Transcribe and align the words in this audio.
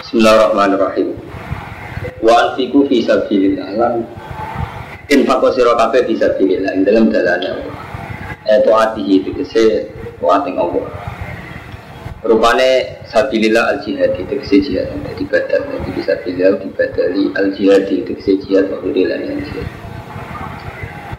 Bismillahirrahmanirrahim. 0.00 1.12
Wa 2.24 2.32
anfiku 2.32 2.88
fi 2.88 3.04
sabilillah 3.04 3.68
lan 3.76 4.08
infaq 5.12 5.44
sira 5.52 5.76
kabeh 5.76 6.08
fi 6.08 6.16
sabilillah 6.16 6.72
ing 6.72 6.88
dalam 6.88 7.12
dalane 7.12 7.52
Allah. 7.52 7.76
Eh 8.48 8.64
taatihi 8.64 9.28
tegese 9.28 9.92
taati 10.16 10.56
Allah. 10.56 10.88
Rupane 12.24 13.04
sabilillah 13.12 13.76
al 13.76 13.78
jihad 13.84 14.16
tegese 14.16 14.64
jihad 14.64 14.88
dadi 15.04 15.24
badal 15.28 15.68
dadi 15.68 15.92
bisa 15.92 16.16
sabilillah 16.16 16.64
dibadali 16.64 17.24
al 17.36 17.52
jihad 17.52 17.84
tegese 17.92 18.40
jihad 18.40 18.72
wa 18.72 18.80
rilani 18.80 19.36
jihad. 19.52 19.68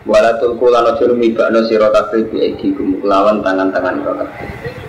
Walatul 0.09 0.57
kula 0.57 0.81
aja 0.89 1.05
numibakno 1.05 1.69
sira 1.69 1.93
kabeh 1.93 2.33
bi 2.33 2.49
kelawan 2.73 3.45
tangan-tangan 3.45 4.01
sira 4.01 4.13
kabeh. 4.25 4.80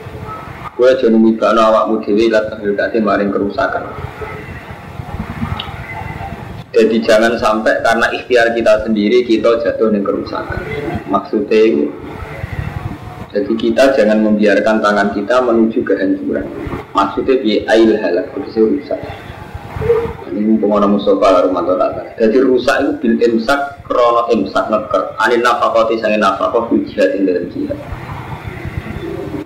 Kowe 0.83 0.91
aja 0.91 1.07
numibakno 1.07 1.63
awakmu 1.63 2.03
dhewe 2.03 2.27
lan 2.27 2.43
tahlukate 2.51 2.99
maring 2.99 3.31
kerusakan. 3.31 3.87
Jadi 6.75 6.99
jangan 7.07 7.39
sampai 7.39 7.87
karena 7.87 8.11
ikhtiar 8.11 8.51
kita 8.51 8.83
sendiri 8.83 9.23
kita 9.23 9.63
jatuh 9.63 9.95
dengan 9.95 10.11
kerusakan. 10.11 10.59
Maksudnya. 11.07 11.87
Jadi 13.31 13.53
kita 13.63 13.95
jangan 13.95 14.27
membiarkan 14.27 14.83
tangan 14.83 15.15
kita 15.15 15.39
menuju 15.47 15.87
kehancuran. 15.87 16.51
Maksudnya 16.91 17.39
bi 17.39 17.63
ail 17.63 18.03
halak 18.03 18.35
itu 18.43 18.75
rusak. 18.75 18.99
Ini 20.35 20.59
orang 20.67 20.99
Mustafa 20.99 21.47
Romanto 21.47 21.79
Tata. 21.79 22.11
Jadi 22.19 22.43
rusak 22.43 22.75
itu 22.83 22.93
bil 22.99 23.15
imsak 23.23 23.87
krono 23.87 24.27
imsak 24.35 24.67
neker. 24.67 25.15
Anin 25.23 25.47
nafakoti 25.47 26.03
sangin 26.03 26.27
jihad 26.91 27.15
ing 27.15 27.31
dalam 27.31 27.47
jihad. 27.55 27.79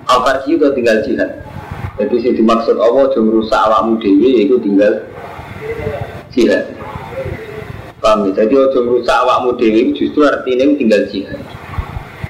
Apa 0.06 0.46
itu 0.46 0.62
tinggal 0.72 1.02
jihad. 1.02 1.42
Jadi 1.98 2.14
sih 2.22 2.32
dimaksud 2.38 2.78
Allah 2.78 3.10
jom 3.10 3.32
rusak 3.32 3.58
awakmu 3.58 3.98
dewi 3.98 4.46
itu 4.46 4.54
tinggal 4.62 5.02
jihad. 6.30 6.70
Paham 7.98 8.30
ya? 8.30 8.44
Jadi 8.44 8.54
ojo 8.54 8.78
rusak 8.86 9.16
awakmu 9.16 9.58
dewi 9.58 9.90
justru 9.98 10.22
artinya 10.22 10.70
tinggal 10.78 11.02
jihad. 11.10 11.42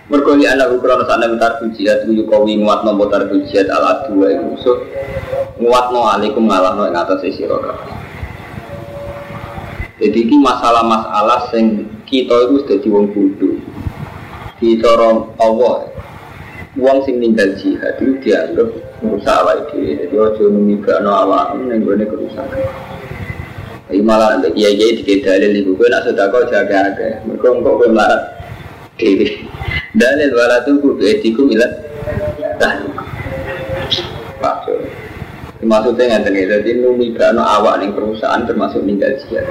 Mergoli 0.07 0.47
anak 0.47 0.71
ukuran 0.71 1.03
sana 1.03 1.27
minta 1.27 1.59
jihad 1.75 2.07
Uyu 2.07 2.31
kawi 2.31 2.63
nguat 2.63 2.87
nomor 2.87 3.11
tarbu 3.11 3.43
jihad 3.51 3.67
ala 3.67 4.07
dua 4.07 4.39
itu 4.39 4.55
musuh 4.55 4.79
Nguat 5.59 5.91
no 5.91 6.07
alikum 6.07 6.47
ngalah 6.47 6.79
no 6.79 6.87
yang 6.87 7.03
atas 7.03 7.27
roda 7.43 7.75
Jadi 9.99 10.31
ini 10.31 10.39
masalah-masalah 10.39 11.51
yang 11.59 11.91
kita 12.07 12.39
itu 12.39 12.55
sudah 12.63 12.79
wong 12.87 13.07
bodoh 13.11 13.59
Di 14.63 14.79
corong 14.79 15.35
Allah 15.43 15.91
Uang 16.77 17.09
sing 17.09 17.17
ninggal 17.17 17.57
jihad 17.57 17.97
itu 17.97 18.21
dianggap 18.21 18.69
merusak 19.01 19.33
awak 19.33 19.73
itu 19.73 19.97
Jadi 19.97 20.13
ojo 20.13 20.45
numibakno 20.53 21.09
awak 21.09 21.57
ini 21.57 21.81
yang 21.81 22.05
kerusakan 22.05 22.61
Ini 23.89 24.03
malah 24.05 24.37
nanti 24.37 24.53
kiai 24.53 24.77
kiai 24.77 25.01
tiga 25.01 25.41
dalil 25.41 25.63
ibu 25.63 25.73
gue 25.79 25.89
nak 25.89 26.05
sudah 26.05 26.27
kau 26.29 26.43
jaga 26.51 26.91
jaga. 26.91 27.23
Mereka 27.23 27.63
kok 27.63 27.75
gue 27.81 27.89
melarat 27.89 28.23
dewi. 28.99 29.47
Dalil 30.01 30.35
wala 30.35 30.67
tuh 30.67 30.77
gue 30.83 31.07
etiku 31.07 31.47
milat 31.47 31.71
tahluk. 32.59 32.93
Pak 34.43 34.69
Maksudnya 35.65 36.21
nggak 36.21 36.29
tahu 36.29 36.45
jadi 36.53 36.71
numi 36.85 37.17
kano 37.17 37.41
awak 37.41 37.81
nih 37.81 37.95
perusahaan 37.95 38.45
termasuk 38.45 38.85
tinggal 38.85 39.17
jihad. 39.25 39.47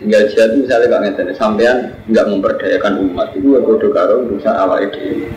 Tinggal 0.00 0.22
jihad 0.32 0.48
itu 0.56 0.58
misalnya 0.64 0.86
kalau 0.88 1.02
nggak 1.04 1.36
sampean 1.36 1.76
nggak 2.08 2.26
memperdayakan 2.32 3.04
umat 3.10 3.28
itu 3.36 3.58
bodoh 3.60 3.90
karo 3.92 4.24
berusaha 4.24 4.56
awak 4.56 4.88
itu. 4.88 5.28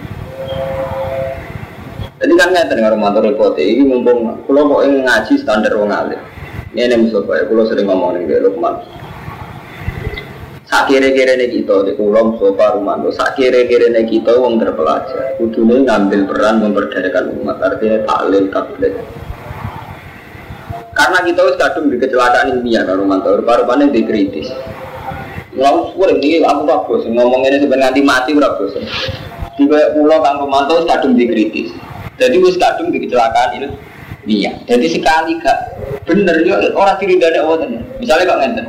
Jadi 2.18 2.34
kan 2.34 2.50
nggak 2.50 2.74
dengar 2.74 2.98
mantor 2.98 3.30
repot 3.30 3.54
ini 3.62 3.86
mumpung 3.86 4.42
kalau 4.50 4.66
kok 4.74 4.90
ngaji 4.90 5.34
standar 5.38 5.74
wong 5.78 5.94
alim. 5.94 6.18
Ini 6.74 6.94
yang 6.94 7.10
Mustafa 7.10 7.42
ya, 7.42 7.44
kalau 7.50 7.64
sering 7.66 7.86
ngomong 7.90 8.22
nih 8.22 8.38
Lukman. 8.42 8.76
Sak 10.68 10.92
kira-kira 10.92 11.40
nih 11.40 11.48
kita 11.48 11.88
di 11.88 11.96
pulau 11.96 12.36
Mustafa 12.36 12.76
Rumanto. 12.76 13.08
Sak 13.14 13.40
kira-kira 13.40 13.88
nih 13.88 14.04
kita 14.04 14.36
wong 14.36 14.60
terpelajar. 14.60 15.40
Kudunya 15.40 15.88
ngambil 15.88 16.28
peran 16.28 16.60
memberdayakan 16.60 17.40
umat. 17.40 17.58
Artinya 17.64 18.04
taklil 18.04 18.52
tablet. 18.52 18.94
Karena 20.92 21.18
kita 21.24 21.40
harus 21.40 21.56
kadung 21.56 21.88
di 21.88 21.98
kecelakaan 22.02 22.60
ilmiah 22.60 22.84
kan 22.84 23.00
Rumanto. 23.00 23.32
Rupa-rupanya 23.40 23.88
dikritis. 23.88 24.52
Ngomong 25.56 25.96
suara 25.96 26.14
ini 26.20 26.44
aku 26.44 26.62
bosan. 26.68 27.16
Ngomong 27.16 27.48
ini 27.48 27.64
sebenarnya 27.64 27.96
nanti 27.96 28.02
mati. 28.04 28.36
Di 29.56 29.64
pulau 29.70 30.20
Kang 30.20 30.44
Rumanto 30.44 30.84
kadung 30.84 31.16
dikritis. 31.16 31.72
Jadi 32.18 32.36
wis 32.42 32.58
kadung 32.58 32.90
di 32.90 33.00
kecelakaan 33.06 33.62
ini. 33.62 33.70
Iya, 34.28 34.60
jadi 34.68 34.92
sekali 34.92 35.40
gak 35.40 35.80
bener 36.04 36.44
ya 36.44 36.60
orang 36.76 37.00
diri 37.00 37.16
dari 37.16 37.40
Allah 37.40 37.64
tenan. 37.64 37.84
Misalnya 37.96 38.28
kok 38.28 38.40
ngenten, 38.44 38.68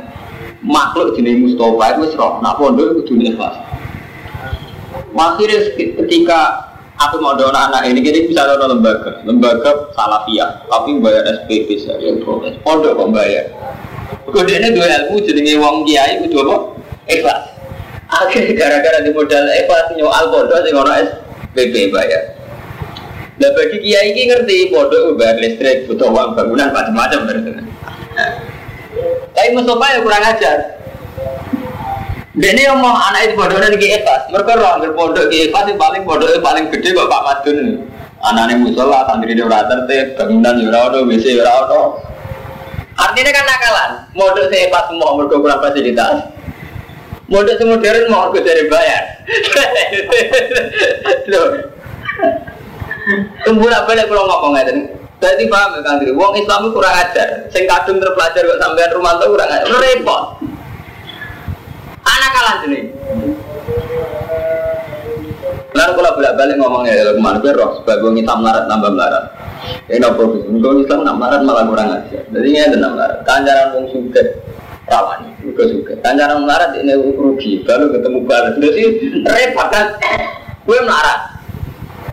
makhluk 0.63 1.19
jenis 1.19 1.35
Mustafa 1.35 1.99
itu 1.99 2.15
roh, 2.15 2.39
nak 2.39 2.55
pondok 2.55 2.95
itu 2.95 3.11
dunia 3.11 3.35
ikhlas. 3.35 3.59
Akhirnya 5.19 5.59
ketika 5.75 6.39
aku 6.95 7.19
mau 7.19 7.35
doa 7.35 7.51
anak 7.51 7.91
ini, 7.91 7.99
jadi 7.99 8.31
bisa 8.31 8.47
doa 8.47 8.71
lembaga, 8.71 9.19
lembaga 9.27 9.91
salafiyah, 9.99 10.63
tapi 10.71 10.95
bayar 11.03 11.27
SPP 11.27 11.75
saya, 11.83 12.07
protes. 12.23 12.55
Pondok 12.63 12.95
kok 12.95 13.11
bayar. 13.11 13.51
Kemudian 14.31 14.71
dua 14.71 14.87
ilmu 14.87 15.19
jadi 15.19 15.59
wong 15.59 15.83
kiai 15.83 16.23
itu 16.23 16.39
apa? 16.39 16.55
Ikhlas. 17.11 17.43
Akhirnya 18.07 18.55
gara-gara 18.55 19.03
di 19.03 19.11
modal 19.11 19.43
ikhlas 19.43 19.91
nyoal 19.99 20.23
pondok 20.31 20.63
sing 20.63 20.71
ono 20.71 20.91
SPP 20.95 21.91
bayar. 21.91 22.38
Nah 23.39 23.51
bagi 23.55 23.77
kiai 23.79 24.11
ini 24.11 24.27
ngerti 24.27 24.67
bodoh 24.67 25.15
bayar 25.15 25.39
listrik, 25.39 25.87
butuh 25.87 26.11
uang 26.11 26.35
bangunan 26.35 26.75
macam-macam 26.75 27.19
berarti. 27.23 27.51
Tapi 29.31 29.49
Mustafa 29.55 29.85
ya 29.95 29.99
kurang 30.03 30.23
ajar. 30.27 30.57
Dan 32.35 32.55
ini 32.55 32.67
ngomong 32.67 32.95
anak 32.99 33.31
itu 33.31 33.33
bodoh 33.39 33.57
dan 33.63 33.73
kiai 33.79 34.03
ikhlas. 34.03 34.27
Mereka 34.27 34.59
orang 34.59 34.83
berpondok 34.83 35.31
kiai 35.31 35.47
ikhlas 35.47 35.71
yang 35.71 35.79
paling 35.79 36.03
bodoh 36.03 36.27
paling 36.43 36.67
gede 36.67 36.91
bapak 36.91 37.21
Madun. 37.23 37.59
Anaknya 38.19 38.59
musola, 38.59 39.07
santri 39.07 39.31
di 39.31 39.39
ora 39.39 39.63
tertib, 39.63 40.19
bangunan 40.19 40.59
di 40.59 40.67
ora 40.67 40.91
ono, 40.91 41.07
WC 41.07 41.23
di 41.23 41.39
ora 41.39 41.63
ono. 41.63 41.81
Artinya 42.99 43.31
kan 43.31 43.45
nakalan. 43.47 43.91
Modal 44.11 44.51
saya 44.51 44.67
pas 44.67 44.91
semua 44.91 45.15
mereka 45.15 45.39
kurang 45.39 45.63
fasilitas. 45.63 46.27
Modal 47.31 47.55
semodern 47.55 48.11
mau 48.11 48.27
aku 48.27 48.43
dari 48.43 48.67
bayar. 48.67 49.03
Loh, 51.31 51.47
Apa 53.09 53.91
lagi 53.95 54.09
kalau 54.09 54.23
ngomong 54.29 54.53
ngeten. 54.53 54.77
Jadi 55.19 55.51
paham 55.51 55.75
ya 55.75 55.81
Kang 55.83 55.99
Wong 56.15 56.33
Islam 56.39 56.71
kurang 56.71 56.95
ajar. 56.95 57.51
Sing 57.51 57.67
kadung 57.67 57.99
terpelajar 57.99 58.39
kok 58.39 58.59
sampean 58.63 58.95
rumah 58.95 59.19
tuh 59.19 59.35
kurang 59.35 59.51
ajar. 59.51 59.67
Repot. 59.67 60.23
Anak 62.07 62.29
kalah 62.31 62.55
sini. 62.63 62.79
Lalu 65.69 65.91
kalau 65.95 66.11
bolak 66.17 66.33
balik 66.39 66.55
ngomongnya 66.57 67.13
gue 67.13 67.51
roh 67.53 67.71
sebagai 67.79 68.07
orang 68.07 68.19
Islam 68.19 68.37
melarat 68.41 68.65
nambah 68.71 68.91
melarat. 68.95 69.25
Ini 69.91 70.05
apa 70.07 70.23
sih? 70.23 70.41
Islam 70.55 70.99
nak 71.03 71.15
melarat 71.19 71.41
malah 71.43 71.63
kurang 71.67 71.89
ajar. 71.99 72.23
Jadi 72.31 72.47
ini 72.47 72.59
ada 72.63 72.77
melarat. 72.79 73.19
Kanjaran 73.27 73.67
wong 73.75 73.85
suka 73.91 74.23
rawan, 74.87 75.19
juga 75.43 75.63
suka. 75.67 75.93
Kanjaran 75.99 76.47
melarat 76.47 76.71
ini 76.79 76.95
rugi. 76.95 77.67
Baru 77.67 77.91
ketemu 77.91 78.19
balas. 78.23 78.55
Jadi 78.55 78.83
repot 79.27 79.67
kan? 79.67 79.85
Gue 80.63 80.79
melarat. 80.79 81.38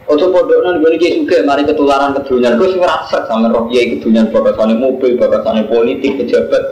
Ojo 0.07 0.31
pondok 0.31 0.63
nang 0.63 0.79
gue 0.79 0.95
nih 0.95 1.19
juga 1.27 1.43
mari 1.43 1.67
ketularan 1.67 2.15
kedunian. 2.15 2.55
Gue 2.55 2.71
sih 2.71 2.79
ngerasa 2.79 3.27
sama 3.27 3.51
roh 3.51 3.67
kiai 3.67 3.99
kedunian 3.99 4.31
bakasannya 4.31 4.79
mobil, 4.79 5.19
bakasannya 5.19 5.67
politik, 5.67 6.15
pejabat. 6.23 6.63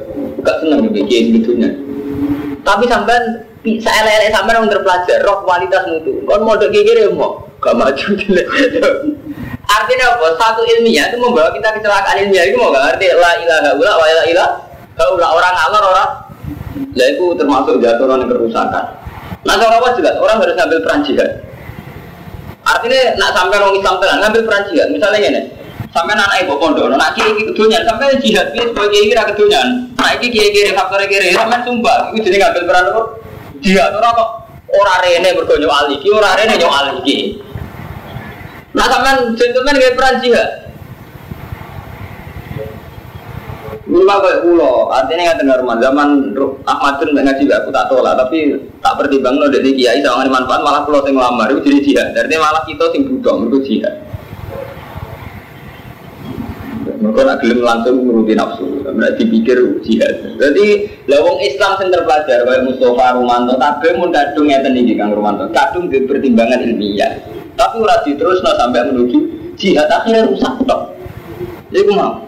Gak 0.47 0.57
seneng 0.63 0.87
gue 0.87 1.03
kiai 1.03 1.35
kedunian. 1.35 1.75
Tapi 2.63 2.87
sampean 2.87 3.43
bisa 3.67 3.91
elek-elek 3.91 4.31
sampean 4.31 4.63
orang 4.63 4.71
terpelajar 4.71 5.19
roh 5.27 5.43
kualitas 5.43 5.83
mutu. 5.91 6.23
Kon 6.31 6.47
modok 6.47 6.71
kiai 6.71 6.87
kiri 6.87 7.11
mau 7.11 7.43
gak 7.59 7.75
maju 7.75 8.07
Artinya 9.65 10.07
apa? 10.15 10.27
Satu 10.39 10.63
ilmiah 10.63 11.11
itu 11.11 11.19
membawa 11.19 11.51
kita 11.51 11.75
kecelakaan 11.75 12.17
ilmiah 12.23 12.45
itu 12.47 12.55
mau 12.55 12.71
gak 12.71 12.95
ngerti 12.95 13.07
la 13.19 13.33
ilaha 13.43 13.71
illa 13.75 13.93
wa 13.99 14.05
la 14.07 14.07
ilaha 14.15 14.27
illa 14.31 15.27
orang 15.27 15.55
ngalor 15.59 15.85
orang 15.91 16.11
lah 16.95 17.07
itu 17.11 17.25
termasuk 17.35 17.83
jatuh 17.83 18.07
orang 18.07 18.31
kerusakan. 18.31 18.85
Nah 19.43 19.55
kalau 19.59 19.83
apa 19.83 19.99
jelas 19.99 20.15
orang 20.23 20.39
harus 20.39 20.55
ngambil 20.55 20.79
peran 20.87 21.01
jihad. 21.03 21.31
Artinya 22.65 23.01
nak 23.21 23.31
sampai 23.37 23.61
orang 23.61 23.77
Islam 23.77 23.95
tenan 24.01 24.19
ngambil 24.25 24.43
peran 24.49 24.63
jihad. 24.73 24.89
Misalnya 24.89 25.19
ini, 25.21 25.43
sampai 25.93 26.17
anak 26.17 26.41
ibu 26.43 26.57
pondok, 26.57 26.89
nak 26.97 27.13
kiri 27.13 27.37
kiri 27.37 27.53
kedunian, 27.53 27.85
sampai 27.85 28.17
jihad 28.25 28.47
ini 28.57 28.65
sebagai 28.73 29.01
kiri 29.05 29.13
kedunian. 29.13 29.69
Nak 30.01 30.13
kiri 30.19 30.29
kiri 30.33 30.49
kiri 30.51 30.71
faktor 30.73 31.05
kiri, 31.05 31.37
sampai 31.37 31.61
sumpah, 31.61 32.09
itu 32.17 32.25
jadi 32.25 32.37
ngambil 32.41 32.63
peran 32.65 32.85
apa? 32.89 33.03
Jihad 33.61 33.93
orang 33.93 34.13
kok 34.17 34.31
orang 34.73 34.99
rene 35.05 35.29
berkonyo 35.37 35.69
aliki, 35.69 36.09
orang 36.09 36.35
rene 36.41 36.55
nyo 36.57 36.69
aliki. 36.73 37.19
Nah 38.73 38.87
sampai 38.89 39.13
gentleman 39.37 39.77
ngambil 39.77 39.93
peran 39.95 40.15
jihad. 40.25 40.64
Lima 43.95 44.19
kayak 44.19 44.43
pulau, 44.43 44.91
artinya 44.91 45.39
nggak 45.39 45.63
rumah 45.63 45.79
zaman 45.79 46.35
Ahmadun 46.67 47.15
nggak 47.15 47.25
ngaji 47.31 47.45
aku 47.47 47.71
tak 47.71 47.87
tolak, 47.87 48.19
tapi 48.19 48.59
tak 48.83 48.99
pertimbang 48.99 49.39
lo 49.39 49.47
dari 49.47 49.71
kiai 49.71 50.03
sama 50.03 50.27
manfaat 50.27 50.67
malah 50.67 50.83
pulau 50.83 51.07
yang 51.07 51.15
lamar 51.15 51.55
itu 51.55 51.63
jadi 51.63 51.79
jihad. 51.79 52.09
Artinya 52.11 52.43
malah 52.43 52.63
kita 52.67 52.91
sing 52.91 53.07
butuh 53.07 53.47
itu 53.47 53.59
jihad. 53.63 53.95
Mereka 57.05 57.21
nak 57.21 57.39
gelem 57.45 57.61
langsung 57.61 58.01
menuruti 58.01 58.33
nafsu. 58.33 58.67
Berarti 58.81 59.29
dipikir 59.29 59.59
jihad. 59.85 60.41
Jadi 60.41 60.67
lawang 61.05 61.39
Islam 61.45 61.77
yang 61.85 61.91
terpelajar 61.95 62.39
kayak 62.49 62.65
Mustafa 62.65 63.15
Rumanto 63.15 63.55
tapi 63.61 63.93
mau 63.95 64.09
kadung 64.09 64.49
ngeten 64.49 64.73
iki 64.73 64.97
Kang 64.97 65.13
Rumanto. 65.13 65.53
Kadung 65.53 65.93
di 65.93 66.01
pertimbangan 66.03 66.65
ilmiah. 66.65 67.15
Tapi 67.55 67.77
ora 67.79 68.01
no 68.03 68.51
sampai 68.59 68.89
menuju 68.91 69.19
jihad 69.55 69.87
akhirnya 69.87 70.27
rusak 70.33 70.55
tok. 70.65 70.94
Iku 71.75 71.91
mau. 71.91 72.23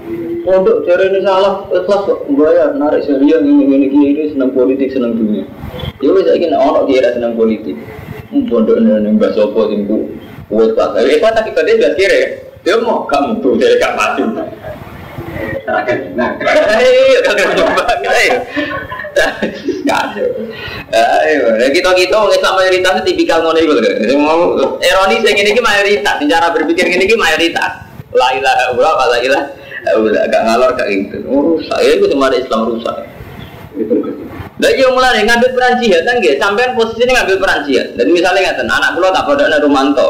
Pondok 0.46 0.86
cara 0.86 1.10
ini 1.10 1.26
salah, 1.26 1.66
ikhlas 1.74 2.06
kok 2.06 2.22
bayar, 2.38 2.70
narik 2.78 3.02
serius 3.02 3.42
ini 3.42 3.66
ini 3.66 3.86
ini 3.90 4.30
senang 4.30 4.54
politik 4.54 4.94
senang 4.94 5.18
dunia. 5.18 5.42
Ya 5.98 6.14
wes 6.14 6.30
ingin 6.34 6.54
orang 6.54 6.86
kira 6.86 7.10
senang 7.14 7.34
politik. 7.34 7.74
Pondok 8.30 8.78
ini 8.78 9.10
mbak 9.18 9.34
sopo 9.34 9.66
tinggu, 9.66 10.06
wes 10.50 10.70
pas. 10.78 10.94
Eh 11.02 11.18
pas 11.18 11.34
tapi 11.34 11.50
tadi 11.50 11.82
dia 11.82 11.90
kira, 11.98 12.46
dia 12.62 12.78
mau 12.78 13.06
kamu 13.10 13.42
tuh 13.42 13.58
jadi 13.58 13.74
gak 13.78 13.94
mati. 13.98 14.22
Nah, 15.66 16.30
ayo 21.26 21.70
kita 21.74 21.90
kita 21.90 22.18
Islam 22.22 22.54
mayoritas 22.54 23.02
tipikal 23.02 23.42
ngono 23.42 23.58
iku 23.58 23.74
lho. 23.82 23.90
Mau 24.14 24.62
ironi 24.78 25.26
sing 25.26 25.34
ngene 25.34 25.58
mayoritas, 25.58 26.22
cara 26.22 26.54
berpikir 26.54 26.86
ngene 26.86 27.10
iki 27.10 27.18
mayoritas. 27.18 27.85
La 28.14 28.28
ilaha 28.38 28.62
illallah, 28.70 29.06
la 29.10 29.18
ilaha 29.18 29.44
udah 29.94 30.22
agak 30.26 30.42
ngalor 30.46 30.70
kayak 30.74 30.90
gitu. 31.06 31.16
Oh 31.30 31.58
saya 31.66 31.94
itu 31.94 32.10
cuma 32.10 32.26
ada 32.30 32.38
Islam 32.38 32.70
rusak. 32.70 32.96
Dan 34.56 34.72
yang 34.72 34.96
mulai 34.96 35.20
ngambil 35.20 35.52
peran 35.52 35.74
jihad 35.78 36.02
kan 36.08 36.16
gitu 36.18 36.40
sampai 36.40 36.72
posisinya 36.72 37.22
ngambil 37.22 37.36
peran 37.38 37.60
jihad. 37.68 37.92
Dan 37.94 38.08
misalnya 38.10 38.50
ngatain 38.50 38.70
anak 38.70 38.90
pulau 38.96 39.12
tak 39.12 39.28
ada 39.28 39.58
Rumanto. 39.60 40.08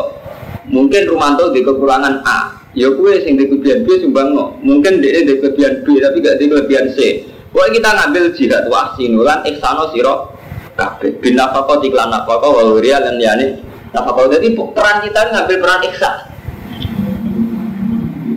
Mungkin 0.71 1.03
Rumanto 1.11 1.51
di 1.51 1.61
kekurangan 1.67 2.23
A. 2.23 2.55
Ya 2.77 2.93
kue 2.93 3.25
sing 3.25 3.41
di 3.41 3.49
kelebihan 3.49 3.89
B 3.89 3.97
sumbang 4.05 4.37
no. 4.37 4.55
Mungkin 4.61 5.01
dia 5.01 5.25
di 5.25 5.41
kelebihan 5.41 5.81
B 5.83 5.97
tapi 5.99 6.17
gak 6.21 6.37
di 6.37 6.45
kelebihan 6.47 6.87
C. 6.93 7.25
Pokoknya 7.51 7.73
kita 7.81 7.91
ngambil 7.97 8.25
jihad 8.37 8.65
wahsi 8.69 9.09
nulan 9.09 9.41
iksano 9.49 9.89
siro 9.91 10.37
kabeh. 10.77 11.17
Bin 11.25 11.41
nafako 11.41 11.81
iklan 11.81 12.13
nafako 12.13 12.61
waluria 12.61 13.01
dan 13.01 13.17
yani 13.17 13.57
nafako 13.97 14.29
jadi 14.29 14.53
peran 14.53 14.97
kita 15.03 15.21
ngambil 15.33 15.57
peran 15.65 15.81
iksan 15.89 16.36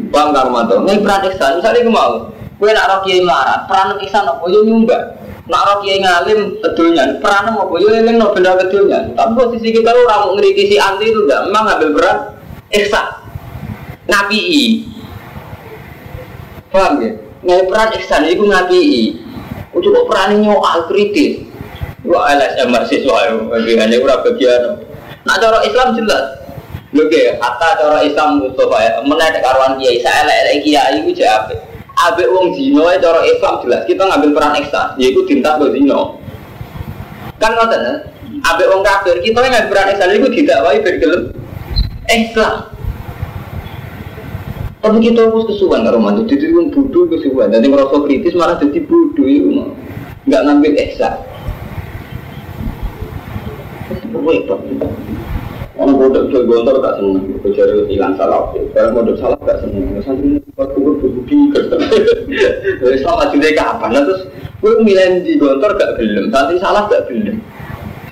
Paham 0.09 0.29
karo 0.33 0.49
mantu. 0.49 0.75
Nek 0.83 1.05
peran 1.05 1.21
ihsan, 1.29 1.61
misalnya 1.61 1.85
gue 1.85 1.93
mau, 1.93 2.13
gue 2.33 2.69
nak 2.73 2.87
roh 2.89 2.99
kiai 3.05 3.21
melarat, 3.21 3.69
peran 3.69 3.97
ihsan 4.01 4.25
apa 4.25 4.43
yo 4.49 4.65
nyumbang. 4.65 5.05
Nak 5.49 5.63
roh 5.65 5.77
kiai 5.85 6.01
ngalim 6.01 6.39
kedulnya, 6.61 7.03
peran 7.21 7.53
apa 7.53 7.73
yo 7.77 7.87
eling 7.93 8.17
no 8.17 8.33
benda. 8.33 8.57
Tapi 8.57 9.31
posisi 9.37 9.69
kita 9.69 9.93
orang 9.93 10.41
si 10.41 10.75
anti 10.81 11.05
itu 11.13 11.19
enggak, 11.25 11.41
memang 11.49 11.63
ngambil 11.69 11.89
peran 11.97 12.17
ihsan. 12.73 13.07
Nabi 14.09 14.41
Paham 16.69 17.01
ya? 17.01 17.11
Ngai 17.45 17.65
peran 17.65 17.89
ihsan 17.97 18.25
itu 18.29 18.45
ngapi 18.45 18.81
Ujuk 19.69 19.93
kok 19.93 20.05
peran 20.09 20.41
nyoal 20.41 20.89
kritis. 20.89 21.45
Wah 22.01 22.31
LSM 22.33 22.73
mahasiswa, 22.73 23.37
hanya 23.53 23.97
udah 24.01 24.17
bagian. 24.25 24.81
Nah 25.27 25.35
cara 25.37 25.61
Islam 25.61 25.93
jelas, 25.93 26.38
Oke, 26.89 27.37
kata 27.37 27.67
cara 27.77 28.01
Islam 28.01 28.41
Mustafa 28.41 28.77
ya, 28.81 28.91
menaik 29.05 29.37
karuan 29.45 29.77
kiai, 29.77 30.01
saya 30.01 30.25
elek 30.25 30.65
kiai 30.65 31.05
itu 31.05 31.13
jadi 31.13 31.53
Abe 31.99 32.31
wong 32.31 32.55
zino 32.55 32.87
cara 32.87 33.21
Islam 33.27 33.59
jelas 33.59 33.83
kita 33.83 34.07
ngambil 34.07 34.31
peran 34.31 34.55
ekstra, 34.55 34.95
yaitu 34.95 35.19
tinta 35.27 35.59
ke 35.59 35.67
zino. 35.75 36.15
Kan 37.37 37.59
ngoten 37.59 37.83
ya, 37.83 37.93
abe 38.47 38.63
wong 38.71 38.81
kafir 38.87 39.19
kita 39.19 39.35
ngambil 39.35 39.67
peran 39.67 39.91
ekstra 39.91 40.15
itu 40.15 40.31
tidak 40.31 40.63
wae 40.63 40.79
bergelem 40.79 41.35
ekstra. 42.07 42.71
Tapi 44.79 44.97
kita 45.03 45.27
harus 45.27 45.43
kesuwan 45.43 45.83
karo 45.83 45.99
mantu, 45.99 46.23
jadi 46.23 46.55
wong 46.55 46.71
bodoh 46.71 47.03
kesuwan, 47.11 47.51
dan 47.51 47.67
merasa 47.67 47.99
kritis 47.99 48.31
malah 48.31 48.55
jadi 48.55 48.79
bodoh 48.87 49.27
itu 49.27 49.75
nggak 50.23 50.41
ngambil 50.47 50.71
ekstra. 50.79 51.19
Repot. 54.09 54.59
Orang 55.79 55.95
bodoh 55.95 56.27
jual 56.27 56.43
gontor 56.43 56.83
gak 56.83 56.99
seneng, 56.99 57.39
kecuali 57.39 57.87
hilang 57.87 58.19
salah. 58.19 58.51
Barang 58.75 58.91
bodoh 58.99 59.15
salah 59.15 59.39
gak 59.47 59.63
seneng. 59.63 59.95
Santri 60.03 60.35
waktu 60.59 60.75
gue 60.75 60.95
berbuki 60.99 61.37
kerja. 61.55 61.75
Salah 62.99 63.31
juga 63.31 63.47
kapan? 63.55 63.89
Nah, 63.95 64.03
terus 64.03 64.27
gue 64.59 64.73
milih 64.83 65.23
di 65.23 65.39
gontor 65.39 65.79
gak 65.79 65.95
gelem, 65.95 66.27
santri 66.35 66.59
salah 66.59 66.83
gak 66.91 67.07
gelem. 67.07 67.39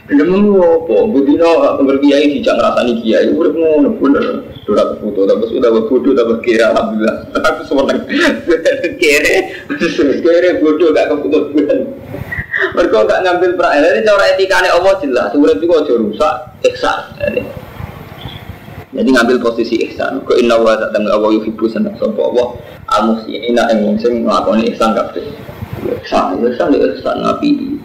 Gelem 0.08 0.56
apa? 0.56 0.96
Budino 1.12 1.50
berkiai 1.84 2.40
dijak 2.40 2.56
ngerasani 2.56 3.04
kiai. 3.04 3.36
Udah 3.36 3.52
ngono 3.52 3.90
bener. 4.00 4.26
Sudah 4.64 4.96
foto, 5.04 5.28
tapi 5.28 5.52
sudah 5.52 5.68
bodoh, 5.68 6.16
tapi 6.16 6.34
kira 6.48 6.72
alhamdulillah. 6.72 7.16
Aku 7.52 7.62
seneng. 7.68 8.00
Kere, 9.04 9.36
kere 10.24 10.50
bodoh 10.64 10.96
gak 10.96 11.12
keputus 11.12 11.52
mereka 12.74 13.06
gak 13.06 13.20
ngambil 13.26 13.52
peran. 13.58 13.82
Jadi 13.82 14.00
cara 14.06 14.24
etikanya 14.34 14.70
Allah 14.74 14.94
jelas. 15.02 15.30
Urip 15.38 15.58
juga 15.62 15.86
aja 15.86 15.94
rusak, 15.98 16.36
ihsan. 16.74 17.00
Jadi 18.98 19.10
ngambil 19.14 19.38
posisi 19.42 19.78
ihsan. 19.90 20.26
Kau 20.26 20.34
inna 20.34 20.58
wa 20.58 20.74
tak 20.74 20.90
tengah 20.96 21.14
Allah 21.14 21.32
yuhibbu 21.38 21.70
senang 21.70 21.94
sopo 22.02 22.34
Allah. 22.34 22.48
Amus 22.98 23.22
ini 23.30 23.54
nak 23.54 23.70
yang 23.76 23.94
sing 24.02 24.26
ngelakoni 24.26 24.74
ihsan 24.74 24.96
kabeh. 24.98 25.26
Ihsan, 26.02 26.42
ihsan, 26.42 26.74
ihsan 26.74 27.18
nabi. 27.22 27.78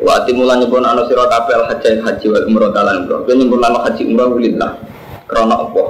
Waktu 0.00 0.32
mulai 0.32 0.56
nyebut 0.56 0.80
anu 0.80 1.04
siro 1.12 1.28
kabel 1.28 1.68
haji 1.68 2.00
haji 2.00 2.26
wa 2.32 2.38
umroh 2.48 2.72
bro. 3.04 3.28
Kau 3.28 3.36
nyebut 3.36 3.60
nama 3.60 3.84
haji 3.84 4.02
umroh 4.08 4.32
ulillah. 4.32 4.80
Karena 5.28 5.60
apa? 5.60 5.82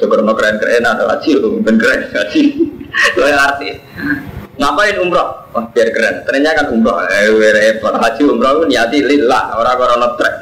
Coba 0.00 0.32
keren 0.34 0.56
keren 0.58 0.82
ada 0.82 1.04
haji, 1.06 1.38
bukan 1.38 1.76
keren 1.78 2.10
haji. 2.10 2.42
Itu 2.90 3.20
arti. 3.22 3.70
Ngapain 4.60 5.00
umroh? 5.00 5.48
Wah 5.56 5.64
biar 5.72 5.88
keren. 5.88 6.20
Ternyata 6.28 6.60
kan 6.60 6.66
umroh. 6.76 7.00
Eh 7.08 7.32
repot. 7.32 7.96
Haji 7.96 8.22
umroh 8.28 8.68
niati 8.68 9.00
lillah. 9.00 9.56
Orang 9.56 9.80
orang 9.80 10.20
trek. 10.20 10.34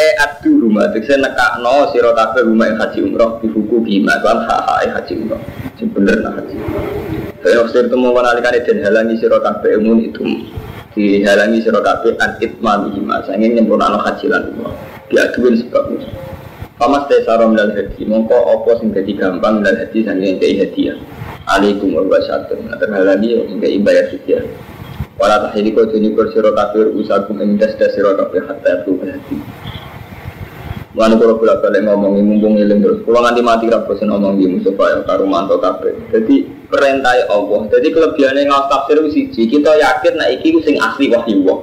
Eh 0.00 0.12
adu 0.24 0.56
rumah. 0.56 0.88
Itu 0.88 1.04
saya 1.04 1.28
no 1.60 1.92
siro 1.92 2.16
rumah 2.16 2.66
yang 2.72 2.80
haji 2.80 2.98
umroh 3.04 3.44
di 3.44 3.52
buku 3.52 3.84
bima. 3.84 4.16
Kan 4.24 4.40
haha 4.48 4.88
haji 4.88 5.12
umroh. 5.20 5.40
Ini 5.76 5.84
bener 5.92 6.16
nah 6.24 6.32
haji. 6.32 6.56
Saya 7.44 7.60
waktu 7.60 7.92
itu 7.92 7.96
mau 8.00 8.16
menalikan 8.16 8.56
dan 8.56 8.78
halangi 8.88 9.20
siro 9.20 9.36
umun 9.36 9.98
itu 10.00 10.24
dihalangi 10.96 11.60
siro 11.60 11.84
kafe 11.84 12.16
an 12.24 12.40
itmam 12.40 12.88
bima. 12.88 13.20
Saya 13.28 13.36
ingin 13.36 13.68
nyempurna 13.68 14.00
haji 14.00 14.32
lan 14.32 14.48
umroh. 14.56 14.72
Diaduin 15.12 15.60
sebabnya. 15.60 16.08
Famas 16.82 17.06
tesarom 17.06 17.54
dan 17.54 17.70
haji. 17.78 18.02
Mongko 18.10 18.34
opo 18.34 18.74
sing 18.82 18.90
jadi 18.90 19.14
gampang 19.14 19.62
dan 19.62 19.78
haji 19.78 20.02
sanggeng 20.02 20.42
kayak 20.42 20.66
hadiah 20.66 20.98
alaikum 21.50 21.94
wa 21.94 22.06
wabarakatuh 22.06 22.58
nah 22.70 22.76
terhalani 22.78 23.42
hingga 23.50 23.68
ibayar 23.68 24.06
sucia 24.14 24.46
wala 25.18 25.50
tahili 25.50 25.74
kau 25.74 25.86
tuni 25.90 26.14
kur 26.14 26.30
siro 26.30 26.54
kafir 26.54 26.94
usakum 26.94 27.42
endas 27.42 27.74
das 27.78 27.94
siro 27.98 28.14
kafir 28.14 28.46
hatta 28.46 28.82
itu 28.82 28.90
berhati 28.98 29.38
Mana 30.92 31.16
kalau 31.16 31.40
bolak 31.40 31.64
balik 31.64 31.88
ngomong 31.88 32.20
mumpung 32.20 32.60
ngiling 32.60 32.84
terus, 32.84 33.00
kalau 33.08 33.24
nganti 33.24 33.40
mati 33.40 33.64
raposin 33.64 34.12
ngomong 34.12 34.36
di 34.36 34.44
Mustafa 34.44 34.84
ya 34.92 34.98
karu 35.08 35.24
manto 35.24 35.56
kafe. 35.56 35.96
Jadi 36.12 36.44
perintah 36.68 37.16
Allah. 37.32 37.64
Jadi 37.72 37.96
kelebihannya 37.96 38.52
ngawas 38.52 38.68
tafsir 38.68 39.00
siji, 39.08 39.48
kita 39.48 39.72
yakin 39.72 40.20
nah 40.20 40.28
iki 40.28 40.52
sing 40.60 40.76
asli 40.76 41.08
wahyu 41.08 41.48
Allah. 41.48 41.58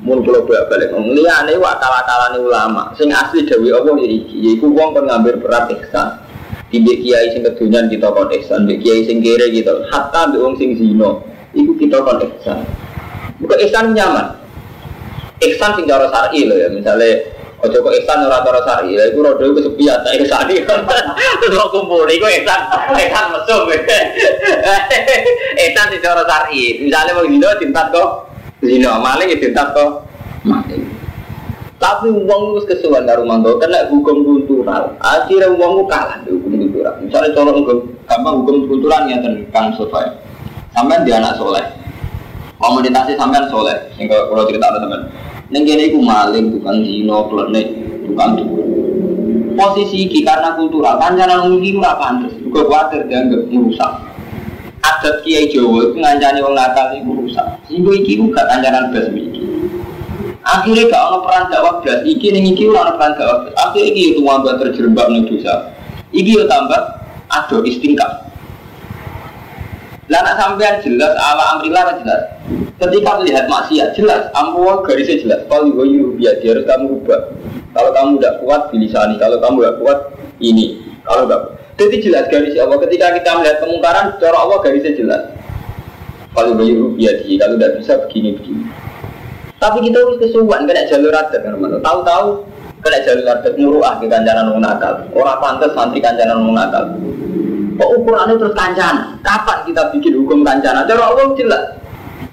Mun 0.00 0.24
kalau 0.24 0.48
bolak 0.48 0.72
balik 0.72 0.96
ngomong 0.96 1.12
liane 1.12 1.60
wa 1.60 1.76
kala 1.76 2.32
ulama, 2.40 2.88
sing 2.96 3.12
asli 3.12 3.44
dewi 3.44 3.68
Allah 3.68 3.92
ya 4.00 4.08
iki, 4.08 4.36
yaiku 4.48 4.72
wong 4.72 4.96
kan 4.96 5.04
ngambil 5.04 5.44
berat 5.44 5.68
ihsan. 5.76 6.24
Di 6.72 6.80
kiai 6.80 7.36
sing 7.36 7.44
kedunyan 7.44 7.92
kita 7.92 8.08
kon 8.08 8.32
ihsan, 8.32 8.64
kiai 8.64 9.04
sing 9.04 9.20
kere 9.20 9.52
kita. 9.52 9.92
Hatta 9.92 10.32
di 10.32 10.40
wong 10.40 10.56
sing 10.56 10.72
zino, 10.80 11.20
iku 11.52 11.76
kita 11.76 12.00
kon 12.00 12.16
ihsan. 12.16 12.64
Bukan 13.44 13.60
ihsan 13.68 13.92
nyaman. 13.92 14.40
Ihsan 15.44 15.76
sing 15.76 15.84
cara 15.84 16.08
syar'i 16.08 16.48
loh 16.48 16.56
ya, 16.56 16.72
misalnya 16.72 17.36
Ojo 17.60 17.76
kok 17.84 17.92
ihsan 17.92 18.24
ora 18.24 18.40
cara 18.40 18.64
syar'i, 18.64 18.96
lha 18.96 19.12
iku 19.12 19.20
rodo 19.20 19.44
iku 19.52 19.60
sepiat 19.68 20.00
tak 20.00 20.16
ihsan 20.16 20.48
iki. 20.56 20.64
Terus 21.44 21.68
kumpul 21.68 22.08
iku 22.08 22.24
ihsan, 22.40 22.60
ihsan 22.96 23.24
mesum. 23.36 23.68
Ihsan 25.68 25.86
sing 25.92 26.00
cara 26.00 26.24
syar'i. 26.24 26.80
Misalnya 26.80 27.20
wong 27.20 27.28
zino 27.28 27.52
tintat 27.60 27.92
kok 27.92 28.29
zino, 28.60 28.92
maling 29.00 29.28
ya 29.32 29.36
tintat 29.40 29.72
kok 29.72 30.04
maling. 30.44 30.84
Tapi 31.80 32.12
uang 32.12 32.60
itu 32.60 32.60
kesuwan 32.68 33.08
karo 33.08 33.24
mantu 33.24 33.56
karena 33.56 33.88
hukum 33.88 34.20
kultural. 34.20 34.92
Akhirnya 35.00 35.48
uang 35.48 35.80
itu 35.80 35.84
kalah 35.88 36.20
di 36.20 36.30
hukum 36.36 36.52
kultural. 36.60 36.94
Misalnya 37.00 37.32
colok 37.32 37.54
hukum 37.64 37.76
gampang 38.04 38.34
hukum 38.44 38.56
kultural 38.68 39.08
yang 39.08 39.24
tentang 39.24 39.72
survei. 39.80 40.04
Sampai 40.76 41.00
dia 41.08 41.16
anak 41.16 41.40
soleh. 41.40 41.64
Komunitasnya 42.60 43.16
sampai 43.16 43.48
soleh. 43.48 43.80
Sehingga 43.96 44.28
kalau 44.28 44.44
cerita 44.44 44.68
ada 44.68 44.84
teman. 44.84 45.08
Neng 45.48 45.64
kene 45.64 45.88
iku 45.88 45.98
maling, 46.04 46.60
bukan 46.60 46.76
zino, 46.84 47.26
klenik, 47.32 47.66
bukan 48.12 48.28
dukun. 48.38 48.68
Posisi 49.56 50.06
iki 50.06 50.20
karena 50.22 50.54
kultural, 50.54 51.00
kancanan 51.00 51.48
iki 51.58 51.80
ora 51.80 51.96
pantes. 51.96 52.36
Juga 52.44 52.68
kuatir 52.68 53.08
dianggap 53.08 53.48
merusak. 53.48 53.92
Adat 54.80 55.22
Kiai 55.22 55.52
Jawa 55.52 55.92
itu 55.92 55.96
ngancani 56.00 56.38
wong 56.40 56.54
Natal 56.56 56.96
itu 56.96 57.10
rusak. 57.12 57.46
Sehingga 57.68 57.92
iki 57.96 58.12
juga 58.16 58.48
kancanan 58.48 58.90
bas 58.90 59.06
iki 59.12 59.40
akhirnya 60.40 60.88
gak 60.88 61.02
ada 61.04 61.18
peran 61.22 61.44
dakwah 61.52 61.74
belas 61.84 62.00
iki 62.08 62.26
nih 62.32 62.42
iki 62.52 62.64
orang 62.72 62.96
peran 62.96 63.12
dakwah 63.16 63.38
akhirnya 63.54 63.86
iki 63.92 64.02
itu 64.16 64.20
wabah 64.24 64.54
terjerembab 64.56 65.06
nih 65.12 65.22
dosa 65.28 65.54
iki 66.10 66.30
yo 66.32 66.44
tambah 66.48 66.80
ada 67.30 67.56
istingkah 67.64 68.26
Lah 70.10 70.26
sampean 70.34 70.82
jelas 70.82 71.14
ala 71.22 71.54
amrillah 71.54 71.94
jelas. 72.02 72.34
Ketika 72.82 73.22
melihat 73.22 73.46
maksiat 73.46 73.94
jelas, 73.94 74.26
ampuh 74.34 74.82
garisnya 74.82 75.22
jelas. 75.22 75.46
Kalau 75.46 75.70
gue 75.70 75.86
biar 76.18 76.34
dia 76.42 76.50
harus 76.50 76.66
kamu 76.66 76.98
ubah. 76.98 77.30
Kalau 77.70 77.94
kamu 77.94 78.18
tidak 78.18 78.42
kuat 78.42 78.74
bilisani, 78.74 79.14
kalau 79.22 79.38
kamu 79.38 79.62
tidak 79.62 79.76
kuat 79.78 79.98
ini, 80.42 80.82
kalau 81.06 81.30
tidak. 81.30 81.59
Jadi 81.80 81.96
jelas 82.04 82.28
garis 82.28 82.52
Allah. 82.60 82.76
Ketika 82.84 83.16
kita 83.16 83.30
melihat 83.40 83.56
kemungkaran, 83.64 84.06
cara 84.20 84.36
Allah 84.36 84.58
garisnya 84.60 84.92
jelas. 84.92 85.22
Kalau 86.36 86.52
gue 86.54 86.92
biar 87.00 87.24
dia, 87.24 87.40
kalau 87.40 87.56
tidak 87.56 87.72
bisa 87.80 87.92
begini 88.04 88.36
begini. 88.36 88.64
Tapi 89.56 89.78
kita 89.88 89.96
harus 90.00 90.16
kesuwan 90.20 90.64
kena 90.64 90.88
jalur 90.88 91.12
adat 91.12 91.40
kan 91.40 91.56
Tahu-tahu 91.58 92.28
kena 92.80 92.98
jalur 93.04 93.26
adat 93.28 93.54
muruah 93.56 93.96
ke 93.96 94.06
kancanan 94.08 94.52
wong 94.52 94.60
nakal. 94.60 95.04
Orang 95.16 95.40
pantas 95.40 95.72
santri 95.72 96.04
kancanan 96.04 96.44
wong 96.44 96.54
nakal. 96.56 96.84
Kok 97.80 97.90
ukurannya 97.96 98.36
terus 98.36 98.54
kancanan? 98.56 99.16
Kapan 99.24 99.58
kita 99.64 99.82
bikin 99.96 100.20
hukum 100.20 100.44
kancanan? 100.44 100.84
Cara 100.84 101.12
Allah 101.12 101.32
jelas. 101.36 101.64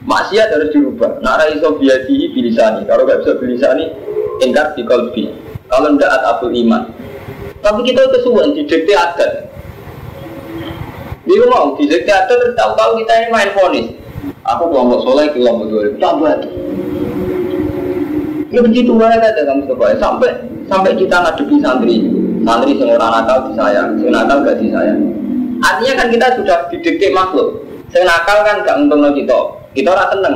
Maksiat 0.08 0.56
harus 0.56 0.72
dirubah. 0.72 1.20
Nara 1.20 1.52
iso 1.52 1.76
biadihi 1.76 2.32
bilisani. 2.32 2.88
Kalau 2.88 3.04
nggak 3.04 3.24
bisa 3.24 3.34
bilisani, 3.44 3.92
ingkar 4.44 4.72
di 4.76 4.88
kolbi. 4.88 5.28
Kalau 5.68 5.96
tidak 5.96 6.12
atabul 6.20 6.52
iman. 6.56 7.07
Tapi 7.62 7.80
kita 7.84 8.02
kesuwan 8.14 8.54
di 8.54 8.64
dikte 8.66 8.94
adat. 8.94 9.32
Dia 11.28 11.46
mau 11.50 11.76
di 11.76 11.86
dikte 11.90 12.12
adat 12.12 12.36
terus 12.38 12.54
tahu-tahu 12.56 13.02
kita 13.04 13.14
ini 13.22 13.28
main 13.34 13.52
fonis. 13.52 13.88
Aku 14.48 14.72
kelompok 14.72 15.04
soleh, 15.04 15.28
kelompok 15.36 15.66
dua. 15.68 15.84
Tambah 16.00 16.34
tuh. 16.40 16.52
Ya 18.48 18.64
begitu 18.64 18.96
mereka 18.96 19.28
ada 19.28 19.44
kamu 19.44 19.68
coba 19.68 19.92
sampai 20.00 20.32
sampai 20.72 20.96
kita 20.96 21.20
ngadepi 21.20 21.56
santri, 21.60 21.96
santri 22.48 22.80
yang 22.80 22.96
orang 22.96 23.12
nakal 23.20 23.38
disayang, 23.52 23.90
yang 24.00 24.12
nakal 24.16 24.38
gak 24.40 24.56
disayang. 24.64 25.00
Artinya 25.60 25.94
kan 26.00 26.08
kita 26.08 26.28
sudah 26.40 26.58
didikte 26.72 27.12
makhluk. 27.12 27.68
Yang 27.92 28.08
nakal 28.08 28.38
kan 28.48 28.64
gak 28.64 28.76
untung 28.80 29.04
kita, 29.12 29.40
kita 29.76 29.90
orang 29.92 30.10
seneng. 30.16 30.36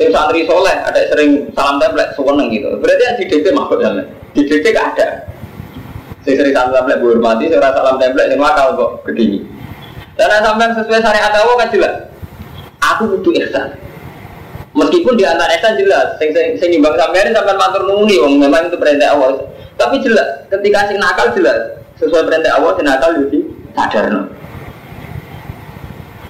Yang 0.00 0.10
santri 0.16 0.40
soleh 0.48 0.76
ada 0.88 1.00
sering 1.12 1.30
salam 1.52 1.76
template 1.76 2.16
seneng 2.16 2.48
gitu. 2.48 2.68
Berarti 2.80 3.02
yang 3.04 3.16
didikte 3.20 3.50
makhluk 3.52 3.80
ya. 3.84 3.90
Didikte 4.32 4.68
gak 4.72 4.86
ada. 4.96 5.08
Saya 6.24 6.40
sering 6.40 6.56
salam 6.56 6.72
template 6.72 7.04
hormati, 7.04 7.44
saya 7.52 7.68
salam 7.76 8.00
template 8.00 8.32
yang 8.32 8.40
nakal 8.40 8.72
kok 8.72 8.90
begini. 9.04 9.44
Dan 10.16 10.40
sampai 10.40 10.72
sesuai 10.72 11.04
syariat 11.04 11.36
Allah 11.36 11.56
kan 11.60 11.68
jelas. 11.68 11.94
Aku 12.80 13.02
butuh 13.12 13.32
ihsan. 13.44 13.76
Meskipun 14.72 15.14
di 15.20 15.24
antara 15.28 15.52
ihsan 15.60 15.76
jelas, 15.76 16.16
sing 16.16 16.32
sing 16.32 16.56
sing 16.56 16.68
nimbang 16.72 16.96
sampeyan 16.96 17.36
sampean 17.36 17.60
matur 17.60 17.84
wong 17.86 18.08
memang 18.40 18.72
itu 18.72 18.76
perintah 18.80 19.12
Allah. 19.12 19.44
Tapi 19.76 20.00
jelas, 20.00 20.48
ketika 20.48 20.88
sing 20.88 20.96
nakal 20.96 21.28
jelas 21.36 21.76
sesuai 22.00 22.24
perintah 22.24 22.56
Allah 22.56 22.72
sing 22.74 22.86
nakal 22.88 23.10
jadi 23.20 23.38
sadarno. 23.76 24.22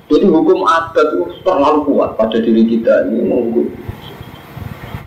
Jadi 0.05 0.27
hukum 0.29 0.69
adat 0.69 1.07
itu 1.17 1.25
terlalu 1.41 1.81
kuat 1.89 2.11
pada 2.21 2.37
diri 2.37 2.63
kita 2.69 3.09
ini 3.09 3.25
menghukum. 3.25 3.67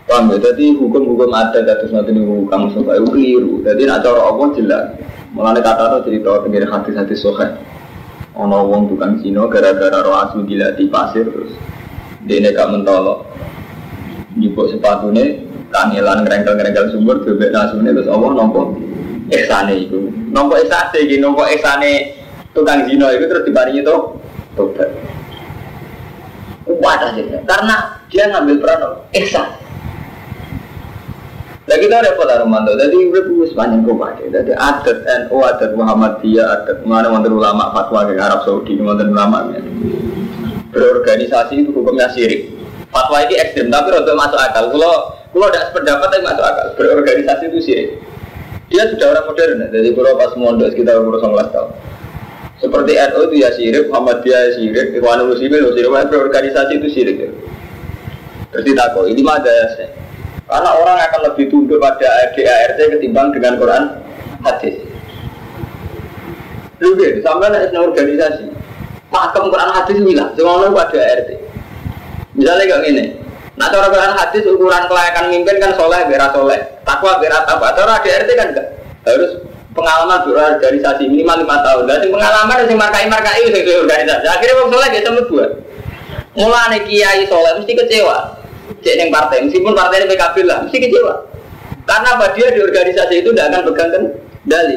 Paham 0.08 0.32
ya? 0.32 0.36
Jadi 0.40 0.72
hukum-hukum 0.80 1.28
adat 1.30 1.68
atas 1.68 1.92
nanti 1.92 2.16
ini 2.16 2.24
hukum 2.24 2.72
supaya 2.72 2.98
keliru. 3.04 3.60
Jadi 3.60 3.84
nak 3.84 4.00
cara 4.00 4.24
Allah 4.24 4.48
jelas. 4.56 4.84
Mulanya 5.36 5.60
kata 5.60 5.84
itu 5.84 5.98
cerita 6.08 6.40
tentang 6.40 6.72
hati-hati 6.72 7.14
sohe. 7.14 7.48
Ono 8.40 8.64
wong 8.64 8.88
tukang 8.88 9.20
Cina 9.20 9.44
gara-gara 9.52 10.00
roh 10.00 10.16
asu 10.16 10.46
dilatih 10.46 10.88
pasir 10.88 11.28
terus 11.28 11.52
dia 12.24 12.54
gak 12.54 12.70
mentolok 12.70 13.26
nyebut 14.38 14.70
sepatunya 14.70 15.42
kangelan 15.74 16.22
ngerengkel-ngerengkel 16.24 16.92
sumur 16.94 17.18
bebek 17.24 17.50
nasune 17.50 17.90
terus 17.90 18.06
Allah 18.06 18.30
nompo 18.36 18.76
eksane 19.28 19.74
itu 19.88 20.08
nompo 20.30 20.54
eksane 20.56 20.98
gitu 21.08 21.20
nompo 21.20 21.42
eksane 21.44 22.14
tukang 22.54 22.86
zino 22.88 23.10
itu 23.12 23.24
terus 23.26 23.44
dibaringi 23.44 23.82
tuh 23.84 24.16
tobat 24.54 24.88
kuat 26.68 27.00
aja 27.00 27.22
karena 27.48 27.76
dia 28.12 28.24
ngambil 28.28 28.56
peran 28.60 28.80
eksan 29.16 29.48
Nah 31.68 31.76
kita 31.76 32.00
repot 32.00 32.24
Armando, 32.24 32.72
jadi 32.80 32.96
udah 32.96 33.22
punya 33.28 33.44
sepanjang 33.52 33.84
kau 33.84 34.00
pakai. 34.00 34.32
Jadi 34.32 34.56
adat 34.56 35.04
NU, 35.04 35.36
adat 35.44 35.76
Muhammadiyah, 35.76 36.46
adat 36.64 36.78
mana 36.88 37.12
mantan 37.12 37.36
ulama 37.36 37.68
fatwa 37.76 38.08
ke 38.08 38.16
Arab 38.16 38.40
Saudi, 38.48 38.80
mantan 38.80 39.12
ulama 39.12 39.52
berorganisasi 40.72 41.68
itu 41.68 41.70
hukumnya 41.76 42.08
sirik. 42.16 42.56
Fatwa 42.88 43.20
ini 43.20 43.36
ekstrim, 43.36 43.68
tapi 43.68 43.92
rada 43.92 44.16
masuk 44.16 44.40
akal. 44.40 44.72
Kalau 44.72 45.12
kalau 45.28 45.46
tidak 45.52 45.64
sependapat 45.68 46.08
tapi 46.08 46.24
masuk 46.24 46.44
akal. 46.48 46.66
Berorganisasi 46.80 47.44
itu 47.52 47.60
sirik. 47.60 47.88
Dia 48.72 48.88
sudah 48.88 49.06
orang 49.12 49.26
modern, 49.28 49.68
jadi 49.68 49.88
kalau 49.92 50.12
pas 50.16 50.32
mondok 50.40 50.72
sekitar 50.72 51.04
umur 51.04 51.20
19 51.20 51.52
tahun. 51.52 51.70
Seperti 52.64 52.92
NU 52.96 53.20
itu 53.28 53.34
ya 53.44 53.50
sirik, 53.52 53.92
Muhammadiyah 53.92 54.40
ya 54.40 54.50
sirik, 54.56 54.88
Ikhwanul 54.96 55.36
Muslimin 55.36 55.68
ya 55.68 55.72
sirik, 55.76 55.92
berorganisasi 55.92 56.72
itu 56.80 56.88
sirik. 56.96 57.16
Ya. 57.20 57.30
Terus 58.56 58.64
ditakut, 58.64 59.04
ini 59.12 59.20
mah 59.20 59.36
ada 59.44 59.52
Karena 60.48 60.70
orang 60.80 60.96
akan 60.96 61.20
lebih 61.28 61.52
tunduk 61.52 61.76
pada 61.76 62.32
DART 62.32 62.78
ketimbang 62.96 63.36
dengan 63.36 63.60
Quran 63.60 63.84
hadis. 64.40 64.88
Lu 66.78 66.94
sampai 66.96 67.50
ada 67.50 67.78
organisasi. 67.78 68.54
Pakem 69.08 69.44
Quran 69.50 69.70
hadis 69.72 69.96
bilang, 69.98 70.30
semua 70.36 70.68
pada 70.70 71.00
RT. 71.00 71.30
Misalnya 72.38 72.64
kayak 72.70 72.82
gini, 72.86 73.04
nah 73.58 73.66
cara 73.72 73.88
Quran 73.90 74.12
hadis 74.14 74.46
ukuran 74.46 74.84
kelayakan 74.86 75.24
mimpin 75.32 75.56
kan 75.58 75.74
soleh, 75.74 76.06
berat 76.06 76.30
soleh, 76.30 76.60
takwa 76.86 77.18
berat 77.18 77.42
apa. 77.48 77.66
Cara 77.74 77.98
ada 77.98 78.10
RT 78.22 78.30
kan 78.38 78.46
enggak 78.54 78.66
harus 79.08 79.42
pengalaman 79.74 80.22
berorganisasi 80.28 81.08
minimal 81.10 81.40
lima 81.42 81.56
tahun. 81.66 81.82
Dan 81.88 81.98
pengalaman 82.14 82.56
yang 82.62 82.78
markai 82.78 83.10
markai 83.10 83.42
itu 83.48 83.72
organisasi. 83.74 84.26
Akhirnya 84.28 84.54
orang 84.60 84.70
soleh 84.70 84.88
dia 84.92 85.02
cuma 85.02 85.20
dua. 85.26 85.46
Mulai 86.38 86.78
kiai 86.86 87.26
soleh 87.26 87.52
mesti 87.58 87.72
kecewa. 87.74 88.37
Cek 88.68 88.94
yang 89.00 89.10
partai, 89.10 89.48
meskipun 89.48 89.72
partai 89.72 90.04
ini 90.04 90.12
PKB 90.12 90.36
lah, 90.44 90.58
mesti 90.64 90.76
kecewa. 90.76 91.14
Karena 91.88 92.08
apa? 92.20 92.36
Dia 92.36 92.52
di 92.52 92.60
organisasi 92.60 93.14
itu 93.24 93.32
tidak 93.32 93.48
akan 93.48 93.60
pegang 93.72 93.90
kendali. 94.44 94.76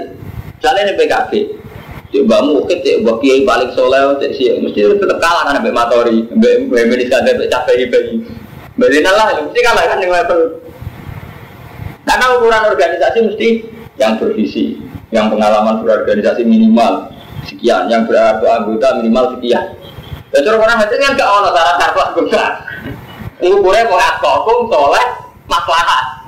Misalnya 0.56 0.96
PKB, 0.96 1.32
Cek 2.12 2.28
mbak 2.28 2.42
mungkin 2.44 2.78
cek 2.84 3.08
mbak 3.08 3.16
kiai 3.24 3.48
paling 3.48 3.72
soleh 3.72 4.20
cek 4.20 4.32
sih 4.36 4.52
mesti 4.60 4.84
tetap 5.00 5.16
kalah 5.24 5.48
kan 5.48 5.64
mbak 5.64 5.72
matori 5.72 6.28
mbak 6.28 6.68
mbak 6.68 7.00
iskandar 7.08 7.40
mbak 7.40 7.48
capek 7.48 7.88
bayi 7.88 8.20
mbak 8.76 8.90
lah 9.16 9.40
mesti 9.40 9.60
kalah 9.64 9.84
kan 9.88 9.98
yang 10.04 10.12
level. 10.12 10.60
Karena 12.04 12.26
ukuran 12.36 12.64
organisasi 12.68 13.20
mesti 13.32 13.48
yang 13.96 14.20
bervisi 14.20 14.76
yang 15.16 15.32
pengalaman 15.32 15.80
berorganisasi 15.80 16.44
minimal 16.44 17.08
sekian 17.48 17.88
yang 17.88 18.04
berarti 18.04 18.44
anggota 18.44 19.00
minimal 19.00 19.40
sekian. 19.40 19.80
Dan 20.36 20.48
cara 20.48 20.56
orang 20.60 20.80
hati 20.84 20.96
kan 21.00 21.16
gak 21.16 21.28
ono 21.28 21.50
syarat 21.52 21.76
kartu 21.80 22.00
anggota 22.00 22.44
ukurnya 23.50 23.90
mau 23.90 23.98
adkokum 23.98 24.70
soleh 24.70 25.06
maslahat 25.50 26.22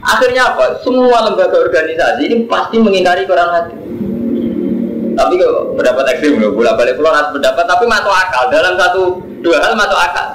akhirnya 0.00 0.42
apa? 0.52 0.80
Semua 0.82 1.28
lembaga 1.28 1.60
organisasi 1.60 2.22
ini 2.28 2.36
pasti 2.48 2.80
mengingkari 2.80 3.28
Quran 3.28 3.50
hati. 3.52 3.76
Tapi 5.10 5.32
kok 5.36 5.76
pendapat 5.76 6.04
ekstrim 6.16 6.40
loh 6.40 6.56
bolak 6.56 6.80
balik 6.80 6.96
pulau 6.96 7.12
harus 7.12 7.34
pendapat 7.36 7.64
tapi 7.68 7.84
masuk 7.84 8.12
akal. 8.14 8.44
Dalam 8.48 8.74
satu 8.80 9.02
dua 9.44 9.60
hal 9.60 9.72
masuk 9.76 9.98
akal. 10.00 10.28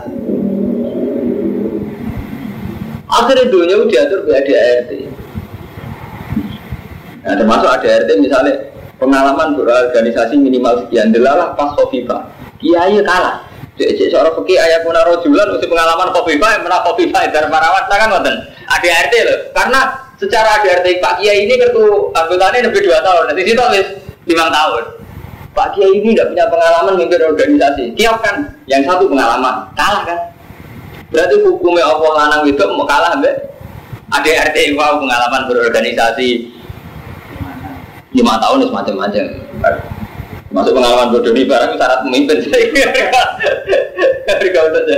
Akhirnya 3.06 3.50
dunia 3.50 3.86
diatur 3.86 4.26
di 4.26 4.32
ADART 4.34 4.92
nah 7.26 7.34
termasuk 7.34 7.70
ADART 7.70 8.10
misalnya 8.22 8.70
pengalaman 9.02 9.58
berorganisasi 9.58 10.38
minimal 10.38 10.86
sekian 10.86 11.10
delalah 11.10 11.58
pas 11.58 11.74
Kofifa 11.74 12.30
kiai 12.62 13.02
kalah 13.02 13.46
Cek 13.76 14.08
seorang 14.08 14.32
ayah 14.48 14.80
pun 14.88 14.96
rojulan 14.96 15.52
usia 15.52 15.68
pengalaman 15.68 16.16
yang 16.16 16.64
menang 16.64 16.84
Kofifa 16.88 17.28
dari 17.28 17.48
Parawat 17.52 17.92
nah 17.92 17.98
kan 18.00 18.08
nonton 18.08 18.36
ADART 18.72 19.14
loh 19.28 19.38
karena 19.52 19.80
secara 20.16 20.64
ADART 20.64 20.88
Pak 21.04 21.14
Kiai 21.20 21.44
ini 21.44 21.60
kartu 21.60 22.08
anggotanya 22.16 22.72
lebih 22.72 22.88
dua 22.88 23.04
tahun 23.04 23.36
nanti 23.36 23.44
situ 23.44 23.60
lima 24.26 24.48
tahun. 24.50 24.84
Pak 25.56 25.68
Kiai 25.76 26.04
ini 26.04 26.12
tidak 26.12 26.36
punya 26.36 26.46
pengalaman 26.52 26.94
memimpin 27.00 27.22
organisasi. 27.32 27.84
Kiai 27.96 28.16
kan 28.20 28.36
yang 28.68 28.84
satu 28.84 29.08
pengalaman, 29.08 29.72
kalah 29.78 30.04
kan? 30.04 30.20
Berarti 31.14 31.36
hukumnya 31.48 31.88
Allah 31.88 32.12
lanang 32.26 32.42
itu 32.50 32.66
mau 32.76 32.84
kalah 32.84 33.16
mbak? 33.16 33.56
Ada 34.12 34.52
RT 34.52 34.78
wow 34.78 35.02
pengalaman 35.02 35.48
berorganisasi 35.50 36.30
lima 38.14 38.34
tahun 38.40 38.68
itu 38.68 38.72
macam-macam. 38.72 39.26
Masuk 40.56 40.72
pengalaman 40.72 41.12
bodoh 41.12 41.36
ini 41.36 41.44
barang 41.44 41.76
syarat 41.76 42.00
memimpin. 42.08 42.40
Kau 44.56 44.68
saja. 44.72 44.98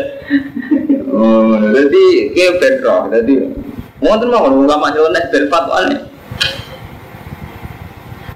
Oh, 1.10 1.58
jadi 1.74 2.06
kayak 2.38 2.54
bentrok. 2.62 3.10
Jadi 3.10 3.34
mau 4.06 4.22
tuh 4.22 4.30
mau 4.30 4.46
ulama 4.54 4.94
jalan 4.94 5.18
berfatwa 5.34 5.90
nih. 5.90 6.02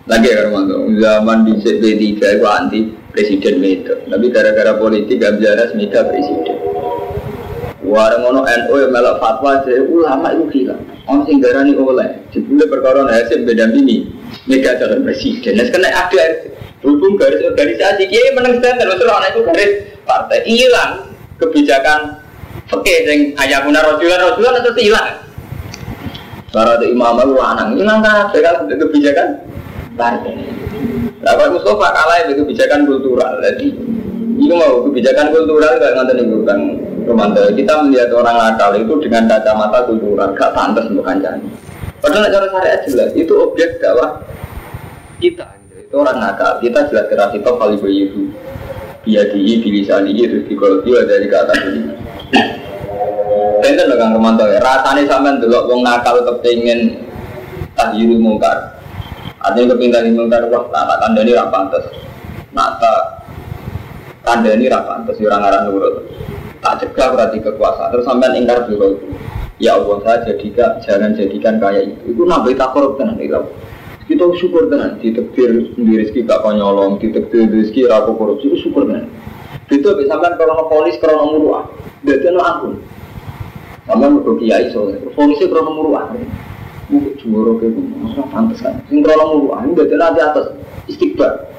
Lagi 0.09 0.33
ya 0.33 0.49
Romanto, 0.49 0.89
zaman 0.97 1.45
di 1.45 1.61
CP3 1.61 2.41
itu 2.41 2.45
anti 2.49 2.89
presiden 3.13 3.61
itu. 3.61 3.93
Tapi 4.09 4.25
gara-gara 4.33 4.73
politik 4.81 5.21
gak 5.21 5.37
bisa 5.37 5.53
resmika 5.61 6.01
presiden. 6.09 6.57
Warang 7.85 8.33
ono 8.33 8.41
NU 8.49 8.75
yang 8.81 8.91
melak 8.91 9.21
fatwa 9.21 9.61
jadi 9.61 9.85
ulama 9.85 10.33
itu 10.33 10.45
hilang. 10.57 10.81
Orang 11.05 11.29
sing 11.29 11.37
darani 11.37 11.77
oleh. 11.77 12.17
Jebule 12.33 12.65
perkara 12.65 13.05
hasil 13.05 13.45
beda 13.45 13.69
ini. 13.77 14.09
Mega 14.49 14.73
calon 14.81 15.05
presiden. 15.05 15.61
Nah, 15.61 15.69
karena 15.69 15.89
ada 15.93 16.25
Berhubung 16.81 17.13
garis 17.13 17.45
organisasi, 17.45 18.09
kiai 18.09 18.33
menang 18.33 18.57
standar, 18.57 18.89
terus 18.89 19.05
orang 19.05 19.29
itu 19.29 19.41
garis 19.45 19.71
partai 20.01 20.41
hilang 20.49 20.91
kebijakan 21.37 22.21
Oke, 22.71 23.03
yang 23.03 23.35
ayah 23.35 23.59
guna 23.67 23.83
rojulan 23.83 24.31
rojulan 24.31 24.63
itu 24.63 24.87
hilang. 24.87 25.11
Karena 26.55 26.79
ada 26.79 26.85
imam 26.87 27.19
itu 27.19 27.35
lanang 27.35 27.69
hilang 27.75 27.99
kan, 27.99 28.31
dengan 28.31 28.79
kebijakan 28.79 29.27
partai. 29.99 30.35
Nah, 31.19 31.35
Pak 31.35 31.47
Mustafa 31.51 31.87
kalah 31.91 32.17
itu 32.23 32.43
kebijakan 32.43 32.87
kultural. 32.87 33.43
Jadi 33.43 33.75
ini 34.39 34.55
mau 34.55 34.87
kebijakan 34.87 35.35
kultural 35.35 35.79
ngantar 35.79 36.15
nih 36.15 36.27
bukan 36.31 36.59
romantis. 37.11 37.51
Kita 37.51 37.73
melihat 37.83 38.09
orang 38.15 38.35
nakal 38.39 38.71
itu 38.79 38.93
dengan 39.03 39.27
kacamata 39.27 39.79
kultural, 39.87 40.31
gak 40.31 40.51
pantas 40.55 40.87
untuk 40.87 41.03
kancani. 41.03 41.51
Padahal 41.99 42.31
cara 42.31 42.47
syariat 42.55 42.81
jelas 42.87 43.11
itu 43.19 43.33
objek 43.35 43.83
dakwah 43.83 44.23
kita. 45.19 45.60
Itu 45.91 45.99
orang 45.99 46.23
nakal. 46.23 46.63
Kita 46.63 46.87
jelas 46.87 47.11
keras 47.11 47.35
itu 47.35 47.51
kali 47.51 47.75
bayi 47.75 48.07
itu 48.07 48.31
biadihi 49.03 49.59
bilisanihi 49.59 50.23
terus 50.23 50.45
dikologi 50.47 50.93
dari 51.03 51.27
kata 51.27 51.53
ini 51.67 51.81
Benten 53.59 53.91
lho 53.91 53.95
Kang 53.99 54.15
Romanto 54.15 54.47
ya, 54.47 54.63
rasanya 54.63 55.03
sampean 55.03 55.43
delok 55.43 55.67
wong 55.67 55.83
nakal 55.83 56.23
kepengin 56.23 56.95
tahyirul 57.75 58.23
mungkar. 58.23 58.79
Artinya 59.43 59.75
kepingin 59.75 60.15
mungkar 60.15 60.47
wah 60.47 60.63
tak 60.71 60.83
tak 60.87 60.97
kandani 61.03 61.35
ra 61.35 61.45
pantes. 61.51 61.85
Nak 62.55 62.69
tak 62.79 63.01
kandani 64.23 64.71
ra 64.71 64.79
pantes 64.87 65.19
ya 65.19 65.27
orang 65.27 65.43
aran 65.43 65.61
nurut. 65.67 66.07
Tak 66.63 66.87
cegah 66.87 67.07
berarti 67.13 67.37
kekuasaan 67.43 67.91
terus 67.91 68.07
sampean 68.07 68.39
ingkar 68.39 68.63
dulu. 68.63 68.95
Ya 69.59 69.75
Allah 69.75 69.99
saya 70.07 70.17
jadikan 70.23 70.79
jangan 70.81 71.13
jadikan 71.19 71.59
kayak 71.59 71.83
itu. 71.93 72.15
Itu 72.15 72.23
nabi 72.25 72.55
takor 72.55 72.95
tenan 72.95 73.19
itu 73.19 73.43
kita 74.11 74.27
syukur 74.35 74.67
tenan 74.67 74.99
ditektir 74.99 75.71
di 75.71 75.93
rezeki 75.95 76.27
gak 76.27 76.43
konyolong 76.43 76.99
ditektir 76.99 77.47
rezeki 77.47 77.87
rapo 77.87 78.19
korupsi. 78.19 78.51
Itu 78.51 78.67
syukur 78.67 78.91
tenan 78.91 79.07
itu 79.71 79.87
bisa 79.87 80.11
sampai 80.11 80.35
krono 80.35 80.67
polis 80.67 80.99
krono 80.99 81.31
muruah. 81.31 81.63
Jadi 82.03 82.27
no 82.35 82.43
ampun 82.43 82.75
sama 83.87 84.11
mau 84.11 84.35
kiai 84.35 84.67
soalnya. 84.75 85.07
Polisnya 85.15 85.47
krono 85.47 85.71
muruah. 85.71 86.11
Mungkin 86.91 87.15
kayak 87.15 87.71
gitu 87.71 87.95
masa 88.03 88.27
pantas 88.27 88.59
kan? 88.59 88.83
Sing 88.91 88.99
krono 88.99 89.31
muruah. 89.31 89.63
Ini 89.63 89.79
jadi 89.79 89.95
nanti 89.95 90.19
atas. 90.19 90.45
Istiqbar 90.91 91.51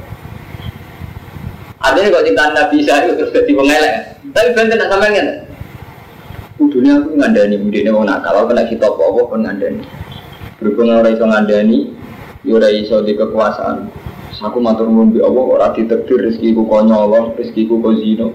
ada 1.83 1.99
yang 1.99 2.15
kalau 2.15 2.27
cinta 2.27 2.45
nabi 2.55 2.79
saya 2.87 3.11
terus 3.11 3.35
jadi 3.35 3.53
pengelek? 3.59 3.95
Tapi 4.31 4.49
benten 4.55 4.79
nak 4.79 4.89
sampai 4.89 5.13
nggak 5.19 5.29
Kudunya 6.55 6.95
aku 6.95 7.19
ngandani, 7.19 7.59
mungkin 7.59 7.91
mau 7.91 8.07
nakal, 8.07 8.47
kena 8.47 8.63
kita 8.71 8.87
apa-apa 8.87 9.21
pun 9.35 9.41
ngandani. 9.43 9.83
Berhubung 10.63 10.95
orang 10.95 11.11
itu 11.11 11.25
ngandani, 11.27 11.79
Yura 12.43 12.69
iso 12.75 12.99
di 13.07 13.15
kekuasaan. 13.15 13.87
Aku 14.43 14.59
matur 14.59 14.91
nuwun 14.91 15.15
Allah 15.23 15.45
ora 15.47 15.67
ditakdir 15.71 16.19
rezekiku 16.19 16.67
konyol, 16.67 17.39
rezekiku 17.39 17.79
kozino. 17.79 18.35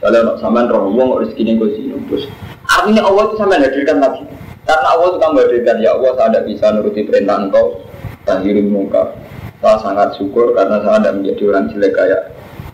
Kalau 0.00 0.20
nak 0.20 0.36
sampean 0.40 0.72
roh 0.72 0.88
wong 0.88 1.20
rezekine 1.20 1.60
kozino. 1.60 2.00
Terus 2.08 2.24
artinya 2.64 3.04
Allah 3.04 3.28
itu 3.28 3.34
sampean 3.36 3.60
hadirkan 3.60 4.00
lagi. 4.00 4.24
Karena 4.64 4.88
Allah 4.96 5.06
itu 5.12 5.18
kamu 5.20 5.36
hadirkan 5.44 5.76
ya 5.84 5.90
Allah 5.92 6.10
saya 6.16 6.28
tidak 6.32 6.44
bisa 6.48 6.66
nuruti 6.72 7.00
perintah 7.04 7.36
engkau 7.36 7.84
tahirin 8.24 8.68
muka. 8.72 9.12
Saya 9.60 9.76
sangat 9.84 10.16
syukur 10.16 10.56
karena 10.56 10.80
saya 10.80 10.96
tidak 11.04 11.14
menjadi 11.20 11.42
orang 11.52 11.64
jelek 11.68 11.92
kayak 11.92 12.22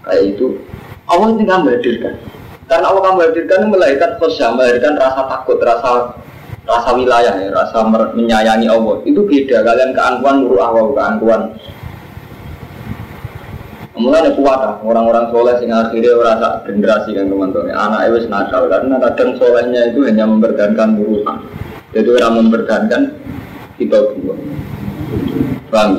kayak 0.07 0.23
itu. 0.31 0.47
Allah 1.11 1.29
itu 1.35 1.43
kamu 1.43 1.67
hadirkan. 1.75 2.15
Karena 2.71 2.87
Allah 2.87 3.03
kamu 3.03 3.19
hadirkan 3.27 3.61
melahirkan 3.67 4.11
khosya, 4.23 4.47
melahirkan 4.55 4.95
rasa 4.95 5.23
takut, 5.27 5.59
rasa 5.59 6.15
rasa 6.69 6.91
wilayah 6.97 7.35
ya, 7.37 7.49
rasa 7.53 7.79
menyayangi 7.89 8.67
Allah. 8.69 8.97
Itu 9.07 9.25
beda. 9.25 9.63
Kalian 9.65 9.91
keangkuhan 9.97 10.37
nuru 10.45 10.59
Allah. 10.61 10.85
Keangkuhan. 10.97 11.43
Mulai 14.01 14.33
kuat 14.33 14.81
orang-orang 14.81 15.29
soleh 15.29 15.61
sing 15.61 15.69
akhirnya 15.69 16.17
merasa 16.17 16.49
generasi 16.65 17.13
kan 17.13 17.29
teman-teman. 17.29 17.69
Anak 17.69 18.01
itu 18.09 18.33
nakal. 18.33 18.65
Karena 18.73 18.97
kadang 18.97 19.37
solehnya 19.37 19.93
itu 19.93 20.09
hanya 20.09 20.25
mempertahankan 20.25 20.97
urusan 20.97 21.37
jadi 21.91 22.09
orang 22.23 22.47
mempertahankan 22.47 23.03
kita 23.75 23.99
dua 24.15 24.35
bang? 25.75 25.91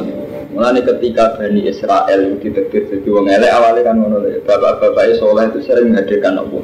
Mulai 0.51 0.83
ketika 0.83 1.39
Bani 1.39 1.63
Israel 1.67 2.35
diterbit 2.43 2.91
jadi 2.91 3.07
wong 3.07 3.27
elek 3.27 3.51
awalnya 3.55 3.87
kan 3.87 4.03
bapak-bapak 4.43 5.15
soleh 5.15 5.47
itu 5.47 5.59
sering 5.63 5.95
menghadirkan 5.95 6.43
Allah 6.43 6.63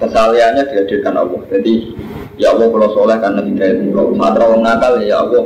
kesalahannya 0.00 0.64
dihadirkan 0.72 1.14
Allah. 1.14 1.40
Jadi 1.52 1.92
ya 2.40 2.56
Allah 2.56 2.66
kalau 2.72 2.88
soleh 2.96 3.16
karena 3.20 3.40
hidayat 3.44 3.76
engkau 3.84 4.16
matra 4.16 4.48
orang 4.48 4.64
nakal 4.64 4.96
ya 5.04 5.20
Allah. 5.20 5.44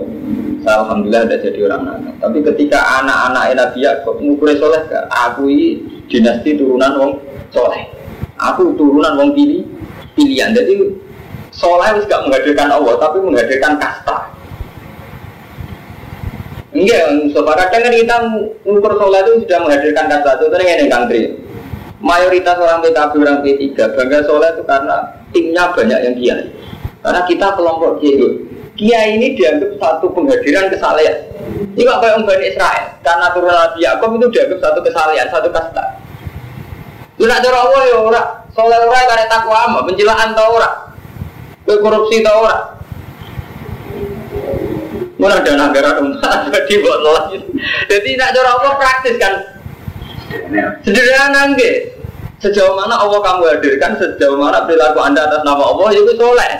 Saya 0.64 0.80
alhamdulillah 0.86 1.22
ada 1.28 1.36
jadi 1.42 1.58
orang 1.66 1.82
nakal. 1.82 2.12
Tapi 2.22 2.38
ketika 2.54 2.78
anak-anak 3.02 3.44
Nabi 3.58 3.78
Yakub 3.82 4.16
ngukur 4.22 4.48
soleh 4.56 4.80
aku 5.10 5.50
ini 5.50 5.68
dinasti 6.06 6.54
turunan 6.54 6.92
wong 6.96 7.12
soleh. 7.50 7.90
Aku 8.38 8.72
turunan 8.78 9.18
wong 9.18 9.34
pilih 9.34 9.66
pilihan. 10.14 10.54
Jadi 10.54 10.94
soleh 11.50 11.86
harus 11.90 12.06
gak 12.06 12.22
menghadirkan 12.24 12.70
Allah 12.70 12.94
tapi 13.02 13.18
menghadirkan 13.20 13.74
kasta. 13.76 14.30
Enggak 16.74 17.02
Mustafa. 17.26 17.52
Kadang 17.54 17.82
kan 17.90 17.94
kita 17.94 18.16
ngukur 18.62 18.92
soleh 19.02 19.20
itu 19.26 19.32
sudah 19.44 19.58
menghadirkan 19.66 20.06
kasta. 20.06 20.30
Itu 20.38 20.46
tadi 20.48 20.62
yang 20.62 20.90
country 20.90 21.43
mayoritas 22.04 22.60
orang 22.60 22.84
PKB 22.84 23.12
orang 23.24 23.40
P3 23.40 23.64
bangga 23.96 24.18
soleh 24.28 24.52
itu 24.52 24.62
karena 24.68 24.96
timnya 25.32 25.64
banyak 25.72 26.00
yang 26.04 26.14
kiai. 26.20 26.44
Karena 27.00 27.20
kita 27.24 27.48
kelompok 27.56 28.04
kiai. 28.04 28.28
Kiai 28.76 29.16
ini 29.16 29.32
dianggap 29.38 29.80
satu 29.80 30.12
penghadiran 30.12 30.68
kesalahan 30.68 31.34
ini 31.74 31.82
kok 31.82 31.98
kayak 32.00 32.22
Bani 32.22 32.44
Israel? 32.46 32.86
Karena 33.02 33.26
turun 33.34 33.50
Nabi 33.50 33.78
Yakob 33.82 34.10
itu 34.16 34.26
dianggap 34.30 34.58
satu 34.62 34.78
kesalahan 34.80 35.28
satu 35.28 35.48
kasta. 35.50 35.84
Itu 37.18 37.26
nak 37.26 37.42
cara 37.42 37.58
Allah 37.62 37.82
ya 37.86 37.96
ora 37.98 38.22
soleh 38.54 38.78
ora 38.78 39.00
karena 39.06 39.26
takwa 39.30 39.58
ama 39.70 39.80
pencilaan 39.86 40.34
tau 40.34 40.58
ora 40.58 40.70
korupsi 41.66 42.26
tau 42.26 42.42
ora 42.42 42.74
Mana 45.14 45.38
ada 45.40 45.54
negara 45.54 46.02
umat 46.02 46.50
jadi 46.50 46.74
buat. 46.82 47.30
Jadi 47.86 48.10
nak 48.18 48.34
cara 48.34 48.50
Allah 48.50 48.72
praktis 48.74 49.14
kan. 49.14 49.34
Sederhana 50.82 51.54
nggih. 51.54 51.93
Sejauh 52.44 52.76
mana 52.76 53.00
Allah 53.00 53.24
kamu 53.24 53.56
hadirkan, 53.56 53.96
sejauh 53.96 54.36
mana 54.36 54.68
perilaku 54.68 55.00
Anda 55.00 55.24
atas 55.24 55.40
nama 55.48 55.64
Allah, 55.64 55.96
ya 55.96 56.04
itu 56.04 56.12
soleh. 56.12 56.52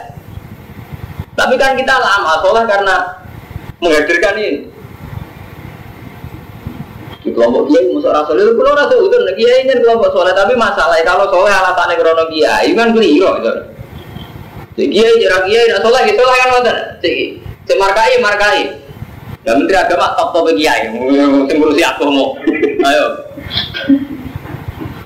Tapi 1.37 1.61
kan 1.61 1.77
kita 1.77 1.93
lama 1.93 2.41
soleh 2.41 2.65
karena 2.65 3.21
menghadirkan 3.85 4.33
ini. 4.41 4.73
Di 7.21 7.33
kelompok 7.37 7.69
kiai 7.69 7.93
musuh 7.93 8.17
rasul 8.17 8.41
itu 8.41 8.57
kalau 8.57 8.73
rasul 8.77 9.13
itu 9.13 9.17
kiai 9.37 9.69
ingin 9.69 9.85
kelompok 9.85 10.13
soleh 10.13 10.33
tapi 10.33 10.57
masalahnya 10.57 11.05
kalau 11.05 11.29
soleh 11.29 11.53
alasannya 11.53 12.01
krono 12.01 12.33
kiai 12.33 12.73
kan 12.73 12.93
keliru 12.97 13.29
gitu. 13.45 13.53
Jadi 14.81 14.89
kiai 14.89 15.21
jarak 15.21 15.43
kiai 15.45 15.69
tidak 15.69 15.83
soleh 15.85 16.01
gitu 16.09 16.23
lah 16.25 16.37
kan 16.41 16.49
nonton. 16.49 16.77
Si 17.69 17.75
markai. 17.77 18.61
Ya 19.45 19.53
menteri 19.53 19.77
agama 19.77 20.17
top 20.17 20.33
top 20.33 20.49
kiai, 20.57 20.89
mungkin 20.89 21.61
ngurusi 21.61 21.85
aku 21.85 22.09
mau. 22.09 22.41
Ayo. 22.89 23.07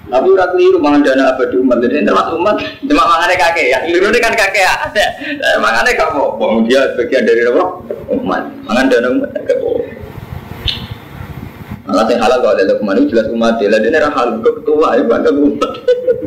Tapi 0.09 0.27
udah 0.33 0.47
keliru 0.57 0.79
mangan 0.81 1.05
dana 1.05 1.37
abadi 1.37 1.57
umat. 1.61 1.79
Jadi 1.85 2.05
termasuk 2.05 2.41
umat, 2.41 2.57
cuma 2.85 3.03
mangannya 3.05 3.37
kakek 3.37 3.67
ya. 3.69 3.79
Keliru 3.85 4.09
ini 4.09 4.21
kan 4.25 4.33
kakek 4.33 4.65
ya. 4.65 4.75
Mangannya 5.61 5.93
kamu, 5.93 6.25
bohong 6.41 6.65
dia 6.65 6.81
bagian 6.97 7.29
dari 7.29 7.45
apa? 7.45 7.65
Umat. 8.13 8.43
Mangan 8.65 8.87
dana 8.89 9.09
umat 9.13 9.31
agak 9.37 9.57
bohong. 9.61 9.85
Malah 11.89 12.05
yang 12.13 12.21
halal 12.21 12.45
kalau 12.45 12.53
ada 12.53 12.69
ke 12.69 12.85
mana 12.85 13.01
jelas 13.09 13.33
umat 13.33 13.57
dia. 13.57 13.73
Lah 13.73 13.81
nerah 13.81 14.13
halal 14.13 14.45
ke 14.45 14.51
ketua 14.61 15.01
ya 15.01 15.09
bangga 15.09 15.33
umat. 15.33 15.73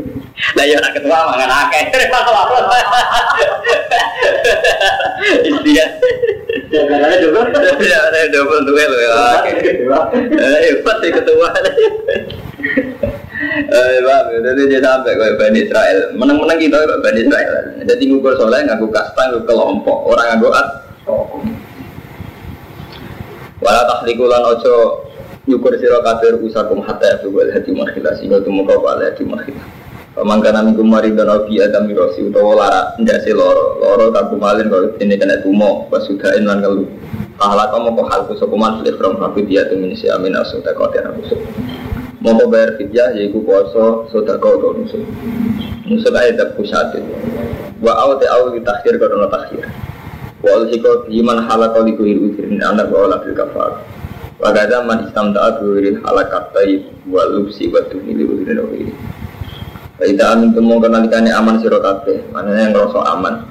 Lah 0.57 0.65
ya 0.65 0.81
anak 0.81 0.97
ketua 0.97 1.17
mangan 1.21 1.51
akeh. 1.53 1.83
Istilah. 5.53 5.89
Ya, 6.71 6.81
karena 6.87 7.15
double. 7.21 7.45
Ada 7.53 8.19
double 8.33 8.61
tuh 8.65 8.73
ya. 8.73 8.89
Eh, 10.33 10.81
pasti 10.81 11.07
ketua. 11.13 11.53
Eh, 13.71 14.03
Pak, 14.03 14.35
jadi 14.35 14.61
dia 14.67 14.83
sampai 14.83 15.15
ke 15.15 15.39
Bani 15.39 15.63
Israel. 15.63 16.11
Menang-menang 16.19 16.59
kita 16.59 16.75
ke 16.75 16.95
Bani 16.99 17.23
Israel. 17.23 17.71
Jadi 17.79 18.03
ngukur 18.11 18.35
soleh, 18.35 18.67
ngaku 18.67 18.91
kasta, 18.91 19.31
ngaku 19.31 19.47
kelompok. 19.47 20.11
Orang 20.11 20.27
ngaku 20.35 20.47
at. 20.51 20.67
Walau 23.63 23.83
tahliku 23.87 24.27
lan 24.27 24.43
ojo 24.43 24.75
nyukur 25.47 25.71
siro 25.79 26.03
kafir 26.03 26.35
usakum 26.41 26.83
hatta 26.83 27.15
ya 27.15 27.29
wal 27.29 27.45
hati 27.47 27.71
makhilah 27.71 28.13
sehingga 28.17 28.41
temu 28.41 28.65
kau 28.65 28.81
wal 28.81 28.97
hati 28.97 29.21
makhilah. 29.21 29.63
Pemangkana 30.17 30.65
minggu 30.65 30.81
mari 30.81 31.13
dan 31.13 31.29
obi 31.29 31.61
adam 31.61 31.85
mirosi 31.87 32.25
utawa 32.25 32.57
lara 32.57 32.81
ndase 32.97 33.31
loro 33.31 33.77
loro 33.79 34.09
kaku 34.09 34.35
malin 34.35 34.65
kalau 34.67 34.97
ini 34.97 35.13
kena 35.13 35.45
tumo 35.45 35.85
pasudain 35.93 36.41
lan 36.41 36.59
kalu. 36.65 36.89
Ahla 37.37 37.69
kamu 37.69 37.93
kau 37.95 38.05
halku 38.09 38.33
sokuman 38.35 38.81
sulit 38.81 38.97
from 38.97 39.21
hafi 39.21 39.45
dia 39.45 39.63
tuh 39.69 39.77
minisi 39.77 40.09
amin 40.09 40.35
asuta 40.35 40.73
kau 40.73 40.89
tiada 40.89 41.13
busuk 41.13 41.37
mau 42.21 42.45
bayar 42.45 42.77
fidyah 42.77 43.17
yaitu 43.17 43.41
poso 43.41 44.05
sodako 44.13 44.61
atau 44.61 44.71
nusuk 44.77 45.01
nusuk 45.89 46.13
ayat 46.13 46.37
tak 46.37 46.53
pusatin 46.53 47.01
wa 47.81 47.97
aw 47.97 48.13
di 48.53 48.61
takhir 48.61 49.01
kau 49.01 49.25
takhir 49.25 49.65
wa 50.45 50.49
al 50.53 50.69
hiko 50.69 51.09
iman 51.09 51.37
halakau 51.49 51.81
di 51.81 51.97
kuhir 51.97 52.21
ujirin 52.21 52.61
anak 52.61 52.93
wa 52.93 53.09
olah 53.09 53.19
bil 53.25 53.33
kafar 53.33 53.81
Wakada 54.41 54.81
man 54.81 55.05
istam 55.05 55.37
taat 55.37 55.61
wiril 55.61 56.01
halakatai 56.01 56.81
wa 57.05 57.21
lubsi 57.29 57.69
wa 57.69 57.77
tuhili 57.85 58.25
wa 58.25 58.33
wiril 58.41 58.73
wiri. 58.73 58.89
Kita 60.01 60.33
amin 60.33 60.57
temu 60.57 60.81
kenalikane 60.81 61.29
aman 61.29 61.61
sira 61.61 61.77
kabeh, 61.77 62.25
manane 62.33 62.57
yang 62.57 62.73
ngrasa 62.73 63.05
aman. 63.05 63.45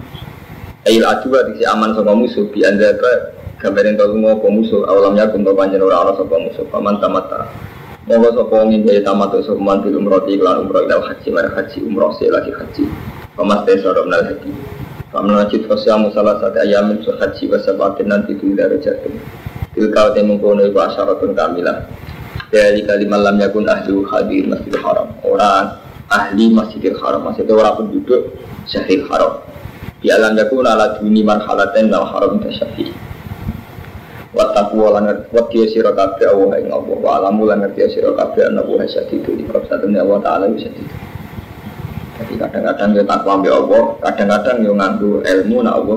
Ail 0.91 1.07
adu 1.07 1.31
disi 1.31 1.63
aman 1.63 1.95
sama 1.95 2.11
musuh 2.19 2.43
bi 2.51 2.67
andaka 2.67 3.39
gambarin 3.63 3.95
tau 3.95 4.11
ngopo 4.11 4.51
musuh 4.51 4.83
awalamnya 4.91 5.31
kum 5.31 5.47
to 5.47 5.55
panjen 5.55 5.79
ora 5.79 6.03
ana 6.03 6.19
sapa 6.19 6.35
musuh 6.43 6.67
paman 6.75 6.99
tamata. 6.99 7.47
Monggo 8.09 8.33
sapa 8.33 8.65
wong 8.65 8.73
ing 8.73 8.89
daya 8.89 9.05
tamat 9.05 9.45
sapa 9.45 9.61
man 9.61 9.85
bil 9.85 10.01
umroh 10.01 10.25
iklan 10.25 10.65
umroh 10.65 10.89
ila 10.89 11.05
haji 11.05 11.29
mara 11.37 11.53
haji 11.53 11.85
umroh 11.85 12.17
se 12.17 12.33
lagi 12.33 12.49
haji. 12.49 12.89
Paman 13.37 13.69
te 13.69 13.77
soro 13.77 14.09
nal 14.09 14.25
haji. 14.25 14.49
Paman 15.13 15.37
wajib 15.37 15.69
fasyamu 15.69 16.09
salah 16.17 16.41
satu 16.41 16.65
ayamin 16.65 17.05
su 17.05 17.13
haji 17.13 17.45
wa 17.53 17.61
sabatin 17.61 18.09
nanti 18.09 18.33
tu 18.41 18.57
darajatin. 18.57 19.21
Tilka 19.77 20.17
te 20.17 20.25
mengkono 20.25 20.65
iku 20.65 20.81
asyaratun 20.81 21.37
kamilah. 21.37 21.85
Dari 22.49 22.83
kalimat 22.89 23.21
lam 23.21 23.37
yakun 23.37 23.69
ahli 23.69 23.93
hadir 24.09 24.49
masjidil 24.49 24.81
haram. 24.81 25.13
Orang 25.21 25.77
ahli 26.09 26.57
masjidil 26.57 26.97
haram 27.05 27.29
maksudnya 27.29 27.53
orang 27.53 27.85
penduduk 27.85 28.33
syahil 28.65 29.05
haram. 29.13 29.45
Di 30.01 30.09
alam 30.09 30.41
yakun 30.41 30.65
ala 30.65 30.97
duni 30.97 31.21
marhalaten 31.21 31.93
lal 31.93 32.09
haram 32.09 32.41
tasyafi. 32.41 33.10
Wattaku 34.31 34.79
lan 34.95 35.11
ngerti 35.11 35.75
sira 35.75 35.91
kabeh 35.91 36.31
Allah 36.31 36.63
ing 36.63 36.71
Allah. 36.71 36.97
Wa 37.03 37.11
alamu 37.19 37.51
lan 37.51 37.67
ngerti 37.67 37.99
sira 37.99 38.15
kabeh 38.15 38.47
ana 38.47 38.63
wa 38.63 38.79
di 39.35 39.45
kabsatune 39.51 39.99
Allah 39.99 40.19
taala 40.23 40.47
bisa 40.55 40.71
itu. 40.71 40.85
Jadi 42.21 42.35
kadang-kadang 42.37 42.91
kita 42.95 43.09
takwa 43.09 43.41
Allah, 43.49 43.83
kadang-kadang 44.05 44.57
ilmu 45.25 45.59
Allah 45.67 45.97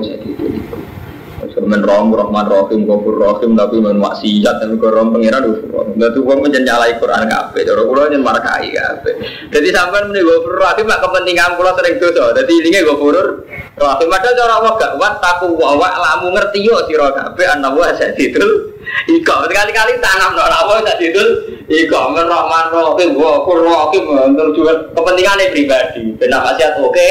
Semen 1.54 1.86
rom 1.86 2.10
rahman 2.10 2.50
rahim 2.50 2.82
kafur 2.82 3.14
rahim 3.14 3.54
tapi 3.54 3.78
men 3.78 4.02
maksiat 4.02 4.58
tapi 4.58 4.74
kok 4.74 4.90
rom 4.90 5.14
pengiran 5.14 5.46
ufur. 5.54 5.86
Dadi 5.94 6.18
wong 6.18 6.42
menjen 6.42 6.66
nyalai 6.66 6.98
Quran 6.98 7.30
kabeh, 7.30 7.62
cara 7.62 7.82
kula 7.86 8.10
nyen 8.10 8.26
markai 8.26 8.74
kabeh. 8.74 9.14
Dadi 9.54 9.70
sampean 9.70 10.10
muni 10.10 10.26
kafur 10.26 10.58
rahim 10.58 10.90
mak 10.90 10.98
kepentingan 10.98 11.54
kula 11.54 11.78
sering 11.78 12.02
dosa. 12.02 12.34
Dadi 12.34 12.52
ilinge 12.58 12.82
kafur 12.82 13.46
rahim 13.78 14.08
ada 14.10 14.30
cara 14.34 14.56
wa 14.66 14.74
gak 14.74 14.98
wat 14.98 15.22
taku 15.22 15.54
wa 15.54 15.78
wa 15.78 15.94
lamu 15.94 16.34
ngerti 16.34 16.66
yo 16.66 16.74
sira 16.90 17.14
kabeh 17.14 17.46
ana 17.46 17.70
wa 17.70 17.86
sadidul 17.94 18.74
Iko 19.08 19.48
kali-kali 19.48 19.96
tanam 20.02 20.34
nek 20.34 20.50
ora 20.50 20.82
sadidul 20.90 21.54
Iko 21.70 22.00
men 22.18 22.26
rahman 22.26 22.66
rahim 22.74 23.14
kafur 23.14 23.62
rahim 23.62 24.04
tujuan 24.34 24.90
kepentingan 24.90 25.38
pribadi. 25.54 26.02
Ben 26.18 26.34
maksiat 26.34 26.82
oke. 26.82 27.08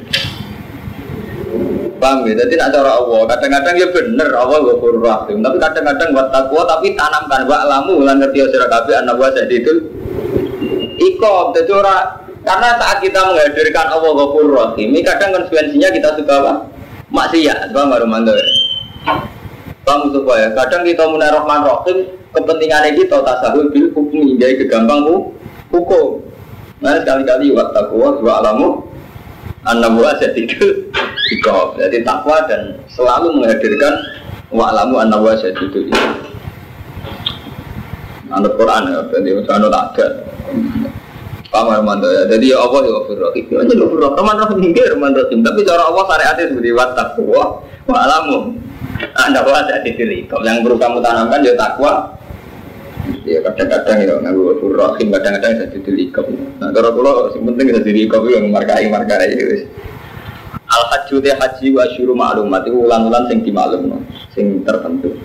Paham 2.01 2.25
ya? 2.25 2.33
Jadi 2.33 2.57
nak 2.57 2.73
cara 2.73 2.97
Allah, 2.97 3.21
kadang-kadang 3.29 3.75
ya 3.77 3.87
bener 3.93 4.29
Allah 4.33 4.57
ghafur 4.65 4.97
rahim, 4.97 5.45
tapi 5.45 5.57
kadang-kadang 5.61 6.09
buat 6.17 6.33
takwa 6.33 6.61
tapi 6.65 6.97
tanamkan 6.97 7.45
wa 7.45 7.61
lamu 7.69 8.01
lan 8.01 8.17
ngerti 8.17 8.41
ya 8.41 8.65
kabeh 8.65 8.95
anak 9.05 9.21
wa 9.21 9.29
jadi 9.29 9.53
itu 9.53 9.73
ikom 10.97 11.53
jadi 11.53 11.69
ora 11.77 12.25
karena 12.41 12.73
saat 12.81 13.05
kita 13.05 13.21
menghadirkan 13.21 13.85
Allah 13.93 14.11
ghafur 14.17 14.49
rahim, 14.49 14.97
ini 14.97 15.05
kadang 15.05 15.29
konsekuensinya 15.29 15.93
kita 15.93 16.09
suka 16.17 16.33
apa? 16.41 16.53
Maksiat, 17.13 17.69
paham 17.69 17.93
Romanto 17.93 18.33
ya? 18.33 18.47
Paham 19.85 20.09
supaya 20.09 20.49
kadang 20.57 20.81
kita 20.81 21.05
mulai 21.05 21.29
rahman 21.29 21.61
rahim, 21.69 22.09
kepentingannya 22.33 22.97
kita 22.97 23.21
tasahul 23.21 23.69
bil 23.69 23.93
hukum 23.93 24.25
hingga 24.25 24.57
kegampang 24.57 25.05
hukum. 25.69 26.17
Nah 26.81 26.97
sekali-kali 26.97 27.53
wa 27.53 27.69
takwa 27.69 28.17
wa 28.17 28.33
alamu 28.41 28.89
anak 29.65 29.89
buah 29.93 30.13
jadi 30.17 30.41
ikob 31.37 31.77
jadi 31.77 31.97
takwa 32.01 32.41
dan 32.49 32.81
selalu 32.89 33.41
menghadirkan 33.41 33.93
wa'lamu 34.49 35.01
anak 35.01 35.19
buah 35.21 35.37
jadi 35.37 35.61
itu 35.61 35.79
anak 38.31 38.53
Quran 38.57 38.83
ya 38.89 38.99
jadi 39.11 39.29
misalnya 39.37 39.67
ada 39.69 40.05
Paham 41.51 41.67
Rahman 41.67 41.99
ya. 41.99 42.23
Jadi 42.31 42.55
ya 42.55 42.63
Allah 42.63 42.79
ya 42.87 42.91
Ghafur 42.95 43.19
Rahim. 43.19 43.45
Ya 43.51 43.57
aja 43.59 43.73
Ghafur 43.75 43.99
Rahim. 43.99 44.15
Rahman 44.15 44.35
Rahim 44.39 44.59
enggak 44.71 44.87
Rahman. 44.95 45.11
Tapi 45.19 45.59
cara 45.67 45.83
Allah 45.83 46.03
syariatnya 46.07 46.43
seperti 46.47 46.71
wat 46.71 46.91
takwa 46.95 47.43
wa 47.91 47.97
alamu. 48.07 48.37
Anda 49.19 49.43
jadi 49.43 49.91
diri. 49.91 50.19
Kalau 50.31 50.47
yang 50.47 50.63
perlu 50.63 50.79
kamu 50.79 51.03
tanamkan 51.03 51.43
ya 51.43 51.53
takwa. 51.59 52.20
Ya 53.25 53.39
kadang-kadang 53.41 53.97
ya 54.01 54.13
nganggo 54.21 54.53
Ghafur 54.53 54.73
Rahim, 54.77 55.07
kadang-kadang 55.09 55.57
jadi 55.57 55.77
diri 55.81 56.05
Nah, 56.61 56.69
kalau 56.69 56.91
kalau 56.93 57.33
yang 57.33 57.43
penting 57.49 57.65
jadi 57.73 57.81
diri 57.81 58.03
yang 58.05 58.45
markai 58.53 58.85
markai 58.89 59.33
ya 59.33 59.45
Al 60.71 60.83
haji 60.87 61.19
te 61.19 61.31
haji 61.35 61.67
wa 61.75 61.83
syuru 61.91 62.15
ma'lumat 62.15 62.63
itu 62.63 62.79
ulang-ulang 62.79 63.27
sing 63.27 63.43
dimaklum 63.43 64.07
sing 64.31 64.63
tertentu. 64.63 65.19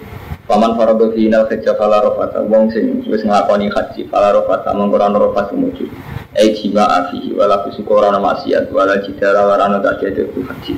Paman 0.46 0.74
faradu 0.74 1.14
fi 1.14 1.30
nal 1.30 1.46
hajja 1.46 1.74
fala 1.78 2.02
rafata 2.02 2.42
wong 2.42 2.70
sing 2.74 3.06
wis 3.06 3.22
nglakoni 3.22 3.70
haji 3.70 4.10
fala 4.10 4.34
rafata 4.34 4.74
mongko 4.74 4.98
ora 4.98 5.06
rafat 5.10 5.54
sumuju. 5.54 5.86
Ai 6.34 6.50
jiwa 6.50 6.82
afihi 6.82 7.30
wala 7.34 7.62
fusuka 7.62 7.94
ora 7.94 8.18
maksiat 8.18 8.74
wala 8.74 8.98
jidara 9.06 9.46
ora 9.46 9.70
ana 9.70 9.78
itu 10.02 10.40
haji. 10.42 10.74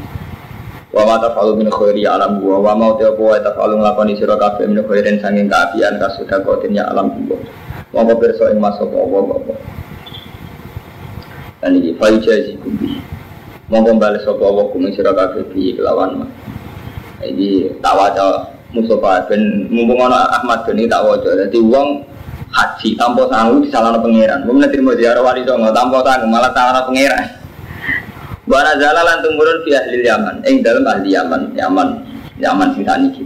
Wa 0.89 1.05
ma 1.05 1.21
tafalu 1.21 1.61
min 1.61 1.69
khairi 1.69 2.09
alam 2.09 2.41
wa 2.41 2.65
wa 2.65 2.73
ma 2.73 2.89
ta 2.97 3.13
wa 3.13 3.37
tafalu 3.37 3.77
nglakoni 3.77 4.17
sira 4.17 4.41
kabeh 4.41 4.65
min 4.65 4.81
khairin 4.89 5.21
sanging 5.21 5.45
kaapian 5.45 6.01
kasuda 6.01 6.41
kotin 6.41 6.81
ya 6.81 6.89
alam 6.89 7.13
wa. 7.29 7.37
Mongko 7.93 8.21
pirsa 8.21 8.53
ing 8.53 8.61
masuk 8.61 8.89
apa 8.93 9.17
apa. 9.37 9.55
Dan 11.59 11.81
ini 11.81 11.97
fa'ijazi 11.97 12.57
kumbi 12.61 13.01
Mongko 13.69 14.01
balik 14.01 14.25
sapa 14.25 14.41
Allah 14.41 14.65
kuming 14.73 14.93
sira 14.97 15.13
kabeh 15.13 15.45
bi 15.53 15.77
kelawan. 15.77 16.25
Iki 17.21 17.81
tak 17.85 17.93
waca 17.93 18.49
Mustafa 18.73 19.29
ben 19.29 19.69
mumpung 19.69 20.01
ana 20.09 20.25
Ahmad 20.41 20.65
ben 20.65 20.81
tak 20.89 21.05
waca. 21.05 21.37
Dadi 21.37 21.61
wong 21.61 22.01
haji 22.49 22.97
tanpa 22.97 23.29
sanggup 23.29 23.65
disalahno 23.69 24.01
pangeran. 24.01 24.49
Mun 24.49 24.61
nek 24.61 24.73
trimo 24.73 24.97
ziarah 24.97 25.21
wali 25.21 25.45
songo 25.45 25.69
tanpa 25.69 26.01
sanggup 26.01 26.33
malah 26.33 26.53
salahno 26.57 26.81
pangeran. 26.89 27.38
Wana 28.49 28.81
zala 28.81 29.05
lan 29.05 29.21
tumurun 29.21 29.61
fi 29.69 29.77
ahli 29.77 30.09
Yaman, 30.09 30.41
ing 30.49 30.65
dalem 30.65 30.89
ahli 30.89 31.13
Yaman, 31.13 31.53
Yaman, 31.53 31.89
Yaman 32.41 32.69
sing 32.73 32.89
saniki. 32.89 33.25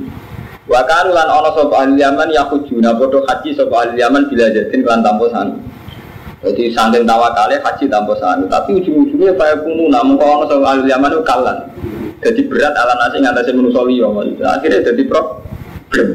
Wa 0.67 0.83
karu 0.83 1.15
lan 1.15 1.31
ana 1.31 1.51
sapa 1.55 1.87
ahli 1.87 2.03
Yaman 2.03 2.35
ya 2.35 2.43
hujuna 2.51 2.91
padha 2.99 3.23
haji 3.31 3.55
sapa 3.55 3.87
ahli 3.87 4.03
Yaman 4.03 4.27
bila 4.27 4.51
jatin 4.51 4.83
lan 4.83 4.99
tanpa 5.07 5.31
sanggup. 5.31 5.63
Jadi 6.43 6.75
saking 6.75 7.07
tawakale 7.07 7.55
haji 7.63 7.85
tanpa 7.87 8.19
sanggup, 8.19 8.51
tapi 8.51 8.83
ujung-ujungnya 8.83 9.31
kaya 9.39 9.55
kunu 9.63 9.87
namun 9.95 10.19
kok 10.19 10.27
ana 10.27 10.45
sapa 10.51 10.67
ahli 10.75 10.91
Yaman 10.91 11.13
kalan. 11.23 11.59
Jadi 12.23 12.41
berat 12.51 12.75
ala 12.75 12.95
nasi 12.99 13.17
ngatasi 13.23 13.51
manusia 13.55 13.83
liya 13.87 14.09
Akhirnya 14.59 14.87
jadi 14.91 15.03
problem. 15.07 16.09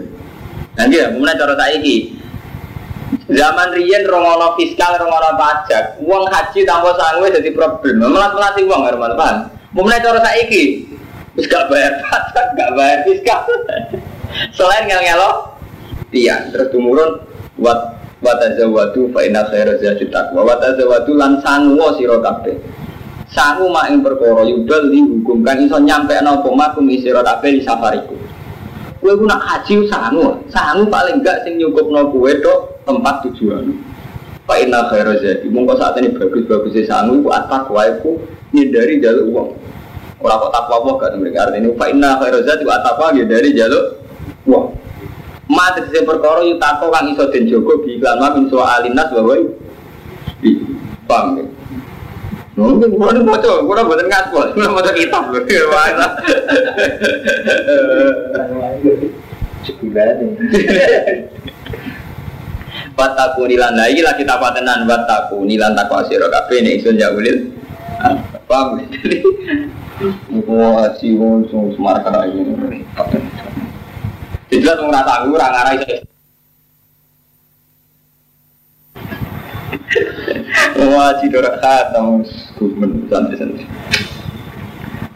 Nanti 0.77 0.95
ya, 0.99 1.09
kemudian 1.09 1.35
cara 1.35 1.55
saiki 1.57 2.15
Zaman 3.27 3.71
riyen 3.71 4.03
rongono 4.03 4.55
fiskal, 4.59 4.99
rongono 4.99 5.39
pajak, 5.39 5.99
uang 6.03 6.27
haji 6.27 6.67
tanpa 6.67 6.91
sanggup 6.99 7.31
jadi 7.31 7.49
problem. 7.55 8.03
Melat 8.03 8.35
melati 8.35 8.61
uang 8.67 8.83
teman 8.83 9.11
teman. 9.15 9.35
Mulai 9.71 10.03
cara 10.03 10.19
saiki, 10.23 10.83
wis 11.39 11.47
gak 11.47 11.71
bayar 11.71 12.03
pajak, 12.03 12.45
gak 12.55 12.71
bayar 12.75 12.99
fiskal. 13.07 13.47
Selain 14.57 14.83
ngel 14.87 15.01
ngelo, 15.07 15.57
iya 16.11 16.47
terus 16.51 16.71
tumurun 16.71 17.23
buat 17.59 17.99
buat 18.23 18.37
aja 18.41 18.65
waktu 18.65 19.11
fa 19.13 19.19
inna 19.25 19.45
khaira 19.49 19.77
zati 19.77 20.07
taqwa 20.09 20.45
wa 20.45 20.55
tazawwadu 20.57 21.13
lan 21.13 21.37
sangu 21.45 21.77
sira 21.97 22.17
kabeh 22.21 22.55
sangu 23.29 23.69
mak 23.69 23.91
ing 23.91 24.01
perkara 24.01 24.41
yudal 24.47 24.89
di 24.89 24.99
hukum 25.03 25.43
kan 25.45 25.59
iso 25.61 25.77
nyampe 25.77 26.15
apa 26.17 26.49
makum 26.49 26.85
isira 26.89 27.21
kabeh 27.21 27.59
di 27.59 27.61
safariku 27.61 28.15
kowe 28.97 29.13
ku 29.13 29.23
nak 29.29 29.41
haji 29.45 29.85
sangu 29.85 30.41
sangu 30.49 30.89
paling 30.89 31.21
enggak 31.21 31.45
sing 31.45 31.61
nyukupno 31.61 32.09
kowe 32.09 32.31
tok 32.41 32.76
tempat 32.87 33.15
tujuan. 33.27 33.75
Pak 34.47 34.63
Inna 34.63 34.87
khairu 34.87 35.19
jadi 35.19 35.43
mongko 35.51 35.75
saat 35.75 35.99
ini 35.99 36.15
bagus-bagus 36.15 36.87
sangu 36.87 37.19
iku 37.19 37.35
atakwa 37.35 37.83
iku 37.83 38.15
nyindari 38.55 39.03
jaluk 39.03 39.27
uang 39.27 39.51
Orang 40.23 40.39
kok 40.39 40.51
takwa 40.55 40.75
apa 40.81 40.91
gak 41.03 41.19
mereka 41.19 41.51
artinya 41.51 41.67
Pak 41.75 41.87
Inna 41.91 42.15
khairu 42.15 42.39
jadi 42.47 42.63
atakwa 42.63 43.11
nyindari 43.11 43.51
jaluk 43.51 43.99
uang 44.47 44.71
Mati 45.51 45.83
sing 45.91 46.07
perkara 46.07 46.43
yu 46.43 46.59
tako 46.59 46.91
kang 46.91 47.07
iso 47.11 47.31
den 47.31 47.47
jogo 47.47 47.77
bi 47.83 47.95
iklan 47.99 48.19
ma 48.19 48.35
min 48.35 48.51
alinas 48.51 49.11
bahwa 49.15 49.35
paham 51.07 51.39
ya? 51.39 51.45
Mungkin 52.57 52.97
buatan 52.99 53.23
ngaspol, 53.23 54.51
kitab 54.97 55.29
loh. 55.29 55.45
Wataku 62.97 63.45
nilan 63.45 63.77
lagi 63.77 64.01
lah 64.01 64.17
kita 64.17 64.41
patenan 64.41 64.89
wataku 64.89 65.45
nilan 65.45 65.77
takwa 65.77 66.01
siro 66.09 66.25
kafe 66.33 66.65
nih 66.65 66.81
isun 66.81 66.97
jauhlil. 66.97 67.53
Paham? 68.49 68.81
Jadi, 68.89 69.21
gua 70.41 70.89
sih 70.97 71.13
gua 71.13 71.45
semar 71.45 72.01
kena 72.01 72.25
ini. 72.25 72.81
Jadi 74.49 74.63
lah 74.65 74.73
tuh 74.73 74.85
ngerasa 74.89 75.11
aku 75.13 75.27
orang 75.37 75.53
arah 75.53 75.73
itu. 75.77 75.85
Wah, 80.77 81.13
cidora 81.21 81.57
khatam 81.57 82.21
Gubern 82.57 83.05
santai-santai 83.09 83.65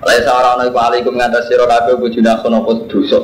Oleh 0.01 0.17
seorang 0.25 0.57
nabi 0.57 0.73
alaikum 0.73 1.13
ngatas 1.13 1.45
siro 1.45 1.69
kabeh 1.69 2.01
bujuna 2.01 2.41
kono 2.41 2.65
pos 2.65 2.81
dosa 2.89 3.21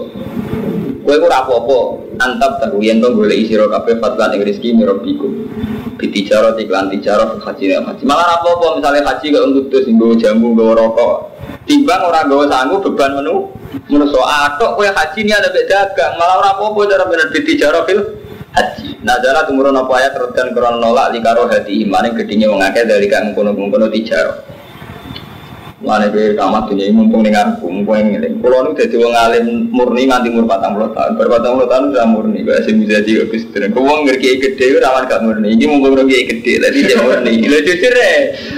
Kowe 1.07 1.15
ora 1.23 1.39
apa-apa 1.39 2.03
antap 2.19 2.59
tahu 2.59 2.83
yen 2.83 2.99
to 2.99 3.07
golek 3.15 3.47
sira 3.47 3.63
kabeh 3.71 3.95
fatlan 3.95 4.35
ing 4.35 4.43
rezeki 4.43 4.75
mirabiku. 4.75 5.31
Bitijaro 5.95 6.51
iklan 6.59 6.91
tijaro 6.91 7.39
haji 7.39 7.79
haji. 7.79 8.03
Malah 8.03 8.43
apa-apa 8.43 8.75
misalnya 8.75 9.07
haji 9.07 9.31
kok 9.31 9.43
untuk 9.47 9.71
terus 9.71 9.87
nggo 9.87 10.19
jamu 10.19 10.51
nggo 10.51 10.75
rokok. 10.75 11.31
Timbang 11.63 12.11
ora 12.11 12.27
nggo 12.27 12.51
sanggup 12.51 12.83
beban 12.91 13.23
menu 13.23 13.55
menungso 13.87 14.19
atok 14.19 14.75
kowe 14.75 14.83
haji 14.83 15.19
ni 15.23 15.31
ada 15.31 15.47
dagang 15.47 16.19
malah 16.19 16.43
ora 16.43 16.49
apa-apa 16.59 16.79
cara 16.91 17.03
bener 17.07 17.31
bitijaro 17.31 17.87
fil 17.87 18.03
haji. 18.51 18.99
Nah 19.07 19.15
jalan 19.23 19.47
tumurun 19.47 19.79
apa 19.79 19.93
ayat 20.03 20.11
terus 20.11 20.35
dan 20.35 20.51
krono 20.51 20.75
nolak 20.75 21.15
likaro 21.15 21.47
hati 21.47 21.87
iman 21.87 22.03
yang 22.03 22.19
gedenya 22.19 22.51
wong 22.51 22.59
akeh 22.59 22.83
dari 22.83 23.07
kang 23.07 23.31
kono-kono 23.31 23.87
tijaro. 23.87 24.56
Mulane 25.77 26.09
kowe 26.09 26.33
kamar 26.33 26.65
dunia 26.65 26.89
ini 26.89 26.97
mumpung 26.97 27.21
ning 27.21 27.37
aku, 27.37 27.69
mumpung 27.69 28.01
ngene. 28.01 28.41
Kulo 28.41 28.65
nu 28.65 28.73
dadi 28.73 28.97
wong 28.97 29.13
alim 29.13 29.69
murni 29.69 30.09
nganti 30.09 30.33
umur 30.33 30.49
40 30.49 30.89
tahun. 30.97 31.11
Bar 31.21 31.27
40 31.37 31.69
tahun 31.69 31.83
sudah 31.93 32.07
murni, 32.09 32.41
kok 32.41 32.65
sing 32.65 32.81
bisa 32.81 33.05
di 33.05 33.13
Gus 33.21 33.45
Dur. 33.53 33.61
Ku 33.69 33.85
wong 33.85 34.09
ngerti 34.09 34.41
gede 34.41 34.73
ora 34.73 35.05
gak 35.05 35.21
murni. 35.21 35.53
Iki 35.53 35.69
mumpung 35.69 35.93
ora 35.93 36.01
gede, 36.01 36.53
tadi 36.57 36.81
dia 36.81 36.97
murni. 36.97 37.45
Lha 37.45 37.61
jujur 37.61 37.93
e. 37.93 38.13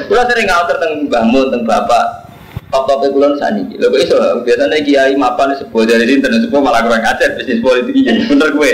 Kulo 0.08 0.22
sering 0.32 0.48
ngatur 0.48 0.76
teng 0.80 0.92
Mbah 1.12 1.24
Mun, 1.28 1.46
teng 1.52 1.68
Bapak. 1.68 2.32
Top-top 2.72 3.12
kulon 3.12 3.36
sani. 3.36 3.68
Lho 3.76 3.92
kok 3.92 4.00
iso 4.00 4.16
biasanya 4.48 4.80
kiai 4.80 5.18
mapan 5.20 5.60
sebuah 5.60 5.92
dari 5.92 6.16
internet 6.16 6.48
sebuah 6.48 6.62
malah 6.64 6.88
kurang 6.88 7.04
ajar 7.04 7.36
bisnis 7.36 7.60
politik 7.60 8.00
iki. 8.00 8.32
Bener 8.32 8.48
gue. 8.56 8.72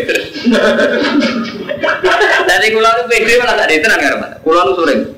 Dari 2.45 2.67
kulo 2.69 2.89
nu 2.93 3.03
pede 3.09 3.33
malah 3.41 3.57
tak 3.57 3.73
ditenang 3.73 3.99
karo 4.05 4.15
Mas. 4.21 4.37
Kulo 4.45 4.59
nu 4.69 4.71
sering 4.85 5.14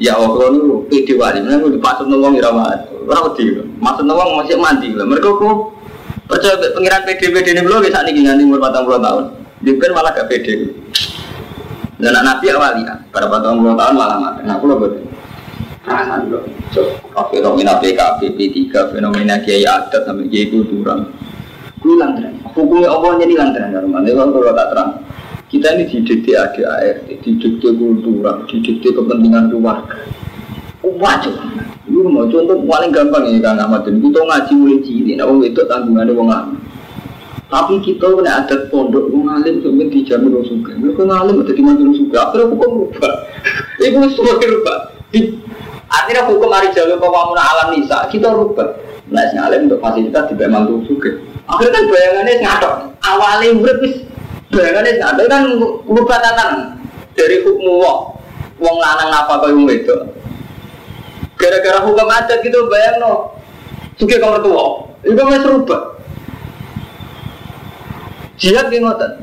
Ya 0.00 0.16
Allah, 0.16 0.48
itu 0.56 0.88
pede 0.88 1.12
wali, 1.20 1.44
gue 1.44 1.76
dipasut 1.76 2.08
nolong 2.08 2.32
ya 2.32 2.48
ramah, 2.48 2.72
orang 3.04 3.36
wedi, 3.36 3.52
maksud 3.84 4.08
nolong 4.08 4.40
masih 4.40 4.56
mandi 4.56 4.96
lah. 4.96 5.04
Mereka 5.04 5.28
kok 5.36 5.76
percaya 6.24 6.56
pengiran 6.72 7.04
pede 7.04 7.28
pede 7.28 7.52
ini 7.52 7.60
belum 7.60 7.84
bisa 7.84 8.00
nih 8.08 8.16
nganti 8.16 8.48
umur 8.48 8.64
patang 8.64 8.88
puluh 8.88 8.96
tahun, 8.96 9.28
juga 9.60 9.92
malah 9.92 10.16
gak 10.16 10.32
pede. 10.32 10.72
Dan 12.00 12.16
anak 12.16 12.40
nabi 12.40 12.48
awal 12.48 12.80
ya, 12.80 12.96
pada 13.12 13.28
patang 13.28 13.60
puluh 13.60 13.76
tahun 13.76 13.92
malah 13.92 14.16
mati. 14.16 14.40
Nah, 14.48 14.56
aku 14.56 14.64
loh 14.72 14.80
betul. 14.80 15.04
Perasaan 15.84 16.32
loh, 16.32 16.48
so, 16.72 16.80
fenomena 17.28 17.76
PKB, 17.76 18.40
P3, 18.40 18.56
fenomena 18.96 19.36
kiai 19.44 19.68
adat 19.68 20.08
sampai 20.08 20.32
kiai 20.32 20.48
kultural. 20.48 21.12
Gue 21.76 22.00
lantran, 22.00 22.40
hukumnya 22.56 22.88
Allah 22.88 23.20
jadi 23.20 23.36
ya 23.36 23.84
rumah. 23.84 24.00
Kalau 24.00 24.52
tak 24.56 24.68
terang, 24.72 24.90
kita 25.50 25.66
ini 25.74 25.84
didikte 25.90 26.30
ADART, 26.38 27.10
didikte 27.10 27.68
kultural, 27.74 28.46
didikte 28.46 28.94
kepentingan 28.94 29.50
keluarga. 29.50 29.98
Wajib. 30.80 31.34
Lu 31.90 32.06
mau 32.06 32.24
contoh 32.30 32.54
paling 32.64 32.94
gampang 32.94 33.26
ya 33.26 33.42
Kang 33.42 33.58
Ahmad. 33.58 33.82
Kita 33.84 34.20
ngaji 34.22 34.52
mulai 34.54 34.78
cilik, 34.86 35.14
nah 35.18 35.26
itu 35.42 35.62
tanggungannya 35.66 36.14
wong 36.14 36.28
alim. 36.30 36.58
Tapi 37.50 37.82
kita 37.82 38.06
kena 38.14 38.46
adat 38.46 38.70
pondok 38.70 39.10
wong 39.10 39.26
alim 39.26 39.58
sampai 39.58 39.90
dijamin 39.90 40.38
wong 40.38 40.46
suka. 40.46 40.70
Mereka 40.78 41.02
ngalim 41.02 41.42
ada 41.42 41.52
di 41.52 41.62
mana 41.66 41.90
suka. 41.98 42.16
Akhirnya 42.30 42.46
hukum 42.54 42.70
rubah. 42.86 43.14
Ibu 43.82 43.98
semua 44.14 44.38
rubah. 44.38 44.78
Akhirnya 45.90 46.22
hukum 46.30 46.50
hari 46.54 46.70
jalur 46.70 47.02
pewamunan 47.02 47.42
alam 47.42 47.68
nisa 47.74 48.06
kita 48.06 48.30
rubah. 48.30 48.78
Nah, 49.10 49.26
si 49.34 49.36
alim 49.36 49.66
untuk 49.66 49.82
fasilitas 49.82 50.30
di 50.30 50.34
mantu 50.46 50.86
suka. 50.86 51.10
Akhirnya 51.50 51.74
kan 51.74 51.84
bayangannya 51.90 52.34
ngatok. 52.38 52.74
Awalnya 53.02 53.46
urip 53.58 53.78
Bayangannya 54.50 54.98
ada 54.98 55.22
kan 55.30 55.42
merubah 55.86 56.18
tatanan 56.18 56.82
dari 57.14 57.38
hukum 57.46 57.78
wong, 57.78 58.00
wong 58.58 58.76
lanang 58.82 59.10
apa 59.14 59.38
kau 59.38 59.46
yang 59.46 59.62
itu. 59.70 59.94
Gara-gara 61.38 61.86
hukum 61.86 62.10
adat 62.10 62.42
gitu 62.42 62.66
bayang 62.66 62.98
no, 62.98 63.38
suka 63.94 64.18
kamar 64.18 64.42
tua, 64.42 64.90
itu 65.06 65.16
masih 65.16 65.42
serubah. 65.46 65.80
Jihad 68.40 68.74
di 68.74 68.82
ngoten, 68.82 69.22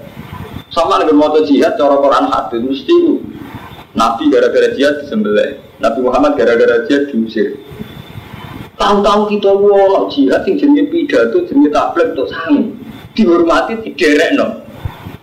sama 0.72 1.02
dengan 1.04 1.20
moto 1.20 1.44
jihad 1.44 1.76
cara 1.76 1.98
Quran 2.00 2.26
hadis 2.32 2.62
mesti 2.64 2.98
Nabi 3.98 4.30
gara-gara 4.30 4.72
jihad 4.78 5.04
disembelih, 5.04 5.58
Nabi 5.82 6.00
Muhammad 6.06 6.38
gara-gara 6.38 6.86
jihad 6.88 7.12
diusir. 7.12 7.60
Tahu-tahu 8.78 9.28
kita 9.34 9.52
wong 9.52 10.08
jihad 10.14 10.46
yang 10.46 10.56
jenis 10.56 10.86
pidato 10.94 11.44
jenis 11.50 11.74
tablet 11.74 12.14
tuh 12.14 12.30
sangi 12.30 12.78
dihormati 13.18 13.82
diderek 13.82 14.38
no. 14.38 14.67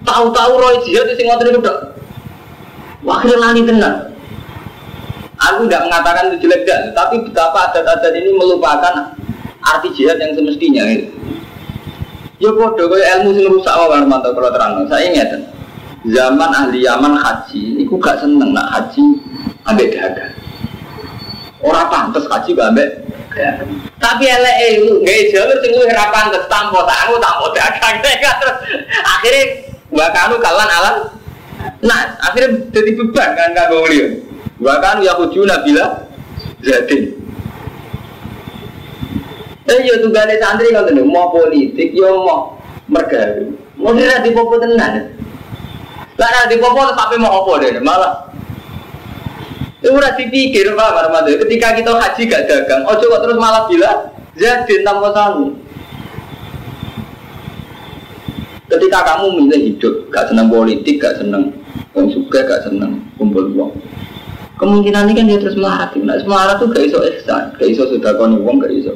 Tahu-tahu 0.05 0.53
roy 0.61 0.77
jihad 0.85 1.09
itu 1.09 1.25
ngotot 1.25 1.49
itu 1.49 1.61
dok. 1.65 1.79
Wakil 3.05 3.37
lani 3.41 3.65
tenan. 3.65 4.13
Aku 5.35 5.69
tidak 5.69 5.91
mengatakan 5.91 6.33
itu 6.33 6.47
jelek 6.49 6.65
dan, 6.65 6.95
tapi 6.97 7.21
betapa 7.21 7.69
adat-adat 7.69 8.13
ini 8.17 8.33
melupakan 8.33 9.13
arti 9.61 9.89
jihad 9.93 10.17
yang 10.21 10.33
semestinya. 10.37 10.85
Gitu. 10.89 11.09
Ya 12.41 12.51
bodoh, 12.53 12.89
kayak 12.89 13.21
ilmu 13.21 13.31
sing 13.37 13.47
rusak 13.49 13.75
wae 13.77 14.05
mantau 14.05 14.33
kalau 14.33 14.53
terang. 14.53 14.85
Saya 14.89 15.05
ingat 15.09 15.31
zaman 16.05 16.51
ahli 16.53 16.85
Yaman 16.85 17.17
haji, 17.17 17.77
ini 17.77 17.83
gak 17.89 18.21
seneng 18.21 18.53
nak 18.53 18.69
haji 18.73 19.05
ambek 19.69 19.97
dagang. 19.97 20.33
Orang 21.65 21.89
pantas 21.89 22.29
haji 22.29 22.53
gak 22.53 22.69
ambek 22.73 23.05
tapi 23.99 24.31
elek 24.31 24.57
itu 24.71 24.93
nggak 25.03 25.21
jalur 25.35 25.59
sing 25.59 25.73
luwih 25.75 25.91
ra 25.91 26.07
pantes 26.15 26.47
tanpa 26.47 26.87
tangu 26.87 27.19
tanpa 27.19 27.47
dagang. 27.51 27.97
Akhirnya 29.19 29.64
Wakanu 29.95 30.43
kalan 30.43 30.71
alam 30.71 30.97
Nah, 31.85 32.17
akhirnya 32.21 32.61
jadi 32.73 32.97
beban 32.97 33.37
kan 33.37 33.53
kagak 33.57 33.73
beliau. 33.73 34.09
Wakanu 34.61 35.05
ya 35.05 35.17
hujuna 35.17 35.65
bila 35.65 36.09
jadi. 36.61 36.99
Eh 39.65 39.79
yo 39.85 39.97
tunggale 40.05 40.37
santri 40.37 40.73
kan 40.73 40.85
tuh 40.85 41.05
mau 41.09 41.33
politik 41.33 41.93
yo 41.97 42.25
mau 42.25 42.61
mergawe. 42.89 43.49
Mau 43.81 43.97
di 43.97 44.31
popo 44.33 44.61
tenan. 44.61 45.13
Lah 46.21 46.45
di 46.49 46.57
popo 46.61 46.85
tapi 46.93 47.17
mau 47.17 47.45
apa 47.45 47.53
deh 47.65 47.81
malah 47.81 48.35
itu 49.85 49.93
udah 49.93 50.17
dipikir 50.17 50.73
Pak 50.73 50.91
Marmado 50.97 51.29
ketika 51.45 51.77
kita 51.77 51.93
haji 51.93 52.25
gak 52.25 52.49
dagang, 52.49 52.89
ojo 52.89 53.05
kok 53.05 53.21
terus 53.21 53.37
malah 53.37 53.69
bila 53.69 54.17
jadi 54.33 54.81
tanpa 54.81 55.13
tahu. 55.13 55.53
Ketika 58.75 59.07
kamu 59.07 59.47
milih 59.47 59.61
hidup, 59.71 60.11
gak 60.11 60.35
senang 60.35 60.51
politik, 60.51 60.99
gak 60.99 61.15
senang 61.23 61.55
uang 61.95 62.11
suka, 62.11 62.43
gak 62.43 62.67
senang 62.67 63.07
kumpul 63.15 63.47
uang. 63.55 63.71
Kemungkinan 64.59 65.07
ini 65.07 65.15
kan 65.15 65.31
dia 65.31 65.39
terus 65.39 65.55
melarat. 65.55 65.95
Nah, 65.95 66.19
melarat 66.27 66.59
tuh 66.59 66.67
gak 66.75 66.83
iso 66.91 66.99
ihsan, 67.07 67.55
gak 67.55 67.71
iso 67.71 67.87
sudah 67.87 68.11
kau 68.19 68.27
uang, 68.27 68.59
gak 68.59 68.75
iso. 68.75 68.91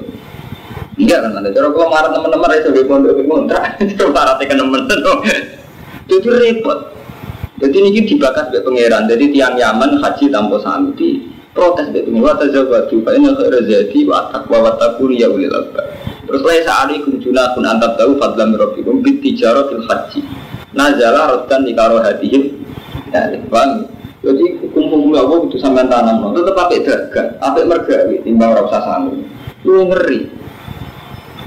Enggak 0.99 1.23
kan 1.23 1.39
ada 1.39 1.55
cara 1.55 1.71
kalau 1.71 1.87
marah 1.95 2.11
teman-teman 2.11 2.59
iso 2.59 2.75
di 2.75 2.83
pondok 2.91 3.23
kontrak, 3.23 3.79
terus 3.95 4.11
marah 4.11 4.35
tekan 4.35 4.67
teman 4.67 4.83
Itu 6.11 6.27
repot. 6.27 6.79
Jadi 7.63 7.77
ini 7.79 8.03
dibakar 8.03 8.51
sebagai 8.51 8.67
pangeran. 8.67 9.07
Jadi 9.07 9.25
tiang 9.31 9.55
Yaman 9.55 10.03
haji 10.03 10.27
tanpa 10.31 10.59
sami 10.59 10.91
protes 11.59 11.91
dari 11.91 12.07
pengeran. 12.07 12.23
Wata 12.23 12.45
jawab 12.55 12.87
juga 12.87 13.11
ini 13.19 13.35
rezeki 13.35 14.01
wa 14.07 14.31
takwa 14.31 14.71
wa 14.71 14.73
takuri 14.79 15.19
ya 15.19 15.27
ulil 15.27 15.51
Terus 16.29 16.45
lain 16.45 16.63
saat 16.63 16.87
ini 16.93 17.03
kunjuna 17.03 17.57
pun 17.57 17.67
antar 17.67 17.99
tahu 17.99 18.15
fadlan 18.21 18.55
rabbikum 18.55 19.03
bit 19.03 19.19
tijaro 19.19 19.67
fil 19.67 19.83
haji. 19.83 20.23
Nazala 20.77 21.35
rotan 21.35 21.67
di 21.67 21.75
karo 21.75 21.99
hatihim. 21.99 22.63
Ya, 23.11 23.33
bang. 23.51 23.89
Jadi 24.19 24.61
hukum-hukum 24.61 25.15
Allah 25.15 25.39
itu 25.49 25.57
sampai 25.57 25.89
tanam 25.89 26.21
no. 26.21 26.37
Tetap 26.37 26.53
pakai 26.53 26.85
dagang, 26.85 27.39
pakai 27.41 27.65
mergawi, 27.65 28.17
timbang 28.27 28.51
usah 28.61 28.83
sanggup. 28.85 29.25
Lu 29.65 29.89
ngeri. 29.89 30.29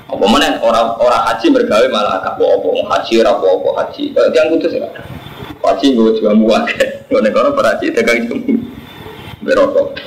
Apa 0.10 0.26
mana 0.28 0.60
orang 0.60 0.98
orang 1.00 1.24
haji 1.30 1.48
mergawi 1.54 1.88
malah 1.88 2.20
kapo 2.26 2.44
apa 2.44 2.68
haji 2.98 3.22
rapo 3.22 3.48
apa 3.62 3.70
haji. 3.86 4.04
Yang 4.34 4.48
putus 4.58 4.74
ya. 4.76 4.90
Haji 5.62 5.86
gue 5.94 6.10
juga 6.18 6.32
muak. 6.34 6.74
Gue 7.06 7.22
negara 7.22 7.54
berhaji 7.54 7.94
dagang 7.94 8.26
jamu. 8.26 8.71
Berokok. 9.42 9.98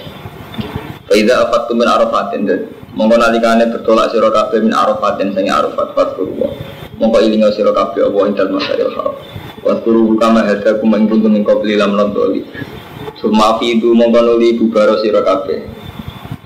Faidah 1.11 1.51
apa 1.51 1.67
tuh 1.67 1.75
min 1.75 1.91
arafatin 1.91 2.47
dan 2.47 2.61
Mongko 2.95 3.19
nalikane 3.19 3.75
bertolak 3.75 4.15
sira 4.15 4.31
kabeh 4.31 4.63
min 4.63 4.71
arafat 4.71 5.19
dan 5.19 5.35
sing 5.35 5.51
arafat 5.51 5.99
fatkurwa. 5.99 6.47
Mongko 7.03 7.19
ilinga 7.27 7.51
sira 7.51 7.75
kabeh 7.75 8.07
apa 8.07 8.19
ing 8.31 8.35
dalem 8.39 8.55
masyaril 8.55 8.91
haram. 8.95 9.19
Waskuru 9.67 10.15
kama 10.15 10.47
hada 10.47 10.79
kuma 10.79 11.03
ing 11.03 11.11
kuntum 11.11 11.35
ing 11.35 11.43
qabli 11.43 11.75
lam 11.75 11.99
nadoli. 11.99 12.47
Suma 13.19 13.59
fi 13.59 13.75
itu 13.75 13.91
mongko 13.91 14.23
nuli 14.23 14.55
bubaro 14.55 15.03
sira 15.03 15.27
kabeh. 15.27 15.67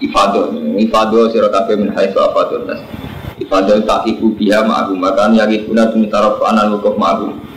Ifadah, 0.01 0.48
ifadah 0.81 1.24
sira 1.29 1.53
kabeh 1.53 1.74
min 1.77 1.92
haitsu 1.92 2.16
afadun 2.16 2.64
nas. 2.64 2.81
Ifadah 3.37 3.85
takiku 3.85 4.33
biha 4.33 4.64
ma'agum 4.64 5.05
Makan 5.05 5.37
yagi 5.37 5.68
guna 5.68 5.92
tumi 5.92 6.09
taraf 6.09 6.40
anan 6.40 6.81
wukuf 6.81 6.96
ma'agum 6.96 7.48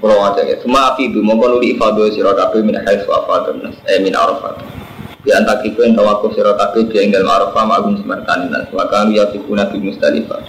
Kalau 0.00 0.16
wajah 0.16 0.44
ya 0.48 0.56
Semua 0.64 0.96
afidu 0.96 1.20
Mongko 1.20 1.56
nuli 1.56 1.76
ifadah 1.76 2.08
sira 2.10 2.32
kabeh 2.32 2.64
min 2.64 2.80
haitsu 2.80 3.12
afadun 3.12 3.60
nas 3.60 3.76
Eh 3.84 4.00
min 4.00 4.16
arafat 4.16 4.80
di 5.20 5.36
antara 5.36 5.60
kita 5.60 5.84
yang 5.84 6.00
tawaku 6.00 6.32
sirah 6.32 6.56
kabeh 6.56 6.88
dia 6.88 7.04
dalam 7.12 7.28
arafah 7.28 7.68
ma'agung 7.68 8.00
semertani 8.00 8.48
nas 8.48 8.72
maka 8.72 9.04
lu 9.04 9.20
yasikuna 9.20 9.68
di 9.68 9.76
mustalifah 9.76 10.40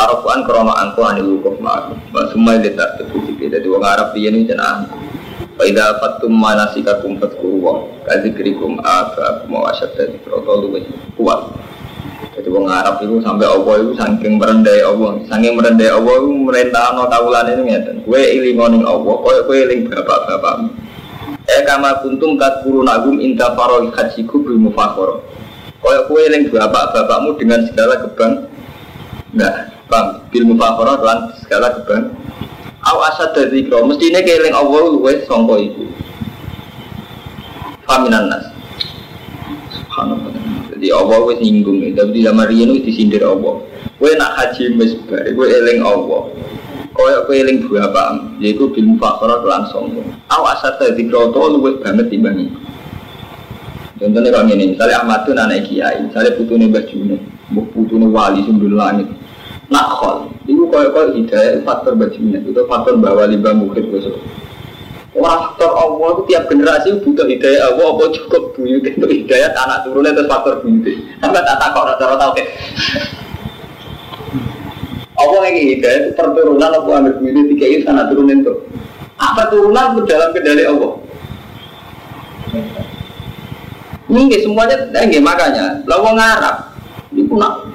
Arafuan 0.00 0.48
krono 0.48 0.72
angko 0.72 1.04
anil 1.04 1.36
wukuf 1.36 1.60
wa 1.60 1.92
semua 2.32 2.56
yang 2.56 2.64
letak 2.64 2.96
terbukti 2.96 3.36
jadi 3.36 3.68
wong 3.68 3.84
Arab 3.84 4.16
dia 4.16 4.32
ini 4.32 4.48
jenah 4.48 4.88
Faidah 5.60 6.00
fatum 6.00 6.32
manasikakum 6.32 7.20
fatkuru 7.20 7.60
wa 7.60 7.84
kadzikrikum 8.08 8.80
abakum 8.80 9.60
wa 9.60 9.68
asyadda 9.68 10.08
dzikra 10.08 10.40
luwih 10.40 10.88
kuat. 11.20 11.52
Jadi 12.40 12.56
wong 12.56 12.72
Arab 12.72 13.04
itu 13.04 13.20
sampai 13.20 13.44
Allah 13.44 13.74
itu 13.84 13.92
saking 14.00 14.40
merendai 14.40 14.80
Allah, 14.80 15.20
saking 15.28 15.60
merendai 15.60 15.92
Allah 15.92 16.14
itu 16.24 16.30
merintah 16.40 16.96
no 16.96 17.04
kaulan 17.04 17.52
itu 17.52 17.62
ngeten. 17.68 17.96
Kue 18.08 18.16
iling 18.16 18.56
ngoning 18.56 18.80
Allah, 18.88 19.12
kue 19.12 19.36
kue 19.44 19.56
iling 19.60 19.84
bapak 19.92 20.24
bapakmu. 20.24 20.72
Eh 21.44 21.60
kama 21.68 22.00
kuntum 22.00 22.40
kat 22.40 22.64
guru 22.64 22.80
nagum 22.80 23.20
inta 23.20 23.52
faroi 23.52 23.92
hajiku 23.92 24.40
bil 24.40 24.56
mufakor. 24.56 25.20
Kue 25.84 25.96
kue 26.08 26.32
iling 26.32 26.48
bapak 26.48 26.96
bapakmu 26.96 27.36
dengan 27.36 27.60
segala 27.68 28.08
kebang. 28.08 28.48
Enggak, 29.36 29.76
bang, 29.92 30.06
bil 30.32 30.44
mufakor 30.48 30.88
dan 30.96 31.36
segala 31.44 31.76
kebang. 31.76 32.08
Aw 32.80 32.96
asad 33.12 33.36
dari 33.36 33.68
kro, 33.68 33.84
mestinya 33.84 34.24
keiling 34.24 34.56
Allah 34.56 34.80
luwe 34.88 35.28
songko 35.28 35.60
itu. 35.60 35.84
Faminan 37.84 38.32
nas. 38.32 38.59
Jadi 40.80 40.96
Allah 40.96 41.20
wis 41.28 41.36
nyinggung 41.44 41.92
tapi 41.92 42.08
di 42.16 42.24
zaman 42.24 42.48
riyen 42.48 42.72
wis 42.72 42.88
disindir 42.88 43.20
Allah. 43.20 43.60
Kowe 44.00 44.08
nak 44.16 44.32
haji 44.32 44.80
wis 44.80 44.96
bar, 45.04 45.28
kowe 45.36 45.44
eling 45.44 45.84
Allah. 45.84 46.32
Kowe 46.96 47.12
kowe 47.28 47.36
eling 47.36 47.68
bapak, 47.68 48.40
yaiku 48.40 48.72
bil 48.72 48.96
mufakhara 48.96 49.44
lan 49.44 49.68
sombong. 49.68 50.08
Aw 50.32 50.42
asat 50.56 50.80
dadi 50.80 51.04
kroto 51.04 51.52
luwih 51.52 51.84
banget 51.84 52.08
timbang. 52.08 52.48
Contohnya 54.00 54.32
kalau 54.32 54.48
ini, 54.56 54.72
misalnya 54.72 55.04
Ahmad 55.04 55.28
itu 55.28 55.36
anak 55.36 55.60
kiai, 55.68 56.00
misalnya 56.00 56.32
putune 56.32 56.72
Mbah 56.72 56.88
Juno, 56.88 57.20
putune 57.76 58.08
wali 58.08 58.40
sumber 58.48 58.72
langit. 58.72 59.04
Nak 59.68 60.00
khol, 60.00 60.32
itu 60.48 60.64
kaya 60.72 60.88
kaya 60.88 61.12
hidayah 61.12 61.60
faktor 61.60 61.92
Mbah 61.92 62.08
Juno, 62.08 62.40
itu 62.40 62.64
faktor 62.64 62.96
Mbah 62.96 63.12
Wali 63.20 63.36
Mbah 63.36 63.52
Mukhid 63.52 63.92
besok. 63.92 64.16
Orang 65.10 65.58
faktor 65.58 65.74
Allah 65.74 66.08
itu 66.14 66.22
tiap 66.30 66.44
generasi 66.46 66.88
butuh 67.02 67.26
hidayah 67.26 67.74
Allah 67.74 67.86
apa 67.98 68.04
cukup 68.14 68.54
buyut 68.54 68.86
itu 68.86 69.02
hidayah 69.02 69.50
anak 69.58 69.82
turunnya 69.82 70.14
itu 70.14 70.22
faktor 70.30 70.62
buyut. 70.62 70.86
Sampai 71.18 71.42
tak 71.42 71.58
takut 71.58 71.98
cara 71.98 72.14
tahu 72.14 72.32
ke. 72.38 72.44
Allah 75.18 75.40
yang 75.50 75.56
hidayah 75.58 75.98
itu 76.06 76.10
perturunan 76.14 76.70
apa 76.70 76.90
ambil 76.94 77.14
buyut 77.18 77.46
tiga 77.50 77.66
itu 77.66 77.84
anak 77.90 78.06
turunin 78.14 78.46
itu. 78.46 78.54
Apa 79.18 79.50
turunan 79.50 79.98
itu 79.98 80.02
dalam 80.06 80.30
kendali 80.30 80.62
Allah. 80.62 80.92
Ini 84.10 84.42
semuanya 84.42 84.76
enggak 84.94 85.22
makanya. 85.22 85.64
Lalu 85.86 86.18
ngarap, 86.18 86.56
itu 87.14 87.34
nak 87.34 87.66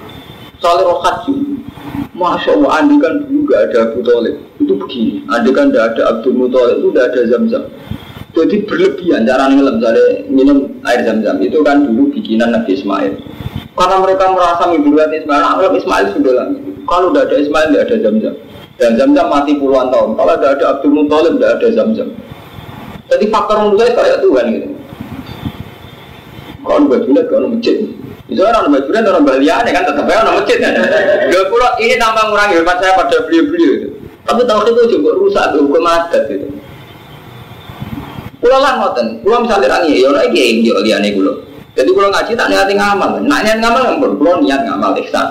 soal 0.59 0.83
haji. 0.83 1.35
Masya 2.15 2.55
Allah, 2.59 2.79
andi 2.79 2.95
kan 3.03 3.27
dulu 3.27 3.43
gak 3.51 3.59
ada 3.71 3.91
Abu 3.91 3.99
Talib 3.99 4.39
Itu 4.65 4.73
begini, 4.81 5.21
andi 5.29 5.53
kan 5.53 5.69
gak 5.69 5.93
ada 5.93 6.17
Abdul 6.17 6.33
Muthalib 6.33 6.81
itu 6.81 6.89
gak 6.89 7.13
ada 7.13 7.21
zam-zam. 7.29 7.69
Jadi 8.33 8.65
berlebihan 8.65 9.23
cara 9.23 9.47
ngelam, 9.47 9.77
misalnya 9.77 10.25
minum 10.27 10.57
air 10.89 11.05
zam-zam. 11.05 11.37
Itu 11.37 11.61
kan 11.61 11.85
dulu 11.85 12.09
bikinan 12.17 12.51
Nabi 12.51 12.73
Ismail. 12.73 13.13
Karena 13.77 13.95
mereka 14.01 14.25
merasa 14.33 14.63
mimpikan 14.73 15.13
Ismail, 15.13 15.41
nah, 15.45 15.71
Ismail 15.71 16.05
sudah 16.17 16.33
lama 16.33 16.57
Kalau 16.89 17.13
gak 17.13 17.29
ada 17.29 17.35
Ismail 17.45 17.67
gak 17.77 17.85
ada 17.85 17.97
zam-zam. 18.01 18.35
Dan 18.75 18.91
zam-zam 18.97 19.27
mati 19.29 19.53
puluhan 19.55 19.93
tahun. 19.93 20.17
Kalau 20.17 20.33
gak 20.35 20.51
ada 20.57 20.65
Abdul 20.73 20.93
Muthalib 20.97 21.33
gak 21.37 21.51
ada 21.61 21.67
zam-zam. 21.71 22.09
Jadi 23.05 23.25
faktor 23.29 23.69
saya 23.77 23.91
kayak 23.93 24.17
Tuhan 24.25 24.45
gitu. 24.49 24.67
Kalau 26.65 26.89
gak 26.89 27.01
jelas, 27.05 27.25
kalau 27.29 27.47
masjid. 27.53 27.77
Misalnya 28.25 28.57
orang 28.57 28.73
Madura, 28.73 28.99
orang 29.05 29.25
Baliane 29.29 29.69
kan 29.69 29.85
tetap 29.85 30.09
orang 30.09 30.41
masjid. 30.41 30.57
Gak 31.29 31.45
pulau 31.53 31.71
ini 31.77 31.95
tambah 32.01 32.23
mengurangi 32.25 32.57
hormat 32.57 32.77
saya 32.81 32.97
pada 32.97 33.17
beliau-beliau. 33.29 33.71
itu. 33.79 33.89
Tapi 34.25 34.41
tahu 34.49 34.59
itu 34.65 34.97
juga 34.97 35.09
rusak 35.21 35.53
hukum 35.53 35.85
adat 35.85 36.25
itu. 36.33 36.49
Pulau 38.41 38.61
lah 38.61 38.77
ngoten, 38.77 39.25
rangi, 39.25 40.01
ya 40.01 40.09
orang 40.09 40.29
ini 40.33 40.69
yang 40.69 40.81
liane 40.85 41.09
pulau. 41.17 41.33
Jadi 41.73 41.89
pulau 41.93 42.13
ngaji 42.13 42.37
tak 42.37 42.49
niat 42.49 42.69
ngamal, 42.69 43.21
nak 43.25 43.41
niat 43.41 43.57
ngamal 43.57 43.81
yang 43.85 43.97
pulau 44.01 44.37
niat 44.41 44.61
ngamal 44.65 44.93
ihsan. 45.05 45.27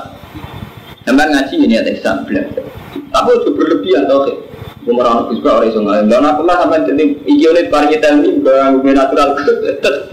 Nampak 1.06 1.26
ngaji 1.30 1.52
ini 1.58 1.66
niat 1.74 1.86
ihsan 1.94 2.26
belajar. 2.26 2.64
Tapi 3.14 3.30
itu 3.38 3.50
berlebihan 3.54 4.10
tau 4.10 4.26
sih. 4.26 4.36
Umar 4.84 5.08
anak 5.08 5.32
bisa 5.32 5.48
orang 5.48 5.68
iso 5.72 5.80
ngalim. 5.80 6.06
Dan 6.12 6.28
aku 6.28 6.42
lah 6.44 6.56
sampai 6.60 6.84
jadi 6.84 7.04
iki 7.24 7.44
oleh 7.48 7.72
parikitan 7.72 8.20
ini 8.20 8.44
bang 8.44 8.84
natural 8.84 9.32
tetap. 9.64 10.12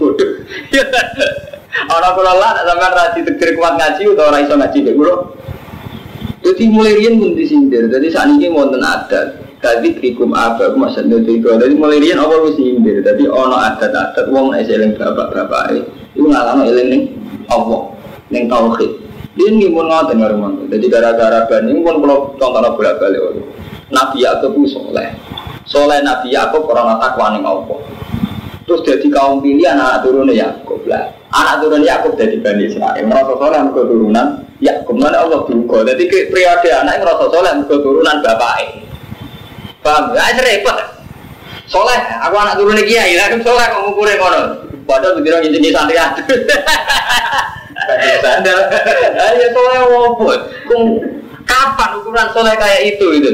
Orang 1.72 2.12
kula 2.16 2.32
lah 2.36 2.52
sampai 2.64 2.92
rasi 2.92 3.20
tegir 3.24 3.56
kuat 3.56 3.80
ngaji 3.80 4.12
atau 4.12 4.24
orang 4.28 4.44
iso 4.44 4.54
ngaji 4.56 4.78
kulo. 4.92 5.14
Jadi 6.42 6.64
mulai 6.68 6.98
rian 6.98 7.22
pun 7.22 7.38
disindir. 7.38 7.86
Jadi 7.86 8.06
saat 8.10 8.34
ini 8.34 8.50
wonten 8.50 8.82
adat. 8.82 9.38
Tadi 9.62 9.94
krikum 9.94 10.34
apa 10.34 10.74
aku 10.74 10.76
masa 10.76 11.06
itu. 11.06 11.38
Jadi 11.38 11.74
mulai 11.78 12.02
rian 12.02 12.18
awal 12.18 12.50
wis 12.50 12.58
sindir. 12.58 12.98
Jadi 12.98 13.30
ono 13.30 13.54
adat-adat 13.54 14.26
wong 14.26 14.50
nek 14.50 14.66
eling 14.66 14.98
bapak-bapak 14.98 15.86
itu 16.12 16.26
ngalami 16.26 16.66
eling 16.66 16.88
ning 16.90 17.02
Allah 17.46 17.94
ning 18.34 18.50
tauhid. 18.50 18.90
Dia 19.32 19.48
ini 19.48 19.72
pun 19.72 19.88
ngotot 19.88 20.12
ngaruh 20.12 20.68
Jadi 20.68 20.86
gara-gara 20.92 21.48
bani 21.48 21.72
pun 21.80 22.04
kalau 22.04 22.36
contohnya 22.36 22.76
bolak 22.76 23.00
balik 23.00 23.22
Nabi 23.88 24.26
Yakub 24.26 24.52
soleh. 24.68 25.08
Soleh 25.64 26.04
Nabi 26.04 26.34
Yakub 26.34 26.68
orang 26.68 26.98
takwa 27.00 27.32
ning 27.32 27.46
Allah. 27.46 27.78
Terus 28.72 28.88
jadi 28.88 29.06
kaum 29.12 29.44
pilihan 29.44 29.76
anak 29.76 30.00
turunnya 30.00 30.32
Yakub 30.32 30.80
lah. 30.88 31.12
Anak 31.28 31.60
turun 31.60 31.84
Yakub 31.84 32.16
dari 32.16 32.40
Bani 32.40 32.72
Israel. 32.72 33.04
Merasa 33.04 33.36
soleh 33.36 33.60
mereka 33.68 33.84
turunan 33.84 34.48
Yakub. 34.64 34.96
Mana 34.96 35.28
Allah 35.28 35.44
duga. 35.44 35.84
Jadi 35.92 36.08
periode 36.08 36.72
anak 36.72 37.04
merasa 37.04 37.28
soleh 37.28 37.52
mereka 37.52 37.76
turunan 37.84 38.16
bapaknya. 38.24 38.80
Paham? 39.84 40.16
Ya 40.16 40.24
itu 40.32 40.40
repot. 40.40 40.76
Soleh, 41.68 42.00
aku 42.24 42.32
anak 42.32 42.56
turun 42.56 42.80
kiai. 42.80 43.12
Lah 43.12 43.28
soleh 43.44 43.66
kok 43.68 43.80
ngukurin 43.84 44.16
ngono. 44.16 44.40
Padahal 44.88 45.20
begitu 45.20 45.52
jenis 45.52 45.76
santri 45.76 46.00
Sandal. 48.24 48.58
Ayo 49.20 49.46
soleh 49.52 49.80
wobot. 49.84 50.40
Kapan 51.44 51.90
ukuran 52.00 52.28
soleh 52.32 52.56
kayak 52.56 52.96
itu 52.96 53.06
itu? 53.20 53.32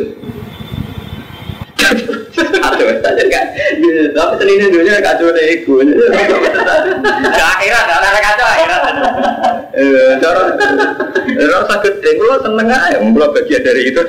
Aduh, 1.79 2.91
saja 3.01 3.25
kan. 3.31 3.47
Tapi 4.13 4.33
selini 4.43 4.67
dunia 4.69 5.01
kacau 5.01 5.33
deh 5.33 5.47
iku. 5.57 5.81
Akhirat, 7.33 7.87
ada 7.89 8.21
kacau 8.21 8.47
akhirat. 8.47 8.83
Eh, 9.79 10.13
cara, 10.21 10.43
sakit 11.71 11.95
deh. 12.03 12.13
Kalau 12.19 12.39
seneng 12.43 12.69
aja, 12.69 12.99
belum 13.01 13.31
bagian 13.33 13.63
dari 13.63 13.95
itu. 13.95 14.03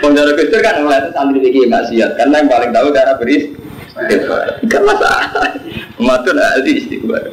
Penjara 0.00 0.32
Gustur 0.36 0.60
kan 0.60 0.80
ngeliat 0.80 1.12
santri 1.12 1.40
ini 1.40 1.68
nggak 1.68 1.88
siap, 1.92 2.16
karena 2.16 2.44
yang 2.44 2.48
paling 2.48 2.70
tahu 2.72 2.88
cara 2.92 3.12
beris. 3.16 3.44
Kan 4.68 4.82
masalah. 4.84 5.24
Matun 6.00 6.38
ahli 6.40 6.72
istighfar. 6.84 7.32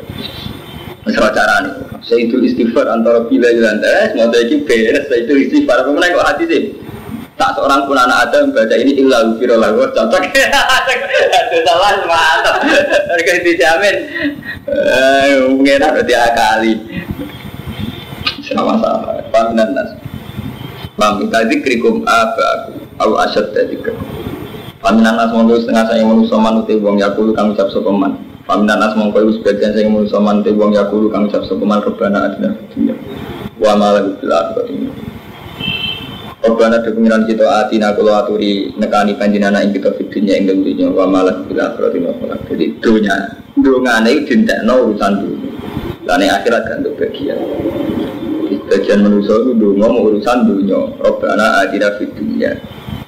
Masalah 1.06 1.32
cara 1.32 1.56
nih. 1.64 1.74
Saya 2.04 2.20
itu 2.24 2.40
istighfar 2.44 2.88
antara 2.88 3.24
bila 3.28 3.52
dan 3.52 3.80
tes, 3.84 4.16
mau 4.16 4.32
saya 4.32 4.48
beres. 4.64 5.06
Saya 5.12 5.20
itu 5.28 5.34
istighfar. 5.48 5.86
Pemenang 5.86 6.18
kok 6.18 6.28
hati 6.28 6.46
sih 6.48 6.64
tak 7.38 7.54
seorang 7.54 7.86
pun 7.86 7.94
anak 7.94 8.28
ada 8.28 8.38
membaca 8.42 8.76
ini 8.76 8.98
illa 8.98 9.30
ufiro 9.30 9.62
lagu 9.62 9.86
cocok 9.94 10.22
itu 10.26 11.58
salah 11.70 12.02
mantap. 12.10 12.66
Harga 12.66 13.34
dijamin 13.46 13.96
eh 14.68 15.38
mungkin 15.48 15.80
berarti 15.80 16.14
akali 16.18 16.74
sama 18.42 18.82
sama 18.82 19.22
paminan 19.30 19.70
nas? 19.78 19.90
Mami 20.98 21.30
tadi 21.30 21.62
krikum 21.62 22.02
apa 22.10 22.42
aku 22.58 22.72
aku 22.98 23.14
asyad 23.22 23.54
tadi 23.54 23.78
ke 23.78 23.94
Paminan 24.82 25.14
nas? 25.14 25.30
Mongko 25.30 25.62
setengah 25.62 25.86
saya 25.90 26.02
manusia 26.06 26.38
manute 26.42 26.74
wong 26.82 26.98
yakulu 26.98 27.38
kang 27.38 27.54
ucap 27.54 27.70
sopeman 27.70 28.18
Paminan 28.50 28.82
nas? 28.82 28.98
Mongko 28.98 29.30
sebagian 29.38 29.78
saya 29.78 29.86
manusia 29.86 30.18
manute 30.18 30.50
wong 30.58 30.74
yakulu 30.74 31.14
kang 31.14 31.30
ucap 31.30 31.46
sopeman 31.46 31.86
rebana 31.86 32.34
adina 32.34 32.50
dunia 32.74 32.98
Wa 33.62 33.78
malah 33.78 34.06
bil 34.18 34.32
akhirat 34.32 34.66
Rabbana 36.48 36.80
de 36.80 36.96
pengiran 36.96 37.28
kita 37.28 37.44
atina 37.44 37.92
kalau 37.92 38.24
aturi 38.24 38.72
nekani 38.80 39.20
panjenengan 39.20 39.68
ing 39.68 39.76
kita 39.76 39.92
fitunya 40.00 40.40
ing 40.40 40.48
dunia 40.48 40.88
wa 40.88 41.04
malah 41.04 41.44
bila 41.44 41.76
akhirat 41.76 42.00
wa. 42.00 42.40
Jadi 42.48 42.66
dunia 42.80 43.16
dunia 43.60 43.94
ini 44.08 44.24
dintekno 44.24 44.88
urusan 44.88 45.12
dunia. 45.28 45.52
Dan 46.08 46.24
yang 46.24 46.40
akhirat 46.40 46.64
kan 46.72 46.80
untuk 46.88 46.96
bagian. 47.04 47.36
Bagian 48.72 49.00
manusia 49.04 49.36
itu 49.44 49.68
mau 49.76 49.92
urusan 49.92 50.38
dunia. 50.48 50.80
Rabbana 51.04 51.68
atina 51.68 52.00
fitunya. 52.00 52.56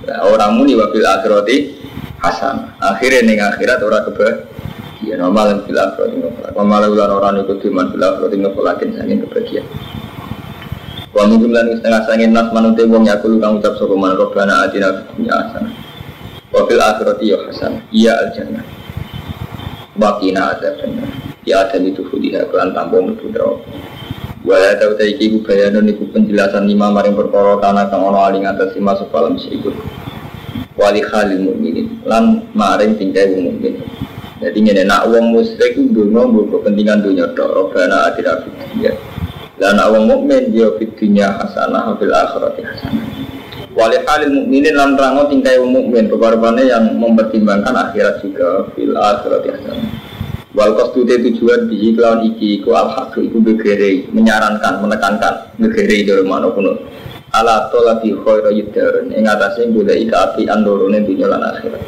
Nah, 0.03 0.19
orang 0.27 0.59
muni 0.59 0.75
wa 0.75 0.91
bil 0.91 1.07
akhirati 1.07 1.79
hasan. 2.19 2.75
Akhirnya 2.83 3.23
ning 3.23 3.39
akhirat 3.39 3.79
orang 3.79 4.03
kebahagiaan. 4.11 5.15
Normal 5.15 5.63
bil 5.63 5.79
akhirati 5.79 6.15
falak. 6.19 6.51
Wa 6.59 6.63
malah 6.67 6.91
ulan 6.91 7.07
orang 7.07 7.39
ikut 7.47 7.63
iman 7.71 7.87
bil 7.87 8.03
akhirati 8.03 8.35
wa 8.43 8.51
falakin 8.51 8.89
sangin 8.99 9.23
kebahagiaan. 9.23 9.67
Wa 11.09 11.25
min 11.25 11.41
jumlah 11.41 11.81
setengah 11.81 12.01
sangin 12.05 12.31
nas 12.31 12.53
manute 12.53 12.85
wong 12.85 13.09
yakulu 13.09 13.41
kang 13.41 13.57
ucap 13.57 13.73
sapa 13.81 13.95
man 13.97 14.13
robbana 14.13 14.69
atina 14.69 14.93
fid 14.93 15.07
dunya 15.17 15.33
hasanah. 15.33 15.73
Wa 16.53 16.61
fil 16.69 16.81
akhirati 16.81 17.25
ya 17.33 17.37
hasanah. 17.49 17.81
Iya 17.89 18.13
al 18.13 18.29
jannah. 18.37 18.65
Wa 19.99 20.21
qina 20.21 20.55
adzabannar. 20.55 21.09
Ya 21.43 21.65
ada 21.65 21.81
itu 21.81 22.05
fudiha 22.07 22.45
kelan 22.53 22.77
tampo 22.77 23.01
mlebu 23.01 23.25
neraka. 23.33 23.67
Wala 24.45 24.77
tau 24.79 24.93
ta 24.95 25.03
iki 25.03 25.33
ku 25.33 25.43
iku 25.43 26.03
penjelasan 26.15 26.69
lima 26.69 26.93
maring 26.93 27.17
perkara 27.17 27.59
tanah 27.59 27.91
kang 27.91 28.05
ana 28.05 28.31
aling 28.31 28.45
atas 28.47 28.77
lima 28.77 28.95
sepalam 28.95 29.35
sikut. 29.35 29.75
Wali 30.79 31.03
khalil 31.03 31.43
mukminin 31.43 31.99
lan 32.07 32.47
maring 32.55 32.95
tingkai 32.95 33.33
wong 33.35 33.51
mukmin. 33.51 33.81
Jadi 34.39 34.57
ngene 34.63 34.83
nak 34.87 35.11
wong 35.11 35.35
musyrik 35.35 35.75
ndonga 35.75 36.21
mbok 36.31 36.47
kepentingan 36.47 37.03
dunya 37.03 37.27
tok, 37.35 37.51
robbana 37.51 38.07
atina 38.07 38.39
fid 38.39 38.95
Dan 39.59 39.75
awang 39.75 40.07
mukmin 40.07 40.55
dia 40.55 40.71
fitunya 40.79 41.35
hasanah 41.35 41.99
fil 41.99 42.15
akhirati 42.15 42.63
hasanah. 42.63 43.05
Wali 43.75 43.99
halil 44.07 44.31
mukminin 44.31 44.71
lan 44.71 44.95
rango 44.95 45.27
tingkai 45.27 45.59
wong 45.59 45.75
mukmin 45.75 46.07
rupa 46.07 46.31
yang 46.63 46.95
mempertimbangkan 46.95 47.75
akhirat 47.75 48.23
juga 48.23 48.71
fil 48.71 48.95
akhirati 48.95 49.47
hasanah. 49.51 49.91
Wal 50.55 50.79
kostude 50.79 51.19
tujuan 51.27 51.67
di 51.67 51.91
kelawan 51.91 52.23
iki 52.23 52.63
iku 52.63 52.71
al 52.73 52.87
haq 52.87 53.19
iku 53.19 53.37
begere 53.43 54.07
menyarankan 54.15 54.79
menekankan 54.79 55.53
begere 55.59 56.07
dari 56.07 56.23
mana 56.23 56.49
pun 56.49 56.79
ala 57.35 57.69
tolabi 57.69 58.15
khairu 58.15 58.49
yudharun 58.63 59.13
ing 59.13 59.27
atase 59.27 59.69
golek 59.69 60.07
api 60.09 60.47
andorone 60.47 61.03
dunya 61.03 61.27
lan 61.27 61.43
akhirat. 61.43 61.83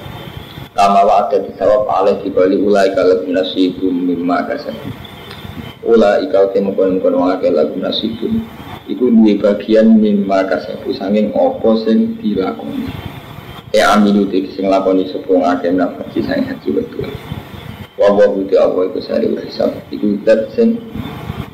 Kama 0.76 1.08
wa 1.08 1.24
ada 1.24 1.40
disawab 1.40 1.88
alih 1.88 2.20
dibali 2.20 2.60
ulai 2.60 2.92
kalau 2.96 3.24
nasibum 3.28 3.92
mimma 3.92 4.44
kasab 4.48 4.76
Ula 5.82 6.22
ikau 6.22 6.54
temu 6.54 6.78
kon 6.78 7.02
kon 7.02 7.18
wong 7.18 7.34
akeh 7.34 7.50
lagu 7.50 7.74
nasibun. 7.82 8.46
Iku 8.86 9.10
duwe 9.10 9.42
bagian 9.42 9.98
mimma 9.98 10.46
kasabu 10.46 10.94
sanging 10.94 11.34
apa 11.34 11.70
sing 11.82 12.22
dilakoni. 12.22 12.86
Ya 13.74 13.98
amilu 13.98 14.30
te 14.30 14.46
sing 14.54 14.70
lakoni 14.70 15.10
sapa 15.10 15.58
akeh 15.58 15.74
nafsi 15.74 16.22
sing 16.22 16.46
haji 16.46 16.70
betul. 16.70 17.10
Wa 17.98 18.14
wa 18.14 18.30
buti 18.30 18.54
Allah 18.62 18.94
iku 18.94 19.02
sari 19.02 19.26
hisab. 19.42 19.74
Iku 19.90 20.22
dat 20.22 20.54
sing 20.54 20.78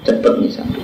cepet 0.03 0.33
misambi. 0.43 0.83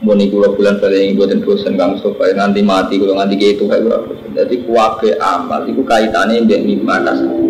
Muni 0.00 0.32
kula 0.32 0.56
bulan 0.56 0.80
paling 0.80 1.12
buatan 1.12 1.44
bosan 1.44 1.76
kang 1.76 2.00
supaya 2.00 2.32
nanti 2.32 2.64
mati 2.64 2.96
kalau 2.96 3.20
nanti 3.20 3.36
gitu 3.36 3.68
kayak 3.68 3.84
berapa. 3.84 4.12
Jadi 4.32 4.64
kuwabe 4.64 5.12
amal 5.20 5.68
itu 5.68 5.84
kaitannya 5.84 6.48
dengan 6.48 6.64
mimma 6.64 7.04
kasabu. 7.04 7.49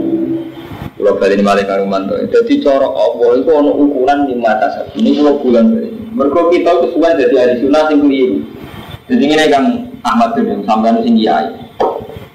Kalau 1.01 1.17
balik 1.17 1.41
malah 1.41 1.65
karumanto. 1.65 2.13
Jadi 2.29 2.61
cara 2.61 2.85
Allah 2.85 3.31
itu 3.41 3.49
ada 3.49 3.73
ukuran 3.73 4.29
di 4.29 4.37
mata 4.37 4.69
sapi. 4.69 5.01
Ini 5.01 5.25
kalau 5.25 5.41
bulan 5.41 5.73
balik. 5.73 5.93
Mereka 6.13 6.41
kita 6.53 6.71
itu 6.77 6.87
sudah 6.93 7.13
jadi 7.17 7.35
hari 7.41 7.55
sunnah 7.65 7.89
yang 7.89 8.05
keliru. 8.05 8.39
Jadi 9.09 9.23
ini 9.25 9.35
kan 9.49 9.65
Ahmad 10.05 10.37
bin 10.37 10.61
sampai 10.69 11.01
sing 11.01 11.17
kiai. 11.17 11.49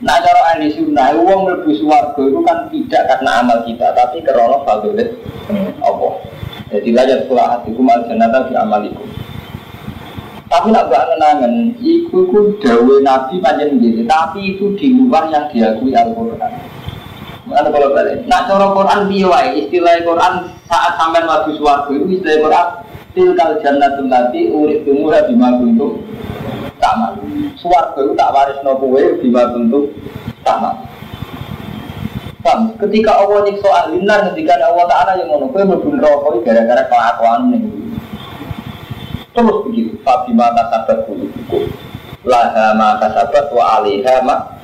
Nah 0.02 0.18
cara 0.22 0.42
ahli 0.54 0.74
sunnah, 0.74 1.14
uang 1.14 1.46
melebu 1.46 1.72
suwargo 1.78 2.26
itu 2.26 2.40
kan 2.42 2.68
tidak 2.74 3.06
karena 3.06 3.32
amal 3.46 3.62
kita, 3.70 3.94
tapi 3.94 4.20
karena 4.26 4.58
fadilat 4.66 5.10
Allah. 5.86 6.14
Jadi 6.74 6.90
layak 6.90 7.18
sekolah 7.26 7.46
hatiku 7.58 7.80
mal 7.86 8.02
janata 8.10 8.50
di 8.50 8.54
amaliku. 8.58 9.06
Tapi 10.46 10.70
nak 10.70 10.94
gak 10.94 11.10
kenangan, 11.10 11.54
itu 11.82 12.20
ku 12.30 12.54
dawe 12.62 12.96
nabi 13.02 13.42
panjang 13.42 13.82
gitu, 13.82 14.06
tapi 14.06 14.56
itu 14.56 14.78
di 14.78 14.94
luar 14.94 15.30
yang 15.34 15.50
diakui 15.50 15.94
Al-Quran. 15.98 16.54
Mana 17.46 17.70
kalau 17.70 17.94
balik? 17.94 18.26
Nak 18.26 18.50
cara 18.50 18.68
Quran 18.74 19.00
biwai 19.06 19.48
istilah 19.62 20.02
Quran 20.02 20.34
saat 20.66 20.98
sampai 20.98 21.22
maju 21.30 21.52
suatu 21.54 21.94
itu 21.94 22.18
istilah 22.18 22.42
Quran 22.42 22.68
tilkal 23.14 23.52
jannatul 23.62 24.10
lati 24.10 24.50
urip 24.50 24.82
tumura 24.84 25.24
bima 25.30 25.54
kuntum 25.56 26.02
sama. 26.82 27.14
Suwargo 27.62 28.12
itu 28.12 28.14
tak 28.18 28.34
waris 28.34 28.58
no 28.66 28.82
kue 28.82 29.22
bima 29.22 29.46
kuntum 29.54 29.94
sama. 30.42 30.74
Paham? 32.46 32.78
Ketika 32.78 33.18
Allah 33.18 33.42
nyiksa 33.42 33.70
ahlinar 33.74 34.30
ketika 34.30 34.62
Allah 34.62 34.86
Ta'ala 34.86 35.12
yang 35.18 35.34
ngono 35.34 35.50
kue 35.50 35.66
mlebu 35.66 35.98
neraka 35.98 36.30
gara-gara 36.46 36.84
kelakuan 36.86 37.50
ning. 37.50 37.66
Terus 39.36 39.58
begitu, 39.68 40.00
Fabima 40.00 40.48
kasabat 40.56 41.12
kulubukum 41.12 41.68
Laha 42.24 42.72
ma 42.72 42.96
kasabat 43.04 43.52
wa 43.52 43.84
alaiha 43.84 44.24
ma 44.24 44.55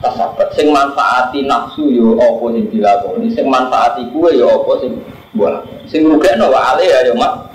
tasabat 0.00 0.48
sing 0.56 0.72
manfaati 0.72 1.44
nafsu 1.44 1.88
yo 1.92 2.16
apa 2.16 2.44
sing 2.56 2.64
dilakoni? 2.72 3.28
Sing 3.32 3.46
manfaati 3.46 4.08
kue 4.12 4.36
yo 4.36 4.48
apa 4.50 4.72
sing 4.84 5.00
buat 5.36 5.62
sing 5.86 6.08
rugekno 6.08 6.50
wa 6.50 6.74
ale 6.74 6.84
ya 6.88 7.06
yo 7.06 7.14
mak. 7.16 7.52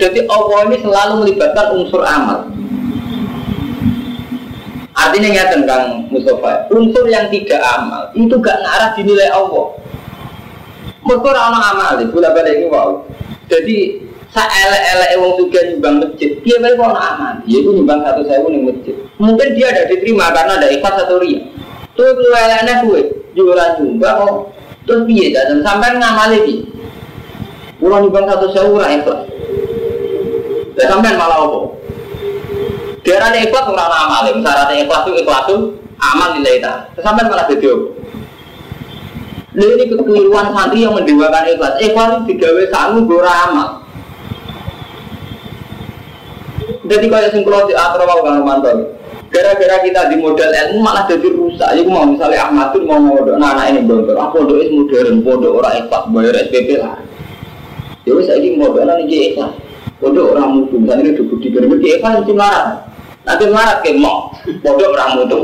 Jadi 0.00 0.24
Allah 0.30 0.58
ini 0.70 0.76
selalu 0.80 1.12
melibatkan 1.26 1.66
unsur 1.76 2.00
amal. 2.06 2.48
Artinya 4.96 5.28
ngeten 5.32 5.68
Kang 5.68 6.08
Mustafa 6.08 6.68
unsur 6.72 7.04
yang 7.08 7.28
tidak 7.28 7.60
amal 7.60 8.08
itu 8.16 8.36
gak 8.40 8.58
ngarah 8.64 8.90
dinilai 8.96 9.28
Allah. 9.28 9.76
Mereka 11.00 11.26
orang 11.32 11.56
amal 11.56 11.94
itu 12.04 12.16
balik 12.20 12.60
ini 12.60 12.66
wow 12.68 13.00
jadi 13.50 13.78
saya 14.30 14.46
elek-elek 14.46 15.10
wong 15.18 15.32
juga 15.42 15.58
nyumbang 15.66 15.94
masjid, 16.06 16.30
dia 16.46 16.56
baik 16.62 16.78
mau 16.78 16.94
aman, 16.94 17.42
dia 17.42 17.58
itu 17.58 17.70
nyumbang 17.74 17.98
satu 18.06 18.22
sewu 18.30 18.46
nih 18.46 18.62
masjid. 18.62 18.94
Mungkin 19.18 19.48
dia 19.58 19.66
ada 19.74 19.82
diterima 19.90 20.30
karena 20.30 20.54
ada 20.54 20.70
ikhlas 20.70 21.02
atau 21.02 21.18
ria. 21.18 21.42
Tuh 21.98 22.14
lu 22.14 22.30
eleknya 22.30 22.86
gue, 22.86 23.00
jualan 23.34 23.82
nyumbang 23.82 24.14
kok, 24.22 24.34
terus 24.86 25.02
piye 25.10 25.34
dan 25.34 25.58
sampai 25.66 25.98
ngamali 25.98 26.38
di. 26.46 26.54
Pulau 27.82 28.06
nyumbang 28.06 28.30
satu 28.30 28.46
sewu 28.54 28.78
lah 28.78 28.94
ikhlas. 28.94 29.26
Dan 30.78 30.86
sampai 30.86 31.18
malah 31.18 31.50
apa? 31.50 31.60
Dia 33.02 33.18
ada 33.18 33.34
ikhlas 33.34 33.66
orang 33.66 33.90
amal, 33.90 34.30
syaratnya 34.30 34.86
ikhlas 34.86 35.02
itu 35.10 35.12
ikhlas 35.26 35.42
tuh 35.50 35.74
aman 35.98 36.38
nilai 36.38 36.62
ta. 36.62 36.86
Sampai 37.02 37.26
malah 37.26 37.50
jadi 37.50 37.98
Lalu 39.50 39.82
ini 39.82 39.84
kekeliruan 39.90 40.54
santri 40.54 40.86
yang 40.86 40.94
mendewakan 40.94 41.50
ikhlas. 41.50 41.74
Ikhlas 41.82 42.08
itu 42.14 42.38
digawe 42.38 42.62
sangu 42.70 43.02
amal. 43.26 43.89
Jadi 46.80 47.06
kalau 47.12 47.28
sing 47.28 47.42
kalau 47.44 47.68
diatur 47.68 48.00
mau 48.08 48.24
kang 48.24 48.40
mantan. 48.40 48.78
Gara-gara 49.30 49.78
kita 49.86 50.10
di 50.10 50.16
modal 50.18 50.50
ilmu 50.50 50.82
malah 50.82 51.06
jadi 51.06 51.28
rusak. 51.30 51.70
Jadi 51.70 51.86
mau 51.86 52.02
misalnya 52.02 52.50
Ahmad 52.50 52.74
mau 52.82 52.98
modal, 52.98 53.38
nah 53.38 53.54
anak 53.54 53.78
ini 53.78 53.80
bongkar. 53.86 54.18
Aku 54.18 54.42
modal 54.42 54.58
itu 54.58 54.74
modern, 54.74 55.22
modal 55.22 55.50
orang 55.62 55.74
ikhlas 55.86 56.04
bayar 56.10 56.34
SPP 56.50 56.68
lah. 56.82 56.98
Ya 58.02 58.12
wes 58.18 58.26
ini 58.26 58.58
modal 58.58 58.90
nanti 58.90 59.06
ikhlas. 59.06 59.54
Modal 60.02 60.34
orang 60.34 60.48
mutu, 60.56 60.82
misalnya 60.82 61.02
ini 61.06 61.18
duduk 61.20 61.38
di 61.38 61.48
piramid 61.54 61.78
ikhlas 61.78 62.26
itu 62.26 62.32
marah. 62.34 62.90
Nanti 63.22 63.44
marah 63.52 63.76
ke 63.84 63.94
mau, 63.94 64.34
modal 64.66 64.88
orang 64.98 65.10
mutu. 65.22 65.40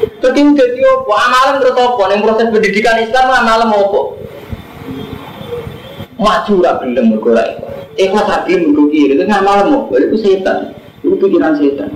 Jadi 0.00 0.40
jadi 0.56 0.80
apa? 0.80 1.12
Amalan 1.12 1.54
terus 1.60 1.76
apa? 1.76 2.02
Yang 2.08 2.20
proses 2.24 2.46
pendidikan 2.48 2.96
Islam 2.96 3.28
amalan 3.28 3.68
apa? 3.76 4.00
Maju 6.20 6.54
lah 6.60 6.76
belum 6.84 7.16
bergerak 7.16 7.48
ikhlas 7.96 8.26
lagi 8.28 8.60
mergo 8.60 8.92
kiri 8.92 9.16
itu 9.16 9.24
malam 9.24 9.72
mau 9.72 9.88
itu 9.96 10.16
setan. 10.20 10.76
Itu 11.00 11.16
pikiran 11.16 11.56
setan. 11.56 11.88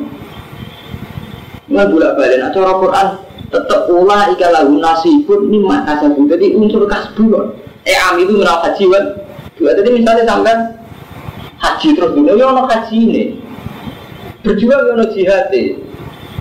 Nggak 1.69 1.87
bolak 1.93 2.13
balik 2.17 2.39
nah 2.41 2.51
cara 2.53 2.73
Quran 2.77 3.07
tetap 3.49 3.81
ulah 3.89 4.29
ika 4.33 4.49
lagu 4.53 4.77
nasibun 4.81 5.49
mimma 5.49 5.85
kasabu 5.87 6.25
jadi 6.29 6.57
unsur 6.57 6.85
kasbu 6.85 7.53
eh 7.85 7.97
am 7.97 8.21
itu 8.21 8.37
merawat 8.37 8.73
haji 8.73 8.85
kan 8.91 9.05
tadi 9.57 9.91
misalnya 9.93 10.25
sampai 10.29 10.57
haji 11.61 11.89
terus 11.97 12.13
dulu 12.13 12.37
ya 12.37 12.45
ono 12.53 12.69
haji 12.69 12.97
ini 12.97 13.23
berjuang 14.45 14.81
ya 14.89 14.93
ono 14.93 15.05
jihad 15.13 15.53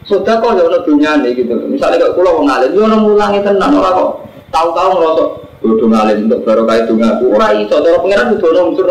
sudah 0.03 0.35
kok 0.43 0.51
ya 0.59 0.63
ono 0.67 0.77
dunia 0.83 1.15
nih 1.23 1.31
gitu. 1.39 1.55
Misalnya 1.71 2.03
kalau 2.03 2.15
pulau 2.19 2.43
ngalir 2.43 2.75
ya 2.75 2.81
ono 2.83 2.97
mulangi 3.07 3.39
tenang 3.43 3.71
orang 3.79 3.95
kok. 3.95 4.11
Tahu-tahu 4.51 4.89
ngerosok 4.99 5.29
Bodoh 5.63 5.87
ngalim 5.87 6.27
untuk 6.27 6.43
barokah 6.43 6.83
itu 6.83 6.93
ngaku. 6.99 7.25
Orang 7.39 7.63
itu, 7.63 7.71
cara 7.71 7.97
pengiran 8.03 8.35
itu 8.35 8.45
orang 8.51 8.67
unsur 8.75 8.89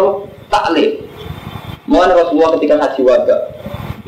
taklim. 0.49 0.91
Mohon 1.85 2.11
Rasulullah 2.17 2.51
ketika 2.57 2.75
haji 2.81 3.01
wada, 3.05 3.37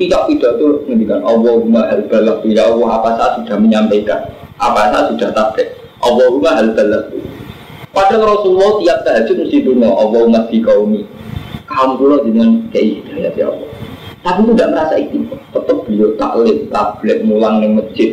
tidak 0.01 0.23
pidato 0.33 0.81
menghentikan 0.89 1.21
Allahumma 1.29 1.85
hal 1.93 2.09
balak 2.09 2.41
ya 2.49 2.65
Allah 2.73 2.89
apa 2.97 3.09
saya 3.21 3.31
sudah 3.37 3.57
menyampaikan, 3.61 4.33
apa 4.57 4.81
saya 4.89 5.13
sudah 5.13 5.29
tabrik. 5.37 5.77
Allahumma 6.01 6.57
hal 6.57 6.73
balak. 6.73 7.13
Padahal 7.93 8.33
Rasulullah 8.33 8.81
tiap 8.81 8.99
tahajud 9.05 9.37
mesti 9.45 9.59
dungo 9.61 9.91
Allahumma 9.93 10.49
di 10.49 10.59
kaumi. 10.65 11.05
Kaum 11.69 12.01
pulau 12.01 12.25
dengan 12.25 12.65
kayak 12.73 13.37
ya 13.37 13.45
Allah. 13.45 13.69
Tapi 14.25 14.41
itu 14.41 14.53
tidak 14.57 14.69
merasa 14.73 14.95
itu. 14.97 15.19
Tetap 15.53 15.79
beliau 15.85 16.17
taklim, 16.17 16.59
tablik, 16.73 17.19
mulang 17.29 17.61
di 17.61 17.69
masjid. 17.77 18.11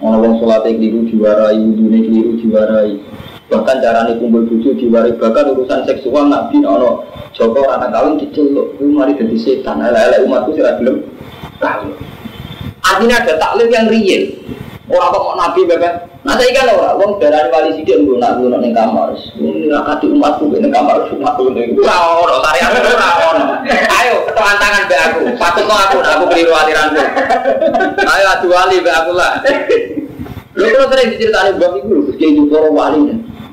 Orang 0.00 0.40
sholat 0.40 0.64
yang 0.64 0.80
keliru 0.80 1.00
diwarai, 1.10 1.58
wudhu 1.58 1.84
keliru 1.90 2.32
diwarai 2.40 2.96
bahkan 3.48 3.80
caranya 3.80 4.12
kumpul 4.20 4.44
bucu 4.44 4.76
diwari 4.76 5.16
bahkan 5.16 5.48
urusan 5.56 5.88
seksual 5.88 6.28
nabi 6.28 6.60
ono 6.60 7.04
Joko 7.32 7.64
anak 7.70 7.94
kawin 7.94 8.18
diceluk. 8.18 8.74
Itu 8.76 8.90
mari 8.90 9.14
jadi 9.14 9.36
setan. 9.38 9.78
Ala-ala 9.78 10.20
umatku 10.26 10.52
sih 10.52 10.64
belum 10.64 10.96
tahu 11.62 11.96
artinya 12.84 13.16
ada 13.20 13.34
taklim 13.40 13.68
yang 13.72 13.88
real. 13.88 14.22
Orang 14.88 15.12
kok 15.12 15.24
mau 15.24 15.36
nabi 15.36 15.60
bahkan 15.68 15.94
nah 16.26 16.34
saya 16.34 16.50
kan 16.50 16.68
orang 16.68 16.98
orang 16.98 17.20
darah 17.22 17.46
wali 17.48 17.78
sidik 17.78 18.04
nggak 18.04 18.20
nabi 18.20 18.52
nong 18.52 18.68
kamar. 18.76 19.08
Ini 19.40 19.68
kati 19.72 20.06
umatku 20.12 20.44
ini 20.52 20.68
kamar 20.68 21.08
umatku 21.08 21.42
ini 21.52 21.72
orang 21.78 22.40
tari 22.44 22.60
aku 22.60 22.78
orang 23.32 23.48
ayo 23.68 24.14
ketuan 24.28 24.56
tangan 24.60 24.82
be 24.88 24.96
aku. 24.96 25.20
Patut 25.40 25.68
aku 25.68 25.96
aku 26.04 26.24
keliru 26.32 26.52
aliranku 26.52 27.00
ayo 28.02 28.24
adu 28.28 28.48
wali 28.52 28.76
be 28.84 28.90
aku 28.92 29.12
lah. 29.16 29.40
Lu 30.58 30.66
kalau 30.74 30.90
sering 30.90 31.14
diceritain 31.14 31.54
bang 31.54 31.74
itu, 31.78 32.18
kayak 32.18 32.34
itu 32.34 32.58
wali 32.74 32.98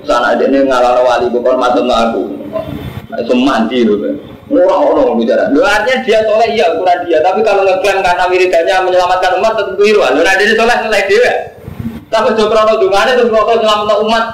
sana 0.06 0.38
ada 0.38 0.46
nih 0.46 0.62
ngalah 0.66 1.02
wali 1.04 1.28
bukan 1.34 1.56
mateng 1.58 1.90
aku. 1.90 2.24
Semandi 3.26 3.86
loh 3.86 3.98
kan 4.02 4.16
orang-orang 4.46 5.26
bicara. 5.26 5.50
Lu 5.50 5.66
artinya 5.66 6.06
dia 6.06 6.22
soleh 6.24 6.54
iya 6.54 6.66
ukuran 6.78 7.02
dia. 7.10 7.18
Tapi 7.22 7.42
kalau 7.42 7.66
ngeklaim 7.66 8.00
karena 8.06 8.24
wiridannya 8.30 8.76
menyelamatkan 8.86 9.42
umat 9.42 9.54
tentu 9.58 9.74
keliru 9.78 10.06
lu 10.06 10.22
ada 10.22 10.38
dia 10.38 10.54
soleh 10.54 10.78
soleh 10.86 11.02
dia 11.10 11.56
tapi 12.16 12.32
jokro 12.38 12.62
no 12.64 12.80
dungane 12.80 13.12
terus 13.18 13.28
kok 13.28 13.60
selamat 13.60 14.00
umat. 14.08 14.26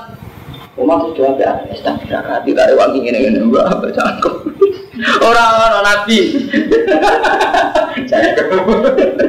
Umat 0.80 1.04
itu 1.04 1.20
jawab 1.20 1.36
ya 1.36 1.52
astagfirullah 1.68 2.40
tidak 2.48 2.64
ada 2.64 2.80
wangi 2.80 3.04
ini 3.04 3.28
ini 3.28 3.44
baca 3.52 4.04
aku 4.08 4.32
Orang-orang 5.20 5.84
nabi. 5.84 6.32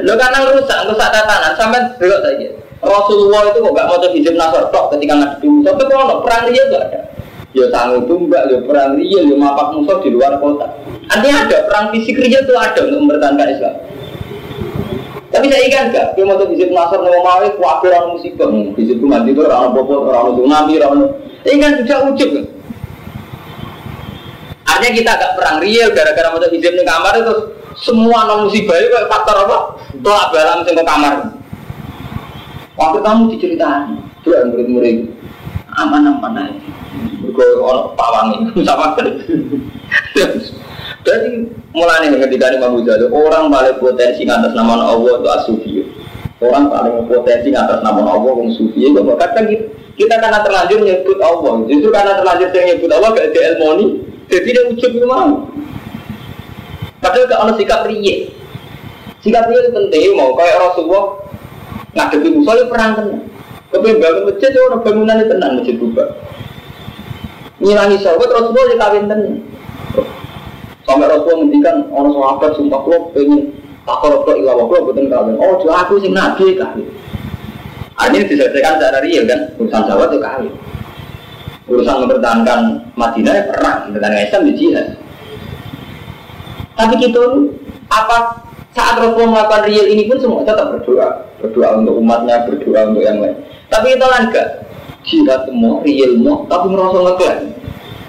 Lo 0.07 0.13
karena 0.15 0.39
rusak, 0.53 0.79
rusak 0.87 1.09
tatanan 1.09 1.57
sampai 1.57 1.81
belok 1.97 2.21
saja. 2.21 2.47
Rasulullah 2.83 3.47
itu 3.47 3.63
kok 3.63 3.71
gak 3.71 3.87
mau 3.87 3.97
hijab 4.03 4.35
nasor 4.35 4.63
tok 4.67 4.85
ketika 4.95 5.13
ngadepi 5.15 5.47
musuh. 5.47 5.71
Tapi 5.71 5.83
kalau 5.87 6.19
perang 6.19 6.51
dia 6.51 6.63
gak 6.67 6.83
ada. 6.91 6.99
Ya 7.53 7.69
tanggung 7.69 8.09
tumbak, 8.09 8.49
ya 8.49 8.57
perang 8.65 8.97
dia, 8.97 9.19
ya 9.23 9.35
mapak 9.37 9.77
musuh 9.77 10.01
di 10.03 10.09
luar 10.11 10.35
kota. 10.43 10.67
Artinya 11.07 11.47
ada 11.47 11.57
perang 11.69 11.85
fisik 11.95 12.19
dia 12.19 12.43
itu 12.43 12.53
ada 12.57 12.79
untuk 12.83 12.99
mempertahankan 13.07 13.47
Islam. 13.55 13.75
Tapi 15.33 15.45
saya 15.49 15.63
ingat 15.65 15.85
gak, 15.95 16.07
dia 16.13 16.23
mau 16.27 16.37
hijab 16.37 16.69
nasor 16.75 16.99
mau 17.01 17.23
mau 17.23 17.41
kuatir 17.55 17.89
orang 17.95 18.19
musibah. 18.19 18.47
Hijab 18.51 18.97
itu 18.99 19.05
mati 19.07 19.31
itu 19.31 19.41
orang 19.47 19.71
bobot, 19.71 20.03
orang 20.11 20.35
tsunami, 20.35 20.73
orang 20.81 20.99
ini 21.43 21.57
kan 21.59 21.71
sudah 21.79 21.97
ujub 22.11 22.29
kan. 22.35 22.45
Artinya 24.63 24.91
kita 24.97 25.11
agak 25.13 25.31
perang 25.37 25.57
real 25.61 25.87
gara-gara 25.93 26.27
mau 26.33 26.41
hijab 26.41 26.73
di 26.73 26.83
kamar 26.83 27.13
itu 27.21 27.33
semua 27.79 28.27
non 28.27 28.49
musibah 28.49 28.75
itu 28.81 28.91
faktor 29.07 29.35
apa? 29.47 29.57
Tolak 30.01 30.27
balam 30.33 30.65
sing 30.65 30.75
kamar. 30.75 31.42
Waktu 32.73 32.97
kamu 33.05 33.21
diceritain, 33.37 34.01
tuh 34.25 34.33
yang 34.33 34.49
murid-murid 34.49 34.97
aman-aman 35.77 36.49
aja. 36.49 36.69
Gue 37.21 37.47
orang 37.61 37.93
pawang 37.97 38.27
ini 38.37 38.61
sama 38.67 38.97
Jadi 41.03 41.29
mulai 41.75 42.07
nih 42.07 42.15
ketika 42.23 42.53
ini 42.53 42.57
Imam 42.63 42.79
Ghazali 42.79 43.11
orang 43.11 43.51
paling 43.51 43.77
potensi 43.81 44.23
atas 44.23 44.55
nama 44.55 44.79
Allah 44.87 45.19
itu 45.19 45.29
asufi. 45.29 45.71
Orang 46.39 46.71
paling 46.71 47.05
potensi 47.09 47.51
atas 47.51 47.83
nama 47.83 48.01
Allah 48.01 48.33
yang 48.39 48.49
sufi. 48.55 48.87
Itu 48.87 49.03
kadang 49.19 49.45
kita, 49.51 49.65
kita 49.99 50.15
karena 50.17 50.39
terlanjur 50.41 50.79
nyebut 50.81 51.19
Allah. 51.19 51.53
Justru 51.67 51.89
karena 51.91 52.15
terlanjur 52.15 52.47
saya 52.55 52.63
nyebut 52.73 52.89
Allah 52.89 53.09
gak 53.11 53.27
ada 53.29 53.39
ilmu 53.53 54.03
jadi 54.33 54.49
dia 54.49 54.63
ucap 54.71 54.91
itu 54.95 55.05
mau. 55.05 55.45
Padahal 57.03 57.27
gak 57.27 57.41
ada 57.43 57.53
sikap 57.59 57.81
riye. 57.85 58.31
Sikap 59.21 59.45
riye 59.51 59.59
itu 59.67 59.71
penting 59.75 60.15
mau 60.15 60.33
kayak 60.33 60.57
Rasulullah 60.57 61.21
ngadepi 61.93 62.27
musuh 62.33 62.67
perang 62.69 62.91
tenang. 62.97 63.21
Kepengen 63.73 63.97
bangun 64.01 64.23
masjid 64.29 64.49
ya 64.53 64.61
orang 64.69 64.81
bangunan 64.85 65.17
itu 65.17 65.27
tenang 65.33 65.51
masjid 65.57 65.75
berubah. 65.81 66.07
Ngilangi 67.57 67.97
sahabat 68.01 68.29
Rasulullah 68.29 68.65
ya 68.69 68.75
kawin 68.77 69.05
tenang. 69.09 69.35
Sampai 70.83 71.07
Rasulullah 71.07 71.37
menghentikan 71.41 71.75
orang 71.89 72.11
sahabat 72.13 72.51
sumpah 72.59 72.79
kalau 72.85 72.99
pengen 73.15 73.41
takor 73.83 74.13
ke 74.27 74.31
ilah 74.39 74.55
wakil 74.61 74.79
betul 74.91 75.07
kawin. 75.09 75.35
Oh 75.41 75.57
jual 75.61 75.73
aku 75.73 75.93
sih 76.01 76.11
nabi 76.11 76.53
kawin. 76.53 76.85
Artinya 77.93 78.25
diselesaikan 78.25 78.73
secara 78.81 78.99
real 79.05 79.23
kan 79.29 79.39
urusan 79.57 79.81
sahabat 79.89 80.07
itu 80.11 80.19
kawin. 80.21 80.53
Urusan 81.63 81.95
mempertahankan 82.03 82.59
Madinah 82.99 83.33
ya 83.33 83.43
perang, 83.47 83.77
mempertahankan 83.87 84.21
Islam 84.27 84.41
di 84.51 84.53
jihad. 84.59 84.87
Tapi 86.73 86.93
kita 86.99 87.23
apa 87.87 88.43
saat 88.73 88.97
Rasulullah 88.97 89.45
melakukan 89.45 89.63
real 89.69 89.87
ini 89.87 90.09
pun 90.09 90.17
semua 90.19 90.43
tetap 90.43 90.73
berdoa, 90.73 91.32
berdoa 91.43 91.83
untuk 91.83 91.99
umatnya, 91.99 92.47
berdoa 92.47 92.87
untuk 92.87 93.03
yang 93.03 93.19
lain. 93.19 93.35
Tapi 93.67 93.99
itu 93.99 94.05
kan 94.07 94.23
enggak 94.31 94.47
jihad 95.03 95.41
semua, 95.43 95.83
real 95.83 96.11
semua, 96.15 96.35
tapi 96.47 96.65
merasa 96.71 96.97
ngeklaim. 97.03 97.39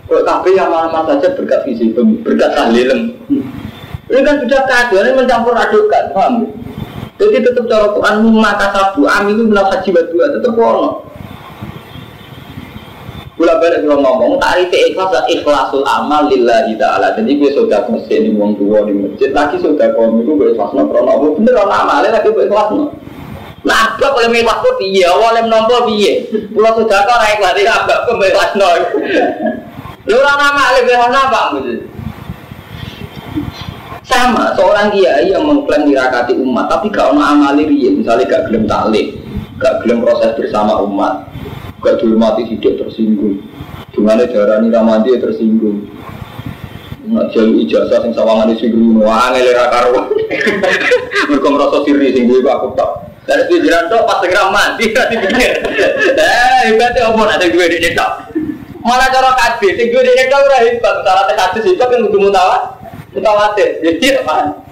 Kalau 0.04 0.22
tapi 0.22 0.48
yang 0.54 0.70
mana 0.70 1.00
saja 1.02 1.28
berkat 1.34 1.60
visi, 1.66 1.90
berkat 2.22 2.50
tahlilem. 2.54 3.18
Ini 4.04 4.20
kan 4.22 4.36
sudah 4.38 4.60
keadaan 4.68 5.16
mencampur 5.18 5.56
adukan, 5.56 6.04
paham? 6.14 6.34
Jadi 7.14 7.46
tetap 7.46 7.64
cara 7.70 7.94
Quran 7.94 8.26
maka 8.36 8.74
sabu 8.74 9.06
am 9.06 9.30
itu 9.30 9.46
bilang 9.46 9.70
haji 9.70 9.90
dua 9.90 10.26
tetap 10.34 10.54
ono. 10.58 11.06
Gula 13.34 13.58
balik 13.58 13.82
kalau 13.82 13.98
ngomong 13.98 14.38
tarif 14.38 14.70
ikhlas 14.70 15.10
ikhlasul 15.26 15.82
amal 15.86 16.30
lillahi 16.30 16.78
ta'ala. 16.78 17.18
Jadi 17.18 17.34
gue 17.38 17.50
sudah 17.54 17.86
mesin 17.90 18.34
wong 18.38 18.54
tua 18.58 18.86
di 18.86 18.94
masjid 18.94 19.34
lagi 19.34 19.58
sudah 19.58 19.90
kau 19.94 20.10
itu 20.22 20.30
gue 20.30 20.54
ikhlas 20.54 20.70
no 20.74 20.86
krono. 20.86 21.38
Bener 21.38 21.54
ono 21.58 21.74
amalnya 21.74 22.18
lagi 22.18 22.30
gue 22.30 22.46
ikhlas 22.46 22.70
no. 22.74 22.94
Nah, 23.64 23.96
apa 23.96 24.12
boleh 24.12 24.28
ikhlas 24.28 24.60
kok 24.60 24.76
piye? 24.76 25.08
Piye? 25.88 26.12
Pulau 26.52 26.72
sudah 26.76 27.00
kau 27.08 27.16
naik 27.16 27.40
lagi 27.40 27.64
apa 27.64 28.04
kau 28.04 28.20
ikhlas 28.20 28.52
no. 28.60 28.68
Lu 30.04 30.20
orang 30.20 30.40
amalnya 30.52 30.84
gue 30.84 30.92
ikhlas 30.92 31.16
apa? 31.16 31.40
Sama 34.04 34.52
seorang 34.52 34.92
kiai 34.92 35.32
yang 35.32 35.48
mengklaim 35.48 35.88
dirakati 35.88 36.36
umat 36.36 36.68
tapi 36.68 36.92
gak 36.92 37.16
ono 37.16 37.24
amali 37.24 37.64
riye, 37.64 37.88
misalnya 37.88 38.28
gak 38.28 38.52
gelem 38.52 38.68
taklim, 38.68 39.16
gak 39.56 39.80
gelem 39.80 40.04
proses 40.04 40.36
bersama 40.36 40.76
umat, 40.84 41.24
gak 41.80 42.04
dihormati 42.04 42.44
tidak 42.52 42.84
tersinggung 42.84 43.40
Dengan 43.96 44.20
darah 44.28 44.60
ini 44.60 44.68
ramadi 44.68 45.16
tersinggung 45.16 45.88
Nak 47.08 47.32
jalu 47.32 47.64
ijazah 47.64 48.04
sing 48.04 48.12
sawangan 48.12 48.52
di 48.52 48.60
singgung 48.60 49.00
Wah 49.00 49.32
ngelera 49.32 49.72
karuan 49.72 50.08
Mereka 51.28 51.48
merasa 51.52 51.84
siri 51.84 52.16
sing 52.16 52.28
gue 52.28 52.44
aku 52.44 52.76
tak 52.76 53.13
Dari 53.24 53.42
pikiran 53.48 53.88
tuh 53.88 54.04
pas 54.04 54.20
segera 54.20 54.52
mati 54.52 54.92
Nanti 54.92 55.16
pikir 55.16 55.52
Eh 56.20 56.60
hebatnya 56.68 57.08
apa 57.08 57.22
nanti 57.24 57.48
gue 57.48 57.66
di 57.72 57.96
tok 57.96 58.12
Malah 58.84 59.08
cara 59.08 59.32
kadis, 59.32 59.80
sing 59.80 59.88
gue 59.88 60.02
di 60.04 60.28
tok 60.28 60.40
udah 60.44 60.60
hebat 60.60 60.94
Cara 61.00 61.22
kadis 61.32 61.64
itu 61.64 61.80
kan 61.80 62.04
kudu 62.04 62.18
mutawa 62.28 62.76
Mutawatir 63.16 63.80
Jadi 63.80 64.20
apa 64.20 64.64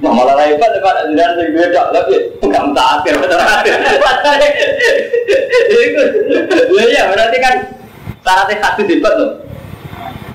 Nah 0.00 0.12
malah 0.12 0.44
hebat 0.44 0.70
depan 0.76 1.12
jiran 1.12 1.30
sing 1.40 1.48
gue 1.52 1.66
tok 1.72 1.86
tapi 1.92 2.14
enggak 2.44 2.62
mutawatir 2.68 3.14
mutawatir. 3.16 3.74
Itu, 5.64 6.02
ya 6.92 7.02
berarti 7.08 7.36
kan 7.40 7.54
syaratnya 8.20 8.54
satu 8.60 8.82
hebat 8.84 9.12
loh. 9.16 9.30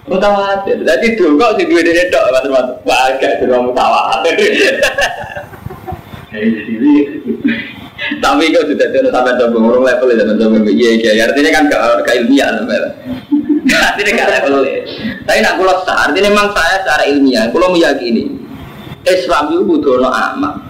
Mutawatir. 0.09 0.77
Jadi 0.81 1.07
dulu 1.17 1.45
sing 1.57 1.65
gue 1.69 1.81
dene 1.85 2.03
tok 2.09 2.25
mas-mas. 2.33 2.67
Wah 2.81 3.13
gak 3.21 3.33
dulu 3.45 3.69
mutawatir. 3.69 4.33
Tapi 8.19 8.43
kau 8.53 8.63
sudah 8.63 8.88
tahu 8.93 9.09
sampai 9.09 9.34
coba 9.36 9.57
ngurung 9.57 9.84
level 9.84 10.07
itu 10.13 10.34
coba 10.38 10.57
iya 10.69 10.89
iya 10.95 11.25
artinya 11.25 11.49
kan 11.49 11.63
gak 11.67 12.15
ilmiah 12.21 12.49
sampai. 12.53 12.77
Artinya 13.89 14.11
gak 14.13 14.30
level. 14.38 14.53
Tapi 15.25 15.39
nak 15.41 15.53
kulo 15.57 15.73
sah 15.84 16.09
artinya 16.09 16.30
memang 16.32 16.49
saya 16.53 16.86
secara 16.86 17.03
ilmiah 17.09 17.49
kulo 17.49 17.73
meyakini 17.73 18.30
Islam 19.09 19.53
itu 19.53 19.63
butuh 19.65 20.01
no 20.01 20.09
amal. 20.09 20.69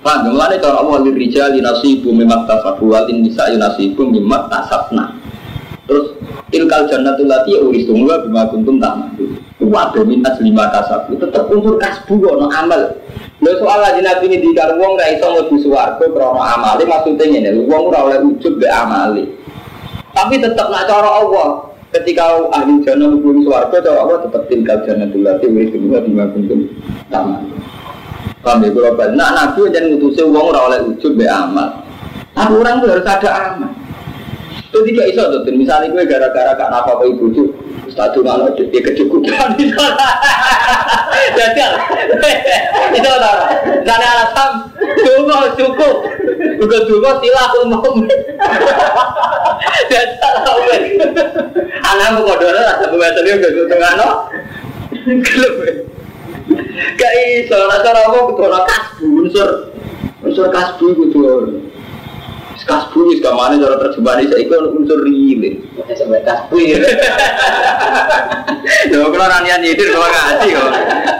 Paham? 0.00 0.30
Mulanya 0.30 0.62
cara 0.62 0.78
Allah 0.80 1.02
lirijal 1.02 1.58
nasibu 1.58 2.14
mimak 2.14 2.46
tasabu 2.46 2.94
walin 2.94 3.26
nisa 3.26 3.50
nasibu 3.58 4.06
mimak 4.06 4.46
tasabna. 4.46 5.18
Terus 5.86 6.14
tilkal 6.50 6.86
jannatul 6.86 7.26
lati 7.26 7.58
uristum 7.58 8.06
wa 8.06 8.18
bima 8.22 8.42
kuntum 8.50 8.78
ta'malu. 8.78 9.36
Wa 9.66 9.90
min 10.06 10.22
lima 10.22 10.64
kasabu 10.70 11.18
tetap 11.18 11.50
unsur 11.50 11.74
kasbu 11.76 12.14
no 12.22 12.46
amal. 12.54 12.94
Lho 13.36 13.52
soal 13.60 13.84
lagi 13.84 14.00
nabi 14.00 14.32
ini 14.32 14.40
dikar 14.40 14.80
wong 14.80 14.96
ra 14.96 15.12
iso 15.12 15.28
mlebu 15.28 15.60
swarga 15.60 16.06
krana 16.08 16.56
amale 16.56 16.88
maksudnya 16.88 17.24
ngene 17.28 17.68
wong 17.68 17.92
ora 17.92 18.00
oleh 18.08 18.18
ujub 18.32 18.56
be 18.56 18.64
amale. 18.64 19.28
Tapi 20.16 20.40
tetap 20.40 20.72
nak 20.72 20.88
cara 20.88 21.20
Allah 21.20 21.68
ketika 21.92 22.48
ahli 22.48 22.80
jannah 22.80 23.12
hubungi 23.12 23.44
suarga 23.44 23.76
cara 23.84 24.08
Allah 24.08 24.24
tetap 24.24 24.42
tinggal 24.48 24.80
jannah 24.88 25.04
dulu 25.12 25.28
lagi 25.28 25.46
wis 25.52 25.68
kedua 25.68 26.00
di 26.00 26.16
kuntum 26.16 26.60
sama 27.12 27.44
paham 28.40 28.62
ya 28.62 28.70
kalau 28.70 28.94
balik 28.94 29.14
nah 29.18 29.30
nabi 29.34 29.68
jangan 29.74 29.90
ngutusi 29.90 30.22
uang 30.22 30.44
ora 30.56 30.60
oleh 30.72 30.78
ujub 30.96 31.12
be 31.12 31.28
amal. 31.28 31.68
Tapi 32.32 32.52
orang 32.56 32.80
itu 32.80 32.86
harus 32.88 33.04
ada 33.04 33.30
amal. 33.52 33.72
Itu 34.64 34.78
tidak 34.80 35.06
iso 35.12 35.22
tuh 35.28 35.52
misalnya 35.52 35.92
gue 35.92 36.04
gara-gara 36.08 36.52
gak 36.56 36.72
apa 36.72 37.04
ibu 37.04 37.32
tuh 37.36 37.48
Satu 37.96 38.20
malam 38.20 38.52
dia 38.52 38.80
kecukupan 38.84 39.56
Jajal 41.36 41.72
Itu 42.92 43.08
orang. 43.08 43.40
Alasan. 43.88 44.52
Tunggu 44.76 45.38
cukup. 45.56 45.96
Bukan 46.60 46.80
tunggu 46.84 47.10
silah 47.24 47.48
umum 47.64 47.96
Jajal 49.88 50.34
Anakmu 51.86 52.28
kodone 52.28 52.60
rasa 52.60 52.84
pembetul 52.92 53.24
itu 53.24 53.40
gak 53.40 53.68
tengah 53.72 53.92
no. 53.96 54.08
Gak 57.00 57.12
iso 57.40 57.56
Rasa 57.56 57.88
apa 57.94 58.18
betul 58.28 58.52
kasbu 58.52 59.06
Unsur 59.24 59.48
Unsur 60.20 60.46
kasbu 60.52 60.84
itu 60.92 61.20
kasbu 62.66 63.14
wis 63.14 63.22
kamane 63.22 63.62
cara 63.62 63.78
terjemahan 63.78 64.26
saya 64.26 64.42
itu 64.42 64.54
unsur 64.74 64.98
rile 65.06 65.62
sampai 65.94 66.26
kasbu 66.26 66.56
ya 66.58 66.82
Yo 68.90 69.06
kalau 69.14 69.30
ranian 69.30 69.62
nyindir 69.62 69.94
kalau 69.94 70.10
ngaji 70.10 70.58
kok. 70.58 70.70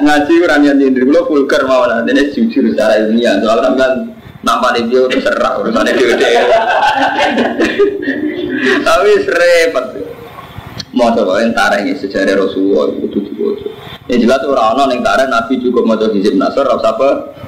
Ngaji 0.03 0.34
ranian 0.51 0.82
nyindir 0.82 1.07
kalau 1.07 1.30
vulgar 1.30 1.62
mawon 1.62 2.03
ini 2.11 2.34
jujur 2.34 2.74
secara 2.74 3.07
ilmiah. 3.07 3.38
Soal 3.38 3.62
kan 3.62 4.11
nampak 4.42 4.82
dia 4.90 5.07
terserah 5.07 5.62
urusannya 5.62 5.94
dia 5.94 6.16
tapi 8.86 9.11
repot. 9.26 9.86
Mau 10.97 11.12
coba 11.12 11.44
entara 11.44 11.84
ini 11.84 11.92
sejarah 11.92 12.40
Rasulullah 12.40 12.88
itu 12.88 13.20
juga 13.20 13.68
yang 14.07 14.22
jelas 14.22 14.42
orang 14.47 14.66
orang 14.78 14.88
yang 14.97 15.03
tarik 15.03 15.28
Nabi 15.28 15.55
juga 15.59 15.82
mau 15.82 15.99
coba 15.99 16.14
hizib 16.14 16.38
nasr 16.38 16.62
rasa 16.62 16.94
apa 16.94 17.09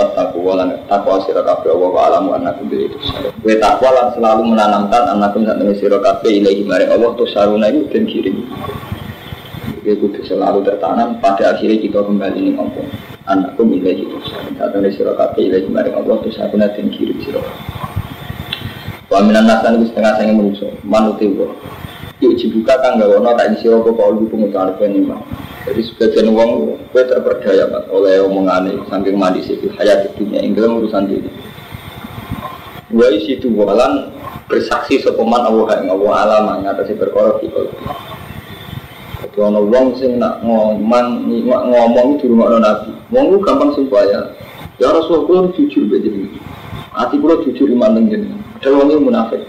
Bertakwa 0.00 0.40
walan 0.56 0.80
takwa 0.88 1.20
sirah 1.28 1.44
kabe 1.44 1.68
Allah 1.68 1.90
wa 1.92 2.00
alamu 2.08 2.32
anakum 2.32 2.72
diri 2.72 2.88
itu 2.88 2.96
Gue 3.44 3.60
takwa 3.60 3.92
lan 3.92 4.08
selalu 4.16 4.56
menanamkan 4.56 5.12
anakum 5.12 5.44
saat 5.44 5.60
ini 5.60 5.76
sirah 5.76 6.00
kabe 6.00 6.40
ilahi 6.40 6.64
mari 6.64 6.88
Allah 6.88 7.12
Tuh 7.20 7.28
saruna 7.28 7.68
itu 7.68 7.84
dan 7.92 8.08
kirim. 8.08 8.48
Gue 9.84 9.94
kudu 10.00 10.24
selalu 10.24 10.64
tertanam 10.64 11.20
pada 11.20 11.52
akhirnya 11.52 11.84
kita 11.84 12.00
kembali 12.00 12.38
nih 12.48 12.52
ngomong 12.56 12.88
anakku 13.28 13.60
milih 13.60 14.08
itu 14.08 14.16
saat 14.56 14.72
ini 14.72 14.88
sirah 14.96 15.12
kabe 15.20 15.52
ilahi 15.52 15.68
mari 15.68 15.92
Allah 15.92 16.16
Tuh 16.24 16.32
saruna 16.32 16.72
dan 16.72 16.88
kirim 16.88 17.20
sirah 17.20 17.44
Waminan 19.12 19.44
nasan 19.44 19.84
itu 19.84 19.92
setengah 19.92 20.16
saya 20.16 20.32
menuso 20.32 20.70
manuti 20.80 21.28
wa. 21.36 21.50
Yuk 22.20 22.36
dibuka 22.36 22.76
kan 22.84 23.00
gak 23.00 23.08
wono 23.08 23.32
tak 23.32 23.56
isi 23.56 23.64
apa 23.72 23.88
kau 23.96 24.12
lu 24.12 24.28
pengucapan 24.28 24.76
penima. 24.76 25.16
Jadi 25.64 25.80
sebagian 25.88 26.28
uang 26.36 26.76
gue 26.92 27.02
terperdaya 27.08 27.64
mas 27.72 27.88
oleh 27.88 28.20
omongan 28.20 28.68
ini 28.68 28.84
saking 28.92 29.16
mandi 29.16 29.40
sih 29.40 29.56
hayat 29.80 30.12
dunia 30.20 30.44
inggil 30.44 30.68
urusan 30.68 31.08
diri. 31.08 31.32
Gue 32.92 33.08
isi 33.16 33.40
itu 33.40 33.48
walan 33.56 34.12
bersaksi 34.52 35.00
sopeman 35.00 35.48
Allah 35.48 35.80
yang 35.80 35.96
Allah 35.96 36.12
alam 36.28 36.44
ngatasi 36.60 37.00
berkorok 37.00 37.40
di 37.40 37.48
kalau. 37.48 37.72
Jadi 39.24 39.38
ono 39.40 39.60
wong 39.64 39.86
sing 39.96 40.20
nak 40.20 40.44
ngomong 40.44 41.24
ngomong 41.48 42.08
di 42.20 42.28
rumah 42.28 42.52
nabi. 42.60 42.92
Wong 43.08 43.40
gampang 43.40 43.72
sumpah 43.72 44.04
ya. 44.04 44.20
Ya 44.76 44.92
Rasulullah 44.92 45.48
jujur 45.56 45.88
begini. 45.88 46.36
Hati 46.92 47.16
gue 47.16 47.48
jujur 47.48 47.68
iman 47.72 47.96
dengan 47.96 48.44
ada 48.60 48.68
orang 48.76 48.92
yang 48.92 49.04
munafik. 49.08 49.40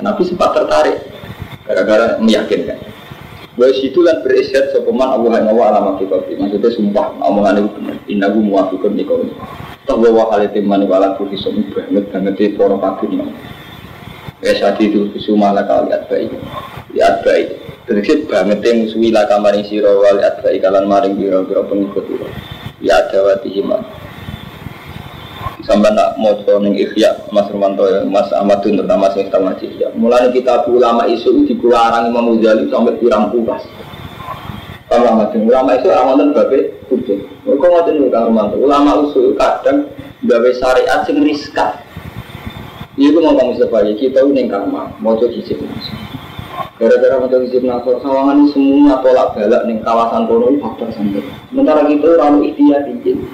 Nabi 0.00 0.22
sempat 0.24 0.56
tertarik 0.56 1.09
gara-gara 1.70 2.18
meyakinkan. 2.18 2.82
Bahwa 3.54 3.70
situ 3.78 4.02
kan 4.02 4.26
berisyat 4.26 4.74
sopeman 4.74 5.06
Allah 5.06 5.38
yang 5.38 5.54
Allah 5.54 5.66
alamat 5.78 5.94
kita. 6.02 6.18
Maksudnya 6.38 6.70
sumpah 6.74 7.06
omongan 7.22 7.62
itu 7.62 7.70
benar. 7.78 7.96
Inna 8.10 8.26
gue 8.34 8.42
muafikun 8.42 8.98
di 8.98 9.06
kau. 9.06 9.22
Toh 9.86 9.96
bahwa 10.02 10.34
hal 10.34 10.50
itu 10.50 10.62
mani 10.66 10.90
wala 10.90 11.14
tuh 11.14 11.30
hisom 11.30 11.62
banget 11.70 12.10
banget 12.10 12.34
di 12.34 12.54
poro 12.58 12.78
pakun. 12.82 13.30
Ya 14.42 14.56
saat 14.58 14.80
itu 14.82 15.14
sumala 15.22 15.62
kali 15.62 15.94
baik. 16.10 16.30
Lihat 16.96 17.22
baik. 17.22 17.48
Terus 17.86 18.26
banget 18.26 18.58
yang 18.66 18.86
musuhi 18.86 19.10
wali 19.14 20.22
baik 20.22 20.58
kalan 20.62 20.86
maring 20.90 21.14
biro-biro 21.18 21.66
pengikut. 21.66 22.06
Ya 22.80 22.96
ada 23.06 23.18
wati 23.22 23.50
himan 23.60 24.09
sampai 25.66 25.92
nak 25.92 26.16
mau 26.20 26.36
ning 26.60 26.74
ikhya 26.76 27.14
Mas 27.30 27.48
Romanto 27.52 27.84
ya 27.86 28.04
Mas 28.06 28.28
Ahmad 28.36 28.60
Dun 28.64 28.80
terutama 28.80 29.12
sing 29.12 29.28
tahu 29.28 29.46
ngaji 29.46 29.66
ya 29.80 29.88
mulai 29.96 30.30
kita 30.32 30.64
ulama 30.68 31.04
isu 31.08 31.44
di 31.44 31.54
kularang 31.56 32.10
Imam 32.12 32.36
Ghazali 32.38 32.68
sampai 32.68 32.96
pirang 33.00 33.32
pulas 33.32 33.62
ulama 34.90 35.30
itu 35.30 35.38
ulama 35.46 35.70
isu 35.78 35.88
awalan 35.92 36.34
babe 36.34 36.74
hujung 36.90 37.22
kok 37.44 37.68
ngoten 37.68 37.92
niku 38.00 38.08
Kang 38.10 38.32
Romanto 38.32 38.56
ulama 38.58 39.06
usul 39.06 39.38
kadang 39.38 39.86
gawe 40.24 40.50
syariat 40.52 41.00
sing 41.08 41.20
riskan. 41.24 41.80
Iya, 43.00 43.16
gue 43.16 43.22
ngomong 43.24 43.56
Mustafa 43.56 43.86
ya, 43.86 43.96
kita 43.96 44.20
ini 44.28 44.50
kamar, 44.50 44.92
mau 45.00 45.16
nasor. 45.16 45.56
Gara-gara 46.76 47.16
mau 47.16 47.32
coba 47.32 47.44
hijab 47.48 47.64
nasor, 47.64 47.96
sawangan 48.04 48.44
semua 48.52 49.00
tolak 49.00 49.32
balak 49.32 49.62
nih 49.64 49.80
kawasan 49.80 50.28
kono 50.28 50.52
faktor 50.60 50.88
sampai. 50.92 51.24
Sementara 51.48 51.88
kita 51.88 52.08
lalu 52.20 52.52
ikhtiar 52.52 52.84
izin. 52.92 53.24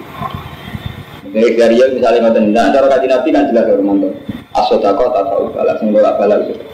Dari 1.37 1.53
dari 1.53 1.77
misalnya 1.93 2.33
ngoten, 2.33 2.57
nah 2.57 2.73
cara 2.73 2.89
kaji 2.97 3.13
nabi 3.13 3.29
kan 3.29 3.53
jelas 3.53 3.69
ya 3.69 3.77
Romanto. 3.77 4.09
Asodako 4.57 5.13
tak 5.13 5.29
tahu 5.29 5.53
balas, 5.53 5.77
sing 5.77 5.93
bolak 5.93 6.17
balik 6.17 6.49
gitu. 6.49 6.65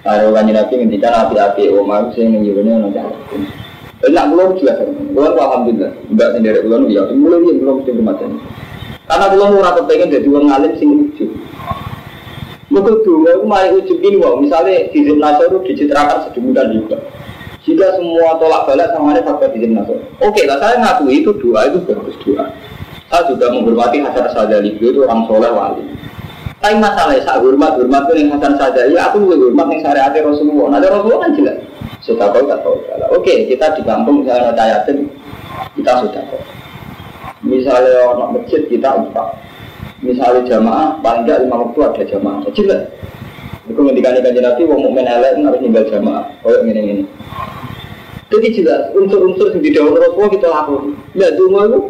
Kalau 0.00 0.32
kaji 0.32 0.52
nabi 0.56 0.72
ngendikan 0.80 1.12
hati-hati, 1.12 1.68
omah 1.68 2.08
sing 2.16 2.32
nyuruhnya 2.32 2.80
nanti. 2.80 3.04
Enak 4.00 4.32
belum 4.32 4.56
jelas 4.56 4.80
ya, 4.80 4.88
belum 4.88 5.36
alhamdulillah. 5.36 5.92
Enggak 6.08 6.28
sendiri 6.40 6.64
belum 6.64 6.88
ya, 6.88 7.04
mulai 7.12 7.44
dia 7.44 7.54
belum 7.60 7.74
mesti 7.84 7.90
bermacam. 7.92 8.30
Karena 9.04 9.26
belum 9.28 9.48
murah 9.60 9.72
kepengen 9.76 10.08
jadi 10.08 10.28
orang 10.32 10.56
alim 10.56 10.72
sing 10.80 10.88
ujub. 10.96 11.30
Mereka 12.72 12.92
dulu 13.04 13.28
aku 13.28 13.44
mari 13.44 13.68
ujub 13.76 13.98
ini 14.00 14.16
wow, 14.16 14.40
misalnya 14.40 14.88
di 14.88 15.04
itu 15.04 15.56
dicitrakan 15.68 16.32
sedemikian 16.32 16.80
juga. 16.80 16.96
Jika 17.60 17.92
semua 18.00 18.40
tolak 18.40 18.72
balik 18.72 18.88
sama 18.96 19.12
ada 19.12 19.20
faktor 19.20 19.52
di 19.52 19.68
Zim 19.68 19.76
Nasr. 19.76 20.00
Oke 20.24 20.48
lah, 20.48 20.56
saya 20.64 20.80
ngakui 20.80 21.20
itu 21.20 21.34
doa 21.36 21.68
itu 21.68 21.82
bagus 21.84 22.16
doa. 22.24 22.48
Saya 23.06 23.22
juga 23.30 23.54
menghormati 23.54 24.02
Hasan 24.02 24.26
Sadali 24.34 24.74
itu 24.74 25.00
orang 25.06 25.30
soleh 25.30 25.50
wali. 25.54 25.82
Tapi 26.58 26.82
masalahnya 26.82 27.22
saya 27.22 27.38
hormat 27.38 27.78
hormat 27.78 28.02
itu 28.10 28.26
yang 28.26 28.34
Hasan 28.34 28.58
Sadali, 28.58 28.98
aku 28.98 29.22
juga 29.22 29.46
hormat 29.46 29.66
yang 29.70 29.80
syariat 29.86 30.10
Rasulullah. 30.10 30.66
Nah 30.74 30.78
Rasulullah 30.82 31.20
kan 31.22 31.32
jelas. 31.38 31.56
Sudah 32.02 32.28
tahu 32.34 32.50
tak 32.50 32.58
tahu. 32.66 32.76
Oke 33.14 33.46
kita 33.46 33.78
di 33.78 33.82
kampung 33.86 34.26
misalnya 34.26 34.50
tayatin 34.54 35.06
kita 35.78 35.92
sudah 36.02 36.22
tahu. 36.26 36.42
Misalnya 37.46 38.10
orang 38.10 38.30
masjid 38.42 38.62
kita 38.66 38.88
empat. 38.90 39.28
Misalnya 40.02 40.42
jamaah 40.50 40.98
paling 40.98 41.22
tidak 41.24 41.46
lima 41.46 41.56
waktu 41.62 41.78
ada 41.86 42.02
jamaah. 42.10 42.38
Jelas. 42.54 42.82
Itu 43.66 43.82
ngendikan 43.82 44.14
ikan 44.22 44.38
nabi, 44.38 44.62
wong 44.62 44.78
mukmin 44.82 45.06
elek 45.06 45.42
harus 45.42 45.58
tinggal 45.58 45.84
jamaah. 45.90 46.24
Kayak 46.42 46.62
gini 46.66 46.80
gini. 46.82 47.04
Jadi 48.26 48.46
jelas 48.58 48.90
unsur-unsur 48.94 49.54
yang 49.54 49.62
di 49.62 49.70
dalam 49.70 49.94
Rasulullah 49.94 50.30
kita 50.34 50.46
lakukan. 50.50 50.98
Ya, 51.14 51.30
dulu 51.38 51.56
itu 51.62 51.80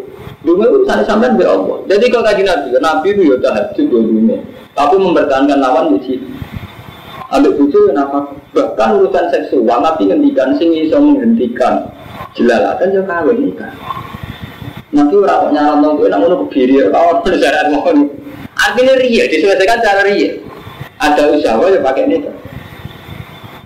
Dungu 0.47 0.63
itu 0.63 0.79
sampai 0.87 1.35
be 1.35 1.43
Allah. 1.43 1.83
Jadi 1.91 2.07
kalau 2.07 2.23
kaji 2.23 2.43
Nabi, 2.47 2.67
Nabi 2.79 3.07
itu 3.11 3.23
ya 3.27 3.37
tahajud 3.43 3.87
dunia. 3.91 4.39
Tapi 4.79 4.95
mempertahankan 4.95 5.59
lawan 5.59 5.99
di 5.99 6.01
sini. 6.07 6.29
Ambil 7.35 7.59
bucu 7.59 7.91
kenapa? 7.91 8.31
Bahkan 8.55 8.89
urusan 9.03 9.27
seksual, 9.35 9.83
Nabi 9.83 10.07
ngendikan 10.07 10.55
sing 10.55 10.71
iso 10.71 11.03
menghentikan 11.03 11.91
jelalatan 12.39 12.95
ya 12.95 13.03
kawin 13.03 13.51
nikah. 13.51 13.75
Nabi 14.95 15.15
orang 15.19 15.43
kok 15.43 15.51
nyaran 15.51 15.83
dong 15.83 15.95
gue 15.99 16.09
namun 16.09 16.47
kebiri, 16.47 16.79
kawan 16.95 17.19
syarat 17.27 17.67
mohon. 17.75 18.07
Artinya 18.55 18.95
ria, 19.03 19.27
diselesaikan 19.27 19.83
cara 19.83 20.07
ria. 20.07 20.39
Ada 21.03 21.35
usaha 21.35 21.67
ya 21.67 21.83
pakai 21.83 22.07
nikah. 22.07 22.37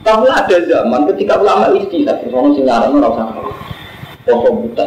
Tapi 0.01 0.27
ada 0.33 0.57
zaman 0.65 1.05
ketika 1.13 1.37
ulama 1.37 1.69
istihad, 1.77 2.25
orang 2.33 2.57
sing 2.57 2.65
nyaran 2.65 2.97
orang 2.97 3.13
usah. 3.13 3.29
Pokok 4.25 4.53
buta. 4.65 4.87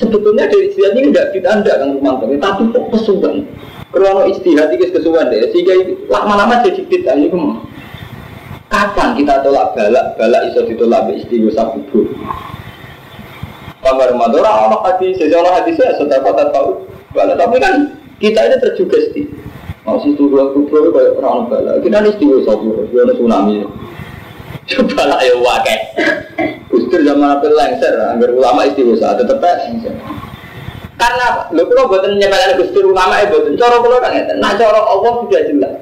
Sebetulnya 0.00 0.48
dari 0.48 0.72
istihad 0.72 0.96
ini 0.96 1.12
tidak 1.12 1.36
ditanda 1.36 1.72
kan 1.76 1.88
Romanto, 1.92 2.24
tapi 2.40 2.62
kok 2.72 2.84
kesuwan. 2.96 3.44
Kalau 3.92 4.24
istihad 4.24 4.72
ini 4.72 4.88
kesuwan 4.88 5.28
deh, 5.28 5.52
sehingga 5.52 5.74
lama-lama 6.08 6.64
jadi 6.64 6.80
tidak 6.88 7.14
ini 7.20 7.28
Kapan 8.72 9.12
kita 9.20 9.44
tolak 9.44 9.76
balak, 9.76 10.16
balak 10.16 10.48
iso 10.48 10.64
ditolak 10.64 11.04
be 11.04 11.20
istighosah 11.20 11.76
kubur. 11.76 12.08
Kamar 13.84 14.16
Romanto, 14.16 14.40
orang 14.40 14.80
hadis, 14.80 15.20
sejarah 15.20 15.60
hadisnya 15.60 15.92
sudah 16.00 16.24
kota 16.24 16.48
tahu 16.48 16.88
balak, 17.12 17.36
tapi 17.36 17.60
kan 17.60 18.00
kita 18.16 18.48
ini 18.48 18.56
terjugesti. 18.64 19.22
Mau 19.84 20.00
sih 20.00 20.16
tuh 20.16 20.32
dua 20.32 20.56
kubur 20.56 20.88
kayak 20.88 21.20
orang 21.20 21.52
balak, 21.52 21.84
kita 21.84 22.00
ini 22.00 22.08
istighosah 22.16 22.56
kubur, 22.56 22.88
ada 22.88 23.12
tsunami. 23.12 23.68
Coba 24.62 25.02
lah 25.10 25.20
ya 25.20 25.34
wakai. 25.36 25.76
Gustur 26.70 27.02
zaman 27.04 27.36
apa 27.36 27.46
lengser, 27.50 27.92
agar 27.92 28.30
ulama 28.32 28.64
istighosah 28.68 29.18
tetap 29.18 29.42
lengser. 29.42 29.92
Karena 30.96 31.50
lo 31.50 31.66
kalau 31.66 31.90
buatan 31.90 32.14
menyampaikan 32.14 32.54
gustur 32.62 32.94
ulama 32.94 33.18
ya 33.18 33.26
buatan 33.26 33.58
coro 33.58 33.76
kalau 33.82 33.98
kan 33.98 34.12
ya, 34.14 34.22
nah 34.38 34.54
coro 34.54 34.80
Allah 34.80 35.12
sudah 35.26 35.42
jelas. 35.50 35.74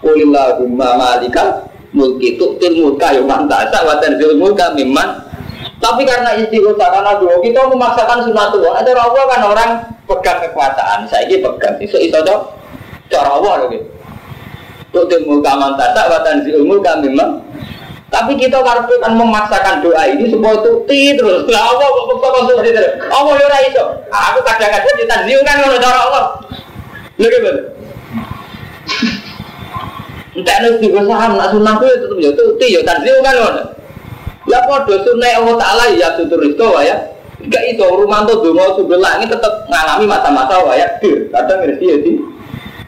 Kulillahumma 0.00 0.88
malika 0.98 1.68
mulki 1.92 2.40
tuktil 2.40 2.80
mulka 2.80 3.12
yang 3.12 3.28
mantasa 3.28 3.84
wa 3.84 4.00
tanzil 4.00 4.34
mulka 4.40 4.72
mimman. 4.72 5.20
Tapi 5.78 6.06
karena 6.06 6.38
istighosah 6.38 6.88
karena 6.90 7.18
dua 7.20 7.42
kita 7.42 7.60
memaksakan 7.68 8.24
sunatullah 8.24 8.80
ada 8.80 8.90
Allah 8.96 9.22
kan 9.28 9.40
orang 9.44 9.70
pegang 10.08 10.38
kekuasaan. 10.48 11.04
Saya 11.10 11.28
ini 11.28 11.42
pegang 11.42 11.76
iso 11.82 12.00
iso 12.00 12.18
dong 12.24 12.42
cara 13.12 13.36
Allah 13.36 13.68
loh 13.68 13.68
tuktil 14.92 15.24
mulka 15.24 15.52
mantasa 15.56 16.08
wa 16.08 16.20
tanzil 16.20 16.62
mulka 16.62 17.00
mimman 17.00 17.40
tapi 18.22 18.38
kita 18.38 18.54
karena 18.62 18.86
kan 19.02 19.18
memaksakan 19.18 19.82
doa 19.82 20.06
ini 20.06 20.30
supaya 20.30 20.62
tuti 20.62 21.18
terus. 21.18 21.42
Lah 21.50 21.74
apa 21.74 21.82
kok 21.82 22.04
kok 22.22 22.30
kok 22.30 22.62
terus. 22.62 22.94
Allah 23.10 23.34
yo 23.34 23.44
ora 23.50 23.58
iso. 23.66 23.82
Aku 24.14 24.38
kadang-kadang 24.46 24.94
ditanziu 24.94 25.42
kan 25.42 25.58
ngono 25.58 25.76
cara 25.82 25.98
Allah. 26.06 26.24
Lha 27.18 27.26
gimana? 27.26 27.62
Entah 30.38 30.56
nek 30.62 30.78
di 30.78 30.88
saham 30.94 31.32
nak 31.34 31.48
sunah 31.50 31.74
kuwi 31.82 31.98
tetep 31.98 32.18
yo 32.22 32.30
tuti 32.38 32.66
yo 32.70 32.80
tanziu 32.86 33.18
kan 33.26 33.34
ngono. 33.34 33.62
Lah 34.46 34.62
padha 34.70 34.94
sunah 35.02 35.30
Allah 35.42 35.54
taala 35.58 35.84
ya 35.98 36.14
tutur 36.14 36.46
itu 36.46 36.68
ya. 36.86 36.94
Enggak 37.42 37.74
itu 37.74 37.82
rumanto 37.82 38.38
donga 38.38 38.70
sumber 38.78 39.02
langit 39.02 39.34
tetap 39.34 39.66
ngalami 39.66 40.06
masa-masa 40.06 40.62
ya. 40.78 40.86
Kadang 41.34 41.58
ngerti 41.66 41.90
ya 41.90 41.98
sih. 42.06 42.16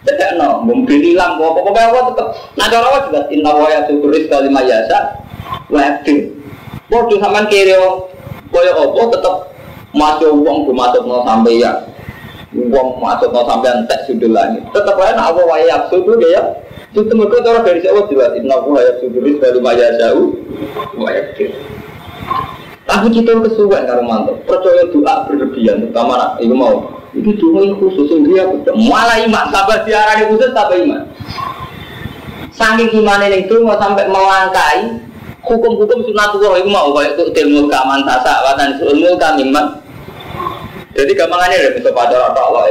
Tidak 0.04 0.36
no, 0.36 0.60
mungkin 0.60 1.00
hilang, 1.00 1.40
pokoknya 1.40 1.88
apa 1.88 2.12
tetap. 2.12 2.26
Nah 2.60 2.68
cara 2.68 2.86
apa 2.92 2.98
juga 3.08 3.20
inna 3.32 3.56
wa 3.56 3.72
ya 3.72 3.88
syukuris 3.88 4.28
kalimah 4.28 4.60
yasa, 4.60 5.16
wabdi. 5.74 6.30
Waduh 6.86 7.18
sama 7.18 7.50
kiri, 7.50 7.74
kau 7.74 8.06
percaya 8.54 8.70
apa? 8.78 9.02
Tetap 9.18 9.34
masuk 9.90 10.30
uang 10.30 10.70
gue 10.70 10.76
masuk 10.78 11.02
mau 11.02 11.26
sampai 11.26 11.58
ya. 11.58 11.72
Uang 12.54 13.02
masuk 13.02 13.34
mau 13.34 13.42
sampai 13.50 13.74
entek 13.74 14.06
sudah 14.06 14.30
lagi 14.30 14.62
tetap 14.70 14.94
lain 14.94 15.18
apa 15.18 15.42
wayak 15.42 15.90
sudah 15.90 16.14
ya. 16.22 16.42
Itu 16.94 17.10
mereka 17.10 17.42
cara 17.42 17.66
dari 17.66 17.82
siapa? 17.82 18.06
Jelas 18.06 18.38
inna 18.38 18.54
aku 18.54 18.78
hayat 18.78 19.02
suduris 19.02 19.42
baru 19.42 19.58
maya 19.58 19.98
jauh. 19.98 20.38
Wayak 20.94 21.34
tapi 22.84 23.08
kita 23.16 23.40
kesuwen 23.40 23.88
karo 23.88 24.04
mantap 24.04 24.36
percaya 24.44 24.84
doa 24.92 25.24
berlebihan 25.24 25.82
terutama 25.88 26.20
nak 26.20 26.30
itu 26.38 26.52
mau. 26.52 26.84
Itu 27.16 27.32
doa 27.40 27.64
khusus 27.80 28.12
dia 28.28 28.44
malah 28.76 29.18
iman 29.24 29.48
sabar 29.48 29.82
diarani 29.88 30.28
khusus 30.28 30.52
tapi 30.52 30.84
iman. 30.84 31.02
Saking 32.54 33.02
iman 33.02 33.24
ini 33.26 33.48
itu 33.48 33.56
mau 33.64 33.80
sampai 33.80 34.06
melangkai 34.06 35.00
hukum-hukum 35.44 36.00
sunatullah 36.08 36.60
itu 36.60 36.70
mau 36.72 36.88
kayak 36.96 37.16
itu 37.16 37.24
ilmu 37.44 37.68
kaman 37.68 38.00
tasa 38.08 38.44
watan 38.44 38.80
ilmu 38.80 39.16
kamiman 39.20 39.66
jadi 40.94 41.12
gampangannya 41.12 41.56
udah 41.58 41.72
bisa 41.74 41.90
pada 41.90 42.14
rata 42.16 42.40
Allah 42.40 42.64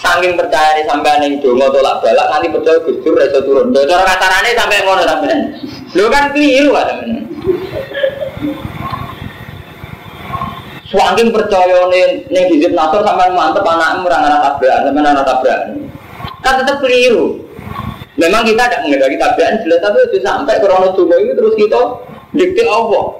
Saking 0.00 0.32
percaya 0.32 0.80
nih 0.80 0.88
sampai 0.88 1.20
neng 1.20 1.44
dongo 1.44 1.68
tolak 1.68 2.00
balak 2.00 2.26
nanti 2.32 2.48
percaya 2.48 2.78
gusur 2.88 3.12
reso 3.12 3.44
turun. 3.44 3.68
Cara 3.74 4.06
katarane 4.06 4.56
sampai 4.56 4.80
ngono 4.86 5.02
sampai. 5.04 5.36
Lo 5.92 6.08
kan 6.08 6.32
keliru 6.32 6.72
kan. 6.72 6.88
Saking 10.88 11.28
percaya 11.34 11.78
nih 11.92 12.24
neng 12.32 12.44
hizib 12.48 12.72
nasor 12.72 13.04
sampai 13.04 13.28
mantep 13.34 13.66
anak 13.66 14.00
murang 14.00 14.24
anak 14.24 14.40
tabrakan 14.40 14.88
sampai 14.88 15.02
anak 15.04 15.26
tabrakan. 15.28 15.70
Kan 16.40 16.54
tetap 16.64 16.76
keliru. 16.80 17.49
Memang 18.20 18.44
kita 18.44 18.68
tidak 18.68 18.80
mengendaki 18.84 19.16
tabrakan 19.16 19.64
jelas 19.64 19.80
tapi 19.80 19.98
itu 20.12 20.18
sampai 20.20 20.60
krono 20.60 20.92
dongo 20.92 21.16
itu 21.16 21.32
terus 21.32 21.54
kita 21.56 21.80
dikti 22.36 22.62
Allah. 22.68 23.16